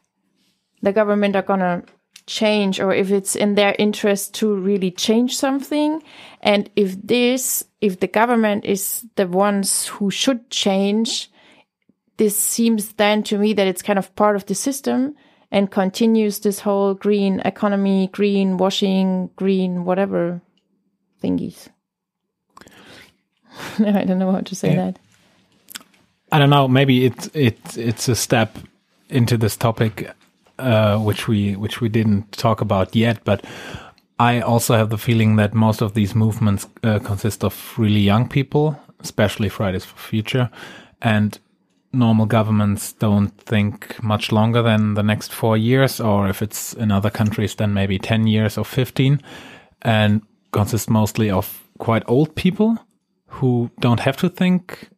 the 0.81 0.93
government 0.93 1.35
are 1.35 1.41
gonna 1.41 1.83
change 2.25 2.79
or 2.79 2.93
if 2.93 3.11
it's 3.11 3.35
in 3.35 3.55
their 3.55 3.75
interest 3.79 4.33
to 4.35 4.53
really 4.53 4.91
change 4.91 5.35
something. 5.35 6.01
And 6.41 6.69
if 6.75 7.01
this, 7.01 7.65
if 7.81 7.99
the 7.99 8.07
government 8.07 8.65
is 8.65 9.05
the 9.15 9.27
ones 9.27 9.87
who 9.87 10.11
should 10.11 10.49
change, 10.49 11.29
this 12.17 12.37
seems 12.37 12.93
then 12.93 13.23
to 13.23 13.37
me 13.37 13.53
that 13.53 13.67
it's 13.67 13.81
kind 13.81 13.99
of 13.99 14.15
part 14.15 14.35
of 14.35 14.45
the 14.45 14.55
system 14.55 15.15
and 15.51 15.69
continues 15.69 16.39
this 16.39 16.59
whole 16.59 16.93
green 16.93 17.39
economy, 17.41 18.09
green 18.11 18.57
washing, 18.57 19.29
green 19.35 19.83
whatever 19.83 20.41
thingies. 21.21 21.69
I 23.79 24.03
don't 24.05 24.19
know 24.19 24.31
how 24.31 24.41
to 24.41 24.55
say 24.55 24.69
Yeah. 24.75 24.91
that. 24.91 24.99
I 26.31 26.39
don't 26.39 26.49
know. 26.49 26.67
Maybe 26.67 27.05
it's 27.05 27.29
it's 27.33 27.77
it's 27.77 28.09
a 28.09 28.15
step 28.15 28.57
into 29.09 29.37
this 29.37 29.55
topic, 29.55 30.09
uh, 30.57 30.97
which 30.97 31.27
we 31.27 31.55
which 31.55 31.79
we 31.81 31.89
didn't 31.89 32.31
talk 32.31 32.61
about 32.61 32.95
yet. 32.95 33.23
But 33.23 33.45
I 34.19 34.41
also 34.41 34.75
have 34.75 34.89
the 34.89 34.97
feeling 34.97 35.35
that 35.37 35.53
most 35.53 35.81
of 35.81 35.93
these 35.93 36.15
movements 36.15 36.67
uh, 36.83 36.99
consist 36.99 37.43
of 37.43 37.73
really 37.77 37.99
young 37.99 38.27
people, 38.29 38.75
especially 38.99 39.49
Fridays 39.49 39.85
for 39.85 39.97
Future, 39.97 40.49
and 41.01 41.37
normal 41.91 42.25
governments 42.25 42.93
don't 42.93 43.29
think 43.45 44.01
much 44.01 44.31
longer 44.31 44.63
than 44.63 44.95
the 44.95 45.03
next 45.03 45.31
four 45.31 45.55
years, 45.55 45.99
or 45.99 46.27
if 46.29 46.41
it's 46.41 46.73
in 46.73 46.91
other 46.91 47.11
countries, 47.11 47.55
then 47.55 47.73
maybe 47.73 47.99
ten 47.99 48.25
years 48.25 48.57
or 48.57 48.65
fifteen, 48.65 49.21
and 49.83 50.21
consist 50.51 50.89
mostly 50.89 51.29
of 51.29 51.61
quite 51.77 52.03
old 52.07 52.33
people 52.35 52.77
who 53.33 53.69
don't 53.79 53.99
have 53.99 54.17
to 54.17 54.29
think 54.29 54.89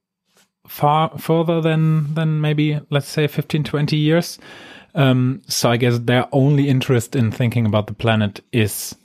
far 0.67 1.17
further 1.17 1.61
than 1.61 2.13
than 2.13 2.41
maybe 2.41 2.79
let's 2.89 3.07
say 3.07 3.27
15 3.27 3.63
20 3.63 3.97
years. 3.97 4.39
Um 4.93 5.41
so 5.47 5.71
i 5.71 5.77
guess 5.77 5.99
their 5.99 6.27
only 6.31 6.69
interest 6.69 7.15
in 7.15 7.31
thinking 7.31 7.65
about 7.65 7.87
the 7.87 7.93
planet 7.93 8.41
is 8.51 8.95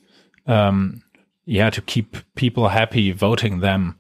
um 0.46 1.02
yeah 1.44 1.70
to 1.70 1.82
keep 1.82 2.16
people 2.34 2.68
happy 2.68 3.12
voting 3.12 3.60
them. 3.60 3.96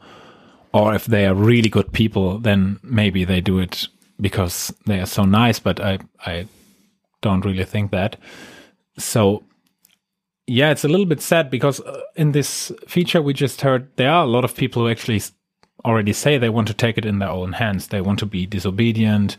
Or 0.72 0.94
if 0.94 1.06
they 1.06 1.26
are 1.26 1.34
really 1.34 1.68
good 1.68 1.92
people 1.92 2.38
then 2.38 2.78
maybe 2.82 3.24
they 3.24 3.40
do 3.40 3.58
it 3.58 3.88
because 4.20 4.72
they 4.86 5.00
are 5.00 5.06
so 5.06 5.24
nice 5.24 5.58
but 5.58 5.80
i 5.80 5.98
i 6.26 6.46
don't 7.22 7.44
really 7.44 7.64
think 7.64 7.90
that. 7.90 8.16
So 8.98 9.44
yeah 10.58 10.70
it's 10.72 10.84
a 10.84 10.88
little 10.88 11.06
bit 11.06 11.20
sad 11.22 11.50
because 11.50 11.80
uh, 11.80 12.00
in 12.16 12.32
this 12.32 12.72
feature 12.88 13.22
we 13.22 13.32
just 13.32 13.60
heard 13.60 13.82
there 13.96 14.10
are 14.10 14.24
a 14.24 14.32
lot 14.36 14.44
of 14.44 14.54
people 14.56 14.82
who 14.82 14.88
actually 14.90 15.20
already 15.84 16.12
say 16.12 16.38
they 16.38 16.50
want 16.50 16.68
to 16.68 16.74
take 16.74 16.98
it 16.98 17.06
in 17.06 17.18
their 17.20 17.30
own 17.30 17.52
hands. 17.52 17.86
They 17.88 18.00
want 18.02 18.18
to 18.18 18.26
be 18.26 18.46
disobedient 18.46 19.36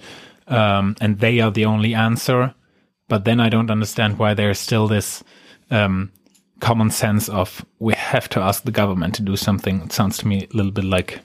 um, 0.47 0.95
and 1.01 1.19
they 1.19 1.39
are 1.41 1.51
the 1.51 1.65
only 1.65 1.93
answer. 1.93 2.53
But 3.07 3.25
then 3.25 3.39
i 3.39 3.49
don't 3.49 3.69
understand 3.71 4.17
why 4.19 4.33
there's 4.33 4.59
still 4.59 4.87
this 4.87 5.23
um, 5.69 6.11
common 6.59 6.89
sense 6.91 7.29
of 7.29 7.65
we 7.79 7.93
have 7.93 8.27
to 8.29 8.39
ask 8.39 8.63
the 8.63 8.71
government 8.81 9.15
to 9.15 9.21
do 9.21 9.35
something. 9.35 9.81
It 9.81 9.91
sounds 9.91 10.17
to 10.19 10.27
me 10.27 10.47
a 10.53 10.55
little 10.57 10.71
bit 10.71 10.85
like 10.85 11.19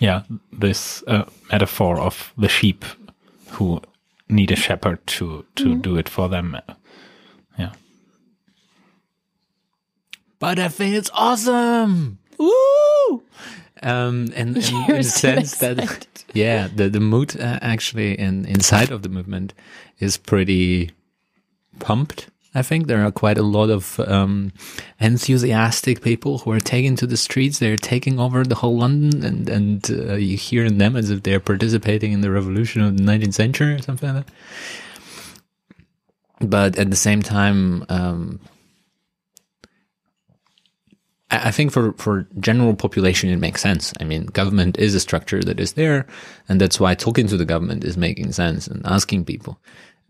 yeah 0.00 0.22
this 0.60 1.02
uh, 1.06 1.24
metaphor 1.50 1.98
of 1.98 2.32
the 2.38 2.48
sheep 2.48 2.84
who 3.58 3.80
need 4.28 4.50
a 4.52 4.56
shepherd 4.56 4.98
to 5.06 5.44
to 5.56 5.64
Mhm. 5.64 5.82
do 5.82 5.98
it 5.98 6.08
for 6.08 6.28
them 6.28 6.56
but 10.42 10.58
I 10.58 10.66
think 10.66 10.96
it's 10.96 11.10
awesome. 11.14 12.18
Woo! 12.36 13.22
Um, 13.80 14.32
and, 14.34 14.56
and 14.56 14.56
in 14.88 14.96
the 14.96 15.04
sense 15.04 15.58
that, 15.58 16.08
yeah, 16.34 16.66
the, 16.66 16.88
the 16.88 16.98
mood 16.98 17.40
uh, 17.40 17.60
actually 17.62 18.18
in, 18.18 18.44
inside 18.46 18.90
of 18.90 19.02
the 19.02 19.08
movement 19.08 19.54
is 20.00 20.16
pretty 20.16 20.90
pumped. 21.78 22.28
I 22.56 22.62
think 22.62 22.88
there 22.88 23.06
are 23.06 23.12
quite 23.12 23.38
a 23.38 23.44
lot 23.44 23.70
of 23.70 24.00
um, 24.00 24.52
enthusiastic 24.98 26.02
people 26.02 26.38
who 26.38 26.50
are 26.50 26.58
taking 26.58 26.96
to 26.96 27.06
the 27.06 27.16
streets. 27.16 27.60
They're 27.60 27.76
taking 27.76 28.18
over 28.18 28.42
the 28.42 28.56
whole 28.56 28.78
London, 28.78 29.24
and 29.24 29.48
and 29.48 29.90
uh, 29.90 30.14
you 30.14 30.36
hear 30.36 30.64
in 30.64 30.78
them 30.78 30.96
as 30.96 31.08
if 31.08 31.22
they're 31.22 31.38
participating 31.38 32.10
in 32.10 32.20
the 32.20 32.32
revolution 32.32 32.82
of 32.82 32.96
the 32.96 33.04
19th 33.04 33.34
century 33.34 33.74
or 33.74 33.80
something 33.80 34.12
like 34.12 34.26
that. 34.26 34.34
But 36.40 36.78
at 36.78 36.90
the 36.90 36.96
same 36.96 37.22
time, 37.22 37.86
um, 37.88 38.40
I 41.32 41.50
think 41.50 41.72
for, 41.72 41.94
for 41.94 42.26
general 42.40 42.74
population, 42.74 43.30
it 43.30 43.38
makes 43.38 43.62
sense. 43.62 43.94
I 43.98 44.04
mean, 44.04 44.26
government 44.26 44.78
is 44.78 44.94
a 44.94 45.00
structure 45.00 45.40
that 45.42 45.58
is 45.58 45.72
there. 45.72 46.06
And 46.48 46.60
that's 46.60 46.78
why 46.78 46.94
talking 46.94 47.26
to 47.28 47.38
the 47.38 47.46
government 47.46 47.84
is 47.84 47.96
making 47.96 48.32
sense 48.32 48.66
and 48.66 48.82
asking 48.84 49.24
people. 49.24 49.58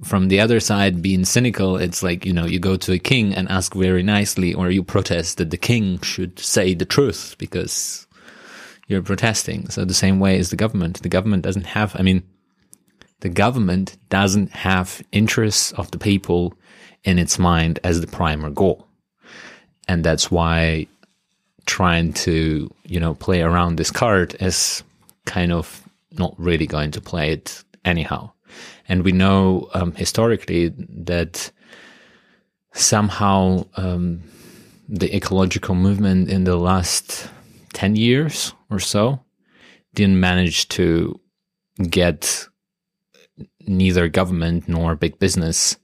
From 0.03 0.29
the 0.29 0.41
other 0.41 0.59
side, 0.59 1.01
being 1.01 1.25
cynical, 1.25 1.77
it's 1.77 2.03
like, 2.03 2.27
you 2.27 2.33
know, 2.33 2.45
you 2.45 2.59
go 2.59 2.77
to 2.77 2.93
a 2.93 2.99
king 2.99 3.35
and 3.35 3.49
ask 3.49 3.73
very 3.73 4.03
nicely, 4.03 4.53
or 4.53 4.71
you 4.71 4.83
protest 4.83 5.39
that 5.39 5.51
the 5.51 5.57
king 5.57 6.01
should 6.01 6.41
say 6.41 6.75
the 6.75 6.85
truth 6.85 7.37
because 7.39 8.09
you're 8.89 9.03
protesting. 9.03 9.69
So 9.69 9.85
the 9.85 9.95
same 9.95 10.19
way 10.19 10.39
as 10.39 10.51
the 10.51 10.57
government, 10.57 11.03
the 11.03 11.09
government 11.09 11.45
doesn't 11.45 11.67
have, 11.67 11.95
I 11.95 12.03
mean, 12.03 12.25
the 13.21 13.29
government 13.29 13.97
doesn't 14.09 14.51
have 14.51 15.03
interests 15.13 15.71
of 15.73 15.93
the 15.93 15.99
people 15.99 16.55
in 17.05 17.21
its 17.21 17.39
mind 17.39 17.79
as 17.85 18.01
the 18.01 18.09
primary 18.09 18.53
goal. 18.53 18.89
And 19.87 20.03
that's 20.03 20.31
why 20.31 20.89
trying 21.67 22.13
to, 22.13 22.73
you 22.85 23.01
know, 23.01 23.15
play 23.15 23.43
around 23.43 23.77
this 23.77 23.91
card 23.91 24.37
is 24.41 24.83
kind 25.27 25.53
of 25.53 25.83
not 26.13 26.35
really 26.39 26.67
going 26.67 26.91
to 26.93 27.01
play 27.01 27.33
it 27.33 27.63
anyhow. 27.85 28.31
And 28.89 29.05
we 29.05 29.13
know 29.13 29.69
um, 29.75 29.93
historically 29.93 30.73
that 30.77 31.51
somehow 32.75 33.67
um, 33.77 34.23
the 34.89 35.15
ecological 35.15 35.75
movement 35.75 36.29
in 36.29 36.45
the 36.45 36.57
last 36.57 37.29
10 37.75 37.97
years 37.97 38.53
or 38.71 38.79
so 38.79 39.21
didn't 39.95 40.21
manage 40.21 40.69
to 40.69 41.19
get 41.89 42.49
neither 43.67 44.09
government 44.09 44.69
nor 44.69 44.97
big 44.97 45.19
business 45.19 45.77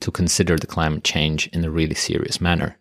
to 0.00 0.10
consider 0.10 0.56
the 0.56 0.66
climate 0.66 1.04
change 1.04 1.48
in 1.48 1.64
a 1.64 1.70
really 1.70 1.94
serious 1.94 2.40
manner. 2.40 2.78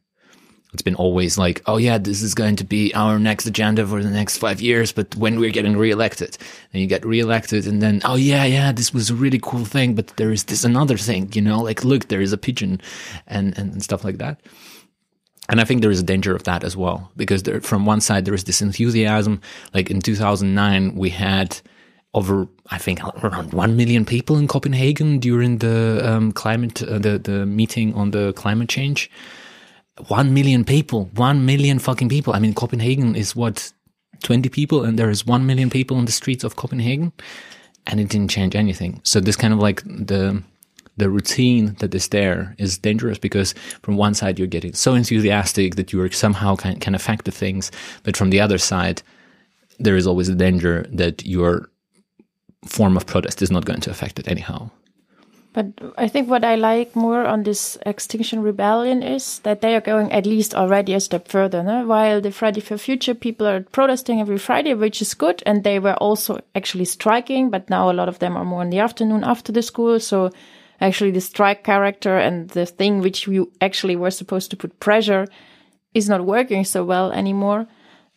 It's 0.74 0.82
been 0.82 0.95
always 0.95 1.38
like, 1.38 1.61
oh 1.67 1.78
yeah, 1.78 1.97
this 1.99 2.21
is 2.21 2.34
going 2.34 2.55
to 2.57 2.63
be 2.63 2.93
our 2.95 3.19
next 3.19 3.45
agenda 3.45 3.86
for 3.86 4.01
the 4.01 4.09
next 4.09 4.38
five 4.38 4.59
years, 4.59 4.91
but 4.91 5.15
when 5.15 5.39
we're 5.39 5.51
getting 5.51 5.78
reelected, 5.78 6.38
and 6.74 6.82
you 6.82 6.88
get 6.88 7.05
reelected, 7.05 7.67
and 7.67 7.82
then, 7.82 8.01
oh 8.05 8.15
yeah, 8.15 8.43
yeah, 8.43 8.71
this 8.71 8.93
was 8.93 9.11
a 9.11 9.15
really 9.15 9.39
cool 9.41 9.65
thing, 9.65 9.93
but 9.93 10.07
there 10.17 10.32
is 10.32 10.45
this 10.45 10.63
another 10.63 10.97
thing, 10.97 11.32
you 11.34 11.41
know, 11.41 11.61
like 11.61 11.84
look, 11.84 12.07
there 12.07 12.21
is 12.21 12.34
a 12.34 12.38
pigeon, 12.38 12.82
and 13.28 13.57
and, 13.57 13.74
and 13.74 13.84
stuff 13.84 14.03
like 14.03 14.17
that. 14.17 14.39
And 15.49 15.59
I 15.59 15.65
think 15.65 15.82
there 15.82 15.91
is 15.91 15.99
a 15.99 16.03
danger 16.03 16.36
of 16.36 16.43
that 16.43 16.63
as 16.63 16.76
well, 16.78 17.11
because 17.17 17.43
there, 17.43 17.59
from 17.61 17.86
one 17.86 18.01
side 18.01 18.26
there 18.26 18.34
is 18.34 18.45
this 18.45 18.61
enthusiasm. 18.61 19.41
Like 19.74 19.91
in 19.91 19.99
2009, 19.99 20.95
we 20.95 21.09
had 21.09 21.59
over, 22.13 22.47
I 22.71 22.78
think, 22.78 23.03
around 23.24 23.53
one 23.53 23.76
million 23.76 24.05
people 24.05 24.38
in 24.38 24.47
Copenhagen 24.47 25.19
during 25.19 25.57
the 25.57 26.01
um, 26.03 26.32
climate, 26.32 26.82
uh, 26.82 26.97
the 26.99 27.19
the 27.19 27.45
meeting 27.45 27.93
on 27.93 28.11
the 28.11 28.34
climate 28.34 28.69
change. 28.69 29.11
One 30.08 30.34
million 30.34 30.64
people, 30.66 31.10
one 31.14 31.46
million 31.46 31.80
fucking 31.80 32.10
people. 32.10 32.34
I 32.34 32.39
mean, 32.39 32.54
Copenhagen 32.54 33.16
is 33.16 33.36
what 33.36 33.72
20 34.24 34.50
people, 34.50 34.84
and 34.84 34.98
there 34.98 35.10
is 35.10 35.26
one 35.26 35.46
million 35.46 35.70
people 35.70 35.98
on 35.98 36.06
the 36.06 36.12
streets 36.12 36.44
of 36.44 36.56
Copenhagen, 36.56 37.12
and 37.86 38.00
it 38.00 38.10
didn't 38.10 38.32
change 38.32 38.56
anything. 38.56 39.02
So 39.04 39.20
this 39.20 39.36
kind 39.36 39.54
of 39.54 39.60
like 39.60 39.84
the 39.84 40.41
the 40.98 41.10
routine 41.10 41.76
that 41.80 41.96
is 41.96 42.10
there 42.10 42.56
is 42.60 42.78
dangerous 42.78 43.18
because 43.18 43.54
from 43.82 43.98
one 43.98 44.14
side 44.14 44.38
you're 44.38 44.48
getting 44.48 44.74
so 44.74 44.94
enthusiastic 44.94 45.76
that 45.76 45.91
you 45.91 46.08
somehow 46.12 46.56
can, 46.56 46.80
can 46.80 46.94
affect 46.94 47.26
the 47.26 47.32
things, 47.32 47.72
but 48.04 48.16
from 48.16 48.30
the 48.30 48.39
other 48.39 48.60
side, 48.60 49.02
there 49.80 49.98
is 49.98 50.06
always 50.06 50.30
a 50.30 50.36
danger 50.36 50.86
that 50.91 51.26
your 51.26 51.70
form 52.68 52.96
of 52.96 53.06
protest 53.06 53.41
is 53.41 53.50
not 53.50 53.66
going 53.66 53.82
to 53.82 53.89
affect 53.89 54.20
it 54.20 54.28
anyhow. 54.28 54.70
But 55.54 55.68
I 55.97 56.08
think 56.08 56.30
what 56.30 56.43
I 56.43 56.56
like 56.56 56.95
more 56.95 57.26
on 57.26 57.43
this 57.43 57.78
Extinction 57.86 58.41
Rebellion 58.41 59.04
is 59.04 59.39
that 59.39 59.62
they 59.62 59.76
are 59.76 59.82
going 59.82 60.12
at 60.12 60.26
least 60.26 60.56
already 60.56 60.95
a 60.95 60.99
step 60.99 61.28
further. 61.28 61.62
No? 61.62 61.86
While 61.86 62.22
the 62.22 62.32
Friday 62.32 62.60
for 62.60 62.78
Future 62.78 63.14
people 63.14 63.45
are 63.45 63.62
protesting 63.62 64.20
every 64.20 64.39
Friday, 64.39 64.74
which 64.74 65.01
is 65.01 65.14
good, 65.14 65.43
and 65.45 65.64
they 65.64 65.78
were 65.78 65.93
also 65.95 66.39
actually 66.56 66.86
striking, 66.86 67.51
but 67.51 67.70
now 67.70 67.91
a 67.91 67.93
lot 67.93 68.10
of 68.10 68.18
them 68.18 68.36
are 68.36 68.45
more 68.45 68.64
in 68.64 68.72
the 68.72 68.80
afternoon 68.80 69.24
after 69.24 69.51
the 69.51 69.62
school. 69.62 69.99
So 69.99 70.32
actually 70.82 71.12
the 71.12 71.22
strike 71.22 71.64
character 71.64 72.18
and 72.18 72.49
the 72.49 72.66
thing 72.66 72.99
which 72.99 73.28
you 73.28 73.51
actually 73.62 73.95
were 73.95 74.12
supposed 74.12 74.49
to 74.51 74.58
put 74.58 74.80
pressure 74.80 75.28
is 75.93 76.10
not 76.10 76.26
working 76.26 76.66
so 76.66 76.84
well 76.84 77.12
anymore. 77.12 77.68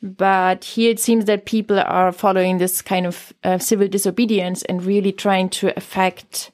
But 0.03 0.65
here 0.65 0.91
it 0.91 1.01
seems 1.01 1.27
that 1.27 1.45
people 1.45 1.79
are 1.79 2.13
following 2.13 2.59
this 2.59 2.81
kind 2.81 3.07
of 3.07 3.33
uh, 3.45 3.59
civil 3.59 3.89
disobedience 3.89 4.63
and 4.63 4.85
really 4.85 5.13
trying 5.13 5.51
to 5.51 5.77
affect 5.77 6.51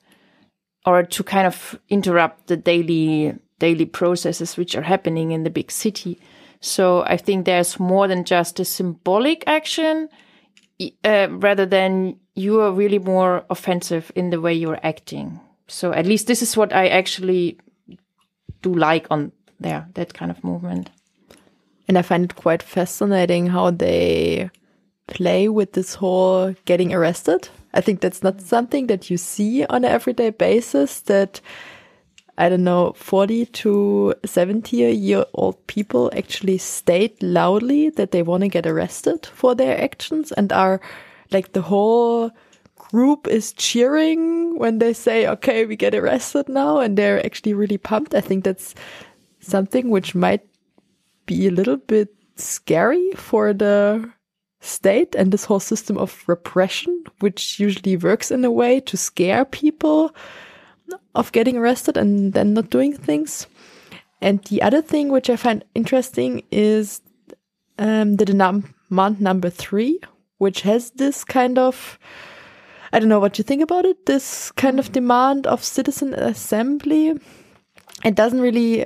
or 0.84 1.02
to 1.02 1.22
kind 1.22 1.46
of 1.46 1.78
interrupt 1.88 2.46
the 2.46 2.56
daily 2.56 3.34
daily 3.58 3.86
processes 3.86 4.56
which 4.56 4.74
are 4.74 4.82
happening 4.82 5.30
in 5.30 5.44
the 5.44 5.50
big 5.50 5.70
city. 5.70 6.18
So 6.60 7.02
I 7.02 7.16
think 7.16 7.44
there's 7.44 7.78
more 7.78 8.08
than 8.08 8.24
just 8.24 8.58
a 8.58 8.64
symbolic 8.64 9.44
action, 9.46 10.08
uh, 11.04 11.28
rather 11.30 11.64
than 11.66 12.18
you 12.34 12.60
are 12.60 12.72
really 12.72 12.98
more 12.98 13.44
offensive 13.50 14.10
in 14.16 14.30
the 14.30 14.40
way 14.40 14.52
you're 14.52 14.80
acting. 14.82 15.38
So 15.68 15.92
at 15.92 16.06
least 16.06 16.26
this 16.26 16.42
is 16.42 16.56
what 16.56 16.72
I 16.72 16.88
actually 16.88 17.58
do 18.62 18.74
like 18.74 19.06
on 19.10 19.32
there, 19.60 19.86
that 19.94 20.12
kind 20.14 20.30
of 20.30 20.42
movement. 20.42 20.90
And 21.86 21.98
I 21.98 22.02
find 22.02 22.24
it 22.24 22.34
quite 22.36 22.62
fascinating 22.62 23.48
how 23.48 23.70
they 23.70 24.50
play 25.06 25.48
with 25.48 25.72
this 25.72 25.94
whole 25.94 26.54
getting 26.64 26.92
arrested 26.92 27.48
I 27.74 27.80
think 27.80 28.00
that's 28.00 28.22
not 28.22 28.40
something 28.40 28.86
that 28.88 29.10
you 29.10 29.16
see 29.16 29.64
on 29.64 29.84
an 29.84 29.90
everyday 29.90 30.30
basis 30.30 31.00
that 31.02 31.40
I 32.38 32.48
don't 32.48 32.64
know, 32.64 32.94
40 32.96 33.46
to 33.46 34.14
70 34.24 34.76
year 34.76 35.24
old 35.34 35.66
people 35.66 36.10
actually 36.16 36.58
state 36.58 37.22
loudly 37.22 37.90
that 37.90 38.10
they 38.10 38.22
want 38.22 38.42
to 38.42 38.48
get 38.48 38.66
arrested 38.66 39.26
for 39.26 39.54
their 39.54 39.78
actions 39.78 40.32
and 40.32 40.50
are 40.52 40.80
like 41.30 41.52
the 41.52 41.62
whole 41.62 42.30
group 42.76 43.26
is 43.26 43.52
cheering 43.52 44.58
when 44.58 44.78
they 44.78 44.92
say, 44.92 45.26
okay, 45.26 45.66
we 45.66 45.76
get 45.76 45.94
arrested 45.94 46.48
now. 46.48 46.78
And 46.78 46.96
they're 46.96 47.24
actually 47.24 47.54
really 47.54 47.78
pumped. 47.78 48.14
I 48.14 48.20
think 48.20 48.44
that's 48.44 48.74
something 49.40 49.90
which 49.90 50.14
might 50.14 50.46
be 51.26 51.46
a 51.46 51.50
little 51.50 51.76
bit 51.76 52.14
scary 52.36 53.10
for 53.12 53.52
the 53.52 54.10
state 54.62 55.14
and 55.14 55.32
this 55.32 55.44
whole 55.44 55.60
system 55.60 55.98
of 55.98 56.22
repression, 56.26 57.04
which 57.20 57.60
usually 57.60 57.96
works 57.96 58.30
in 58.30 58.44
a 58.44 58.50
way 58.50 58.80
to 58.80 58.96
scare 58.96 59.44
people 59.44 60.14
of 61.14 61.32
getting 61.32 61.56
arrested 61.56 61.96
and 61.96 62.32
then 62.32 62.54
not 62.54 62.70
doing 62.70 62.96
things. 62.96 63.46
And 64.20 64.42
the 64.44 64.62
other 64.62 64.80
thing 64.80 65.10
which 65.10 65.28
I 65.28 65.36
find 65.36 65.64
interesting 65.74 66.44
is 66.50 67.00
um, 67.78 68.16
the 68.16 68.24
demand 68.24 69.20
number 69.20 69.50
three, 69.50 70.00
which 70.38 70.62
has 70.62 70.92
this 70.92 71.24
kind 71.24 71.58
of 71.58 71.98
I 72.92 72.98
don't 72.98 73.08
know 73.08 73.20
what 73.20 73.38
you 73.38 73.44
think 73.44 73.62
about 73.62 73.86
it. 73.86 74.04
This 74.04 74.50
kind 74.52 74.78
of 74.78 74.92
demand 74.92 75.46
of 75.46 75.64
citizen 75.64 76.12
assembly. 76.12 77.14
It 78.04 78.14
doesn't 78.14 78.40
really 78.40 78.84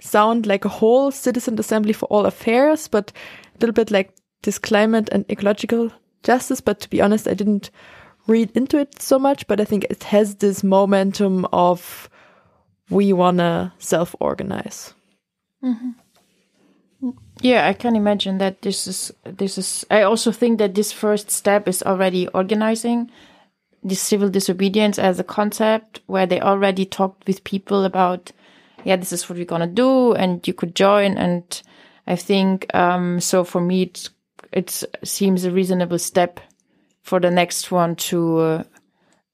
sound 0.00 0.46
like 0.46 0.64
a 0.64 0.68
whole 0.68 1.12
citizen 1.12 1.58
assembly 1.58 1.92
for 1.92 2.06
all 2.06 2.26
affairs, 2.26 2.88
but 2.88 3.12
a 3.54 3.58
little 3.60 3.74
bit 3.74 3.92
like 3.92 4.12
this 4.42 4.58
climate 4.58 5.08
and 5.12 5.24
ecological 5.30 5.90
justice. 6.22 6.60
But 6.60 6.80
to 6.80 6.90
be 6.90 7.00
honest, 7.00 7.28
I 7.28 7.34
didn't 7.34 7.70
read 8.26 8.50
into 8.54 8.78
it 8.78 9.00
so 9.02 9.18
much, 9.18 9.46
but 9.46 9.60
I 9.60 9.64
think 9.64 9.84
it 9.84 10.04
has 10.04 10.36
this 10.36 10.62
momentum 10.62 11.46
of 11.52 12.08
we 12.90 13.12
want 13.12 13.38
to 13.38 13.72
self 13.78 14.14
organize. 14.20 14.94
Mm-hmm. 15.62 15.90
Yeah, 17.40 17.66
I 17.66 17.72
can 17.72 17.96
imagine 17.96 18.38
that 18.38 18.62
this 18.62 18.86
is 18.86 19.12
this 19.24 19.58
is. 19.58 19.84
I 19.90 20.02
also 20.02 20.30
think 20.30 20.58
that 20.58 20.74
this 20.74 20.92
first 20.92 21.30
step 21.30 21.66
is 21.66 21.82
already 21.82 22.28
organizing 22.28 23.10
this 23.82 24.00
civil 24.00 24.28
disobedience 24.28 24.98
as 24.98 25.18
a 25.18 25.24
concept, 25.24 26.00
where 26.06 26.26
they 26.26 26.40
already 26.40 26.86
talked 26.86 27.26
with 27.26 27.42
people 27.42 27.84
about, 27.84 28.30
yeah, 28.84 28.94
this 28.94 29.12
is 29.12 29.28
what 29.28 29.36
we're 29.36 29.44
gonna 29.44 29.66
do, 29.66 30.12
and 30.12 30.46
you 30.46 30.54
could 30.54 30.76
join. 30.76 31.16
And 31.16 31.62
I 32.06 32.14
think 32.14 32.72
um, 32.74 33.18
so. 33.18 33.42
For 33.42 33.60
me, 33.60 33.82
it's 33.82 34.10
it 34.52 34.82
seems 35.04 35.44
a 35.44 35.50
reasonable 35.50 35.98
step 35.98 36.40
for 37.02 37.20
the 37.20 37.30
next 37.30 37.70
one 37.70 37.96
to 37.96 38.38
uh, 38.38 38.64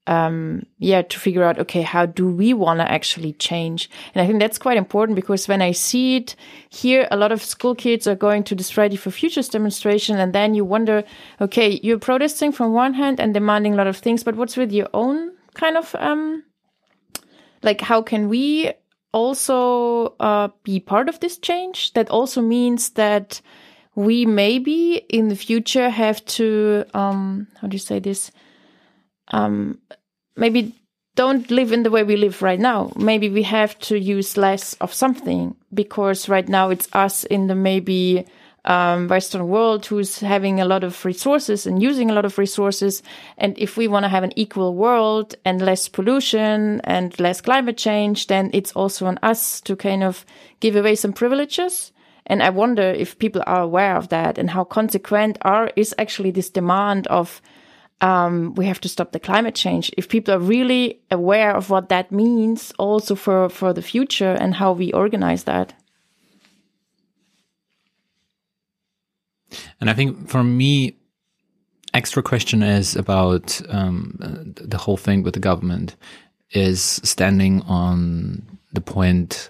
um, 0.07 0.63
yeah 0.79 1.03
to 1.03 1.19
figure 1.19 1.43
out 1.43 1.59
okay 1.59 1.83
how 1.83 2.05
do 2.05 2.27
we 2.27 2.53
want 2.53 2.79
to 2.79 2.91
actually 2.91 3.33
change? 3.33 3.89
And 4.13 4.21
i 4.21 4.27
think 4.27 4.39
that's 4.39 4.57
quite 4.57 4.77
important 4.77 5.15
because 5.15 5.47
when 5.47 5.61
i 5.61 5.71
see 5.71 6.17
it 6.17 6.35
here 6.69 7.07
a 7.11 7.17
lot 7.17 7.31
of 7.31 7.43
school 7.43 7.75
kids 7.75 8.07
are 8.07 8.15
going 8.15 8.43
to 8.45 8.55
this 8.55 8.71
friday 8.71 8.95
for 8.95 9.11
futures 9.11 9.49
demonstration 9.49 10.17
and 10.17 10.33
then 10.33 10.55
you 10.55 10.65
wonder 10.65 11.03
okay 11.39 11.79
you're 11.83 11.99
protesting 11.99 12.51
from 12.51 12.73
one 12.73 12.93
hand 12.95 13.19
and 13.19 13.33
demanding 13.33 13.73
a 13.73 13.77
lot 13.77 13.87
of 13.87 13.97
things 13.97 14.23
but 14.23 14.35
what's 14.35 14.57
with 14.57 14.71
your 14.71 14.89
own 14.93 15.31
kind 15.53 15.77
of 15.77 15.95
um 15.99 16.43
like 17.61 17.81
how 17.81 18.01
can 18.01 18.29
we 18.29 18.73
also 19.11 20.15
uh, 20.19 20.49
be 20.63 20.79
part 20.79 21.09
of 21.09 21.19
this 21.19 21.37
change? 21.37 21.93
That 21.93 22.09
also 22.09 22.41
means 22.41 22.91
that 22.91 23.41
we 23.99 24.25
maybe 24.25 24.95
in 25.09 25.27
the 25.27 25.35
future 25.35 25.89
have 25.89 26.23
to 26.23 26.85
um 26.93 27.47
how 27.59 27.67
do 27.67 27.75
you 27.75 27.85
say 27.91 27.99
this? 27.99 28.31
Um 29.27 29.79
maybe 30.37 30.73
don't 31.15 31.51
live 31.51 31.73
in 31.73 31.83
the 31.83 31.91
way 31.91 32.03
we 32.03 32.15
live 32.15 32.41
right 32.41 32.61
now. 32.61 32.93
Maybe 32.95 33.29
we 33.29 33.43
have 33.43 33.77
to 33.79 33.99
use 33.99 34.37
less 34.37 34.73
of 34.75 34.93
something 34.93 35.53
because 35.73 36.29
right 36.29 36.47
now 36.47 36.69
it's 36.69 36.87
us 36.93 37.25
in 37.25 37.47
the 37.47 37.55
maybe 37.55 38.25
um, 38.63 39.09
Western 39.09 39.49
world 39.49 39.85
who's 39.85 40.19
having 40.19 40.61
a 40.61 40.65
lot 40.65 40.85
of 40.85 41.03
resources 41.03 41.67
and 41.67 41.81
using 41.81 42.09
a 42.09 42.13
lot 42.13 42.23
of 42.23 42.37
resources. 42.37 43.03
And 43.37 43.57
if 43.57 43.75
we 43.75 43.89
want 43.89 44.05
to 44.05 44.09
have 44.09 44.23
an 44.23 44.31
equal 44.37 44.75
world 44.75 45.35
and 45.43 45.61
less 45.61 45.89
pollution 45.89 46.79
and 46.85 47.19
less 47.19 47.41
climate 47.41 47.77
change, 47.77 48.27
then 48.27 48.49
it's 48.53 48.71
also 48.71 49.05
on 49.05 49.19
us 49.21 49.59
to 49.61 49.75
kind 49.75 50.03
of 50.03 50.25
give 50.61 50.77
away 50.77 50.95
some 50.95 51.11
privileges 51.11 51.91
and 52.29 52.43
I 52.43 52.51
wonder 52.51 52.83
if 52.83 53.17
people 53.17 53.41
are 53.47 53.61
aware 53.61 53.97
of 53.97 54.09
that 54.09 54.37
and 54.37 54.51
how 54.51 54.63
consequent 54.63 55.39
are 55.41 55.71
is 55.75 55.95
actually 55.97 56.31
this 56.31 56.51
demand 56.51 57.07
of 57.07 57.41
um, 58.01 58.53
we 58.55 58.65
have 58.65 58.79
to 58.81 58.87
stop 58.87 59.11
the 59.11 59.19
climate 59.19 59.55
change. 59.55 59.91
If 59.97 60.07
people 60.07 60.33
are 60.33 60.39
really 60.39 61.01
aware 61.11 61.53
of 61.53 61.69
what 61.69 61.89
that 61.89 62.11
means, 62.11 62.71
also 62.77 63.15
for 63.15 63.49
for 63.49 63.73
the 63.73 63.81
future 63.81 64.31
and 64.39 64.55
how 64.55 64.71
we 64.71 64.93
organize 64.93 65.43
that. 65.43 65.73
And 69.81 69.89
I 69.89 69.93
think 69.93 70.29
for 70.29 70.43
me, 70.43 70.97
extra 71.93 72.21
question 72.21 72.61
is 72.61 72.95
about 72.95 73.59
um, 73.69 74.53
the 74.55 74.77
whole 74.77 74.97
thing 74.97 75.23
with 75.23 75.33
the 75.33 75.39
government 75.39 75.95
is 76.51 77.01
standing 77.03 77.63
on 77.63 78.43
the 78.71 78.81
point 78.81 79.49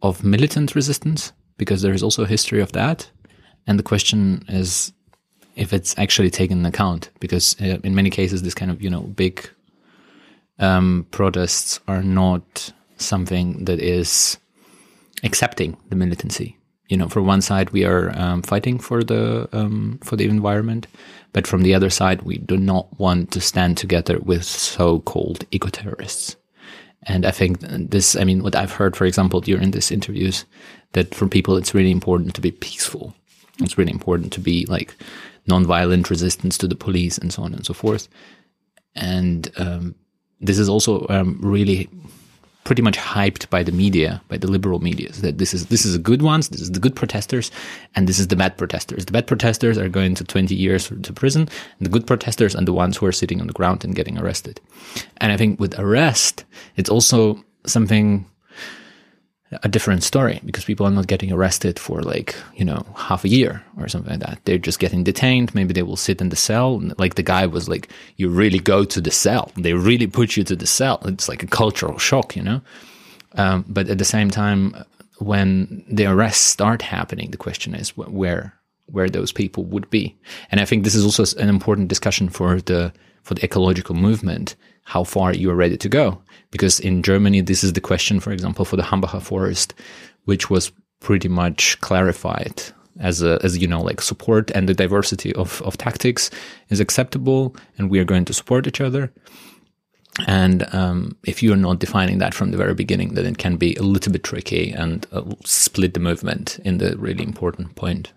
of 0.00 0.24
militant 0.24 0.74
resistance 0.74 1.32
because 1.60 1.82
there 1.82 1.92
is 1.92 2.02
also 2.02 2.22
a 2.24 2.26
history 2.26 2.62
of 2.62 2.72
that. 2.72 3.10
And 3.66 3.78
the 3.78 3.84
question 3.84 4.42
is 4.48 4.94
if 5.56 5.74
it's 5.74 5.94
actually 5.98 6.30
taken 6.30 6.58
into 6.58 6.70
account, 6.70 7.10
because 7.20 7.54
uh, 7.60 7.78
in 7.84 7.94
many 7.94 8.08
cases, 8.08 8.42
this 8.42 8.54
kind 8.54 8.70
of, 8.70 8.80
you 8.82 8.88
know, 8.88 9.02
big 9.02 9.46
um, 10.58 11.06
protests 11.10 11.78
are 11.86 12.02
not 12.02 12.72
something 12.96 13.66
that 13.66 13.78
is 13.78 14.38
accepting 15.22 15.76
the 15.90 15.96
militancy. 15.96 16.56
You 16.88 16.96
know, 16.96 17.08
for 17.08 17.20
one 17.20 17.42
side, 17.42 17.70
we 17.70 17.84
are 17.84 18.10
um, 18.18 18.40
fighting 18.42 18.80
for 18.80 19.04
the 19.04 19.46
um, 19.52 20.00
for 20.02 20.16
the 20.16 20.28
environment, 20.28 20.86
but 21.34 21.46
from 21.46 21.62
the 21.62 21.74
other 21.74 21.90
side, 21.90 22.22
we 22.22 22.38
do 22.38 22.56
not 22.56 22.86
want 22.98 23.30
to 23.32 23.40
stand 23.40 23.76
together 23.76 24.18
with 24.18 24.44
so-called 24.44 25.44
eco-terrorists. 25.50 26.36
And 27.04 27.24
I 27.24 27.30
think 27.30 27.60
this, 27.60 28.14
I 28.14 28.24
mean, 28.24 28.42
what 28.42 28.54
I've 28.54 28.72
heard, 28.72 28.96
for 28.96 29.06
example, 29.06 29.40
during 29.40 29.70
these 29.70 29.90
interviews, 29.90 30.44
that 30.92 31.14
for 31.14 31.26
people 31.26 31.56
it's 31.56 31.74
really 31.74 31.90
important 31.90 32.34
to 32.34 32.40
be 32.40 32.50
peaceful. 32.50 33.14
It's 33.60 33.78
really 33.78 33.92
important 33.92 34.32
to 34.34 34.40
be 34.40 34.66
like 34.66 34.94
non-violent 35.46 36.10
resistance 36.10 36.58
to 36.58 36.68
the 36.68 36.76
police 36.76 37.18
and 37.18 37.32
so 37.32 37.42
on 37.42 37.54
and 37.54 37.64
so 37.64 37.74
forth. 37.74 38.08
And 38.94 39.50
um, 39.56 39.94
this 40.40 40.58
is 40.58 40.68
also 40.68 41.06
um, 41.08 41.38
really 41.40 41.88
pretty 42.64 42.82
much 42.82 42.98
hyped 42.98 43.48
by 43.50 43.62
the 43.62 43.72
media, 43.72 44.22
by 44.28 44.36
the 44.36 44.50
liberal 44.50 44.80
media, 44.80 45.12
so 45.12 45.22
that 45.22 45.38
this 45.38 45.54
is 45.54 45.66
this 45.66 45.84
is 45.84 45.94
the 45.94 45.98
good 45.98 46.22
ones, 46.22 46.48
this 46.48 46.60
is 46.60 46.70
the 46.70 46.80
good 46.80 46.94
protesters, 46.94 47.50
and 47.94 48.08
this 48.08 48.18
is 48.18 48.28
the 48.28 48.36
bad 48.36 48.56
protesters. 48.56 49.06
The 49.06 49.12
bad 49.12 49.26
protesters 49.26 49.78
are 49.78 49.88
going 49.88 50.14
to 50.16 50.24
20 50.24 50.54
years 50.54 50.88
to 50.88 51.12
prison, 51.12 51.42
and 51.42 51.86
the 51.86 51.90
good 51.90 52.06
protesters 52.06 52.54
are 52.54 52.64
the 52.64 52.72
ones 52.72 52.96
who 52.96 53.06
are 53.06 53.12
sitting 53.12 53.40
on 53.40 53.46
the 53.46 53.52
ground 53.52 53.84
and 53.84 53.94
getting 53.94 54.18
arrested. 54.18 54.60
And 55.18 55.32
I 55.32 55.36
think 55.36 55.58
with 55.58 55.78
arrest, 55.78 56.44
it's 56.76 56.90
also 56.90 57.42
something 57.66 58.26
a 59.52 59.68
different 59.68 60.04
story 60.04 60.40
because 60.44 60.64
people 60.64 60.86
are 60.86 60.92
not 60.92 61.08
getting 61.08 61.32
arrested 61.32 61.78
for 61.78 62.02
like 62.02 62.36
you 62.54 62.64
know 62.64 62.86
half 62.96 63.24
a 63.24 63.28
year 63.28 63.62
or 63.78 63.88
something 63.88 64.12
like 64.12 64.20
that. 64.20 64.38
They're 64.44 64.58
just 64.58 64.78
getting 64.78 65.02
detained. 65.04 65.54
Maybe 65.54 65.72
they 65.72 65.82
will 65.82 65.96
sit 65.96 66.20
in 66.20 66.28
the 66.28 66.36
cell. 66.36 66.80
Like 66.98 67.16
the 67.16 67.22
guy 67.22 67.46
was 67.46 67.68
like 67.68 67.88
you 68.16 68.28
really 68.28 68.60
go 68.60 68.84
to 68.84 69.00
the 69.00 69.10
cell. 69.10 69.50
They 69.56 69.74
really 69.74 70.06
put 70.06 70.36
you 70.36 70.44
to 70.44 70.56
the 70.56 70.66
cell. 70.66 71.00
It's 71.04 71.28
like 71.28 71.42
a 71.42 71.48
cultural 71.48 71.98
shock 71.98 72.36
you 72.36 72.42
know? 72.42 72.60
Um, 73.34 73.64
but 73.68 73.88
at 73.88 73.98
the 73.98 74.04
same 74.04 74.30
time 74.30 74.84
when 75.18 75.84
the 75.90 76.06
arrests 76.06 76.44
start 76.44 76.82
happening 76.82 77.30
the 77.30 77.36
question 77.36 77.74
is 77.74 77.96
where 77.96 78.54
where 78.86 79.08
those 79.08 79.30
people 79.32 79.64
would 79.64 79.88
be. 79.90 80.16
And 80.50 80.60
i 80.60 80.64
think 80.64 80.84
this 80.84 80.94
is 80.94 81.04
also 81.04 81.24
an 81.40 81.48
important 81.48 81.88
discussion 81.88 82.28
for 82.28 82.60
the 82.60 82.92
for 83.22 83.34
the 83.34 83.44
ecological 83.44 83.94
movement 83.94 84.56
how 84.90 85.04
far 85.04 85.32
you 85.32 85.48
are 85.48 85.54
ready 85.54 85.76
to 85.76 85.88
go. 85.88 86.20
Because 86.50 86.80
in 86.80 87.04
Germany, 87.04 87.42
this 87.42 87.62
is 87.62 87.74
the 87.74 87.80
question, 87.80 88.18
for 88.18 88.32
example, 88.32 88.64
for 88.64 88.76
the 88.76 88.82
Hambacher 88.82 89.22
forest, 89.22 89.72
which 90.24 90.50
was 90.50 90.72
pretty 90.98 91.28
much 91.28 91.80
clarified 91.80 92.60
as 92.98 93.22
a, 93.22 93.38
as 93.44 93.56
you 93.56 93.68
know, 93.68 93.80
like 93.80 94.00
support 94.00 94.50
and 94.50 94.68
the 94.68 94.74
diversity 94.74 95.32
of, 95.36 95.62
of 95.62 95.78
tactics 95.78 96.28
is 96.70 96.80
acceptable 96.80 97.54
and 97.78 97.88
we 97.88 98.00
are 98.00 98.04
going 98.04 98.24
to 98.24 98.34
support 98.34 98.66
each 98.66 98.80
other. 98.80 99.12
And 100.26 100.66
um, 100.74 101.16
if 101.22 101.40
you're 101.40 101.56
not 101.68 101.78
defining 101.78 102.18
that 102.18 102.34
from 102.34 102.50
the 102.50 102.56
very 102.56 102.74
beginning, 102.74 103.14
then 103.14 103.26
it 103.26 103.38
can 103.38 103.56
be 103.56 103.76
a 103.76 103.82
little 103.82 104.12
bit 104.12 104.24
tricky 104.24 104.72
and 104.72 105.06
uh, 105.12 105.22
split 105.44 105.94
the 105.94 106.00
movement 106.00 106.58
in 106.64 106.78
the 106.78 106.98
really 106.98 107.22
important 107.22 107.76
point. 107.76 108.12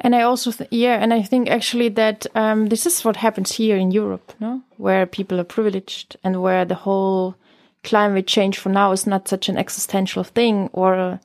And 0.00 0.14
I 0.14 0.22
also, 0.22 0.52
th- 0.52 0.70
yeah, 0.70 0.94
and 1.02 1.12
I 1.12 1.22
think 1.22 1.50
actually 1.50 1.88
that 1.90 2.26
um, 2.34 2.66
this 2.68 2.86
is 2.86 3.04
what 3.04 3.16
happens 3.16 3.52
here 3.52 3.76
in 3.76 3.90
Europe, 3.90 4.32
no? 4.38 4.62
Where 4.76 5.06
people 5.06 5.40
are 5.40 5.44
privileged 5.44 6.16
and 6.22 6.40
where 6.40 6.64
the 6.64 6.76
whole 6.76 7.34
climate 7.82 8.26
change 8.26 8.58
for 8.58 8.68
now 8.68 8.92
is 8.92 9.06
not 9.06 9.28
such 9.28 9.48
an 9.48 9.58
existential 9.58 10.24
thing 10.24 10.70
or 10.72 10.94
uh, 10.94 11.18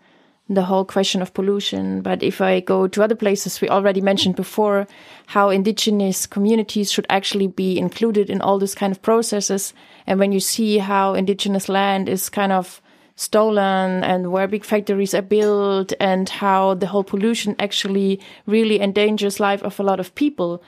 the 0.49 0.63
whole 0.63 0.86
question 0.86 1.21
of 1.21 1.34
pollution. 1.34 2.01
But 2.01 2.24
if 2.24 2.41
I 2.41 2.59
go 2.59 2.88
to 2.88 3.03
other 3.03 3.15
places, 3.15 3.61
we 3.61 3.69
already 3.69 4.01
mentioned 4.01 4.36
before 4.36 4.88
how 5.28 5.49
indigenous 5.49 6.26
communities 6.26 6.91
should 6.91 7.05
actually 7.09 7.47
be 7.47 7.78
included 7.78 8.30
in 8.30 8.41
all 8.41 8.59
these 8.59 8.76
kind 8.76 8.91
of 8.91 9.01
processes. 9.01 9.74
And 10.07 10.19
when 10.19 10.32
you 10.32 10.39
see 10.39 10.80
how 10.80 11.13
indigenous 11.13 11.69
land 11.69 12.09
is 12.09 12.30
kind 12.30 12.51
of 12.51 12.82
stolen 13.16 14.03
and 14.03 14.32
where 14.32 14.47
big 14.47 14.66
factories 14.66 15.14
are 15.14 15.22
built 15.22 15.93
and 15.99 16.30
how 16.30 16.74
the 16.74 16.88
whole 16.88 17.03
pollution 17.03 17.55
actually 17.59 18.20
really 18.45 18.82
endangers 18.82 19.39
life 19.39 19.61
of 19.64 19.80
a 19.80 19.84
lot 19.84 19.99
of 19.99 20.16
people. 20.16 20.64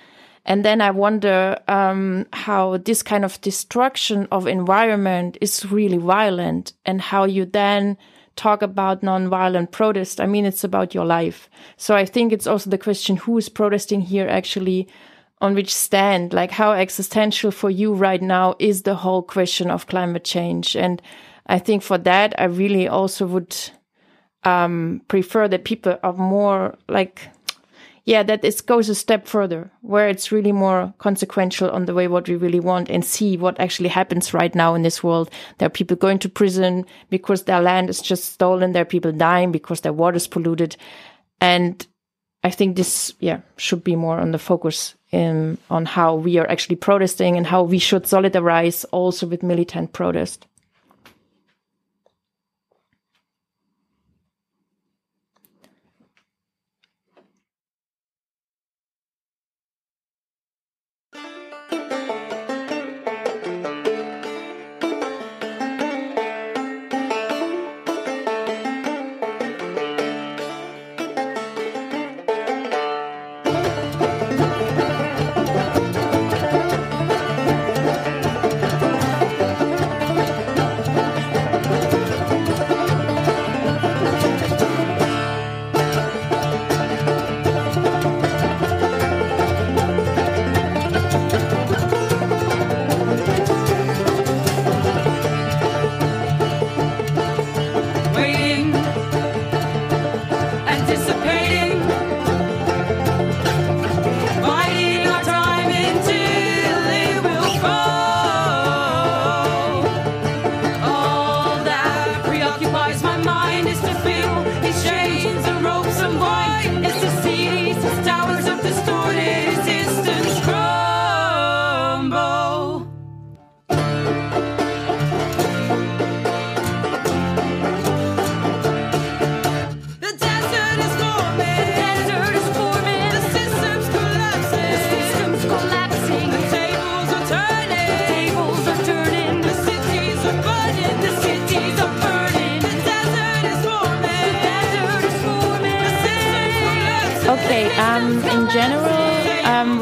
And 0.46 0.64
then 0.64 0.80
I 0.80 0.92
wonder 0.92 1.58
um, 1.68 2.28
how 2.32 2.78
this 2.78 3.02
kind 3.02 3.26
of 3.26 3.42
destruction 3.42 4.28
of 4.32 4.46
environment 4.46 5.38
is 5.42 5.66
really 5.72 5.98
violent 5.98 6.74
and 6.86 7.02
how 7.02 7.24
you 7.24 7.46
then 7.46 7.98
talk 8.36 8.62
about 8.62 9.02
non-violent 9.02 9.72
protest. 9.72 10.22
I 10.22 10.28
mean, 10.28 10.46
it's 10.46 10.64
about 10.64 10.94
your 10.94 11.06
life. 11.06 11.50
So 11.78 11.96
I 11.96 12.06
think 12.06 12.32
it's 12.32 12.48
also 12.48 12.70
the 12.70 12.78
question 12.78 13.18
who 13.18 13.38
is 13.38 13.50
protesting 13.50 14.02
here 14.02 14.28
actually 14.28 14.88
on 15.42 15.56
which 15.56 15.74
stand, 15.74 16.34
like 16.34 16.52
how 16.52 16.74
existential 16.74 17.52
for 17.52 17.70
you 17.70 17.94
right 17.94 18.22
now 18.22 18.56
is 18.60 18.84
the 18.84 18.96
whole 18.96 19.24
question 19.24 19.72
of 19.72 19.88
climate 19.88 20.24
change. 20.24 20.76
And 20.76 21.02
I 21.48 21.60
think 21.60 21.84
for 21.84 21.98
that, 22.00 22.40
I 22.40 22.46
really 22.46 22.88
also 22.88 23.28
would 23.28 23.56
um, 24.44 25.02
prefer 25.08 25.48
that 25.48 25.66
people 25.66 25.98
are 26.02 26.14
more 26.14 26.78
like, 26.88 27.30
yeah, 28.06 28.24
that 28.24 28.44
it 28.44 28.66
goes 28.66 28.90
a 28.90 28.96
step 28.96 29.28
further, 29.28 29.72
where 29.82 30.08
it's 30.08 30.32
really 30.32 30.52
more 30.52 30.94
consequential 30.98 31.70
on 31.72 31.86
the 31.86 31.94
way 31.94 32.08
what 32.08 32.28
we 32.28 32.36
really 32.36 32.60
want 32.60 32.90
and 32.90 33.04
see 33.04 33.38
what 33.38 33.60
actually 33.60 33.90
happens 33.90 34.34
right 34.34 34.54
now 34.56 34.76
in 34.76 34.84
this 34.84 35.04
world. 35.04 35.30
There 35.58 35.68
are 35.68 35.70
people 35.70 35.98
going 35.98 36.20
to 36.20 36.30
prison 36.30 36.86
because 37.10 37.44
their 37.44 37.62
land 37.62 37.90
is 37.90 38.02
just 38.02 38.34
stolen. 38.34 38.72
There 38.72 38.84
are 38.84 38.86
people 38.86 39.12
dying 39.12 39.52
because 39.52 39.82
their 39.82 39.94
water 39.94 40.18
is 40.18 40.28
polluted. 40.28 40.78
And 41.42 41.86
I 42.44 42.52
think 42.52 42.76
this, 42.76 43.14
yeah, 43.20 43.42
should 43.58 43.84
be 43.84 43.96
more 43.96 44.20
on 44.20 44.32
the 44.32 44.40
focus 44.40 44.96
in, 45.12 45.58
on 45.70 45.86
how 45.86 46.16
we 46.16 46.38
are 46.38 46.48
actually 46.50 46.76
protesting 46.76 47.38
and 47.38 47.48
how 47.48 47.64
we 47.64 47.80
should 47.80 48.04
solidarize 48.04 48.86
also 48.92 49.26
with 49.26 49.42
militant 49.42 49.94
protest. 49.94 50.46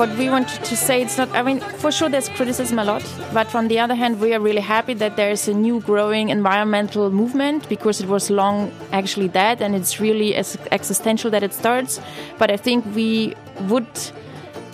What 0.03 0.17
we 0.17 0.29
want 0.29 0.49
to 0.49 0.75
say 0.75 1.01
it's 1.01 1.17
not 1.17 1.29
i 1.33 1.41
mean 1.41 1.61
for 1.81 1.89
sure 1.89 2.09
there's 2.09 2.27
criticism 2.27 2.77
a 2.77 2.83
lot 2.83 3.01
but 3.33 3.55
on 3.55 3.69
the 3.69 3.79
other 3.79 3.95
hand 3.95 4.19
we 4.19 4.33
are 4.33 4.39
really 4.41 4.65
happy 4.75 4.93
that 4.93 5.15
there's 5.15 5.47
a 5.47 5.53
new 5.53 5.79
growing 5.79 6.27
environmental 6.27 7.09
movement 7.09 7.69
because 7.69 8.01
it 8.01 8.09
was 8.09 8.29
long 8.29 8.69
actually 8.91 9.29
dead 9.29 9.61
and 9.61 9.73
it's 9.73 10.01
really 10.01 10.35
existential 10.35 11.31
that 11.31 11.41
it 11.41 11.53
starts. 11.53 12.01
But 12.37 12.51
i 12.51 12.57
think 12.57 12.83
we 12.93 13.33
would 13.69 13.87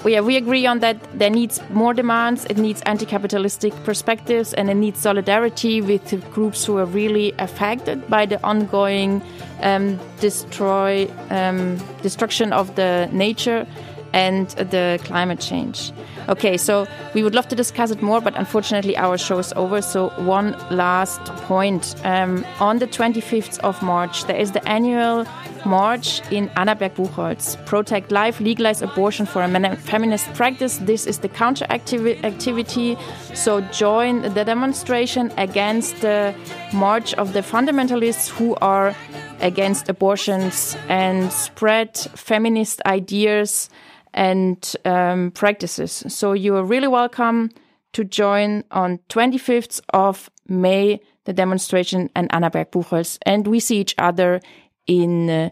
we, 0.04 0.20
we 0.22 0.36
agree 0.36 0.66
on 0.66 0.80
that 0.80 0.98
there 1.14 1.30
needs 1.30 1.62
more 1.70 1.94
demands 1.94 2.46
it 2.46 2.58
needs 2.58 2.82
anti-capitalistic 2.88 3.74
perspectives 3.84 4.56
and 4.56 4.68
it 4.68 4.76
needs 4.76 5.00
solidarity 5.00 5.80
with 5.80 6.08
groups 6.34 6.66
who 6.66 6.78
are 6.78 6.86
really 6.86 7.36
affected 7.38 8.10
by 8.10 8.26
the 8.26 8.44
ongoing 8.44 9.22
um, 9.62 10.00
destroy 10.22 11.08
um, 11.30 11.78
destruction 12.02 12.52
of 12.52 12.74
the 12.76 13.08
nature 13.12 13.68
and 14.14 14.50
the 14.50 15.00
climate 15.04 15.40
change. 15.40 15.92
Okay, 16.28 16.58
so 16.58 16.88
we 17.14 17.24
would 17.24 17.34
love 17.34 17.48
to 17.48 17.56
discuss 17.56 17.92
it 17.92 18.02
more, 18.02 18.22
but 18.22 18.36
unfortunately 18.36 18.96
our 18.98 19.18
show 19.18 19.40
is 19.40 19.54
over. 19.56 19.82
So 19.82 20.10
one 20.18 20.52
last 20.70 21.24
point. 21.48 21.96
Um, 22.04 22.46
on 22.60 22.80
the 22.80 22.88
25th 22.88 23.60
of 23.60 23.82
March, 23.82 24.26
there 24.26 24.38
is 24.38 24.52
the 24.52 24.68
annual 24.68 25.26
march 25.66 26.22
in 26.32 26.50
Annaberg 26.50 26.96
Buchholz. 26.96 27.64
Protect 27.66 28.12
life, 28.12 28.40
legalize 28.40 28.82
abortion 28.82 29.26
for 29.26 29.42
a 29.42 29.76
feminist 29.76 30.32
practice. 30.34 30.78
This 30.78 31.06
is 31.06 31.20
the 31.20 31.30
counter 31.30 31.66
activi 31.66 32.24
activity. 32.24 32.98
So 33.34 33.62
join 33.62 34.22
the 34.22 34.46
demonstration 34.46 35.32
against 35.38 36.02
the 36.02 36.34
march 36.74 37.14
of 37.16 37.34
the 37.34 37.42
fundamentalists 37.42 38.30
who 38.30 38.56
are 38.62 38.96
against 39.42 39.90
abortions 39.90 40.78
and 40.88 41.32
spread 41.32 41.98
feminist 41.98 42.82
ideas 42.86 43.70
and 44.14 44.76
um, 44.86 45.32
practices. 45.32 46.04
So 46.08 46.34
you 46.34 46.56
are 46.56 46.64
really 46.64 46.88
welcome 46.88 47.52
to 47.94 48.04
join 48.04 48.64
on 48.72 49.00
25th 49.10 49.82
of 49.94 50.30
May 50.48 51.00
the 51.26 51.34
demonstration 51.34 52.10
in 52.16 52.28
Annaberg 52.30 52.72
Buchholz, 52.72 53.18
and 53.24 53.48
we 53.48 53.60
see 53.60 53.80
each 53.80 53.94
other 53.98 54.42
in 54.88 55.30
uh, 55.30 55.50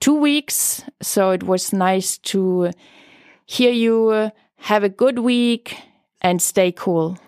two 0.00 0.14
weeks. 0.14 0.82
So 1.00 1.30
it 1.30 1.44
was 1.44 1.72
nice 1.72 2.18
to 2.18 2.72
hear 3.46 3.70
you. 3.70 4.30
Have 4.56 4.82
a 4.82 4.88
good 4.88 5.18
week 5.18 5.76
and 6.20 6.40
stay 6.40 6.72
cool. 6.72 7.18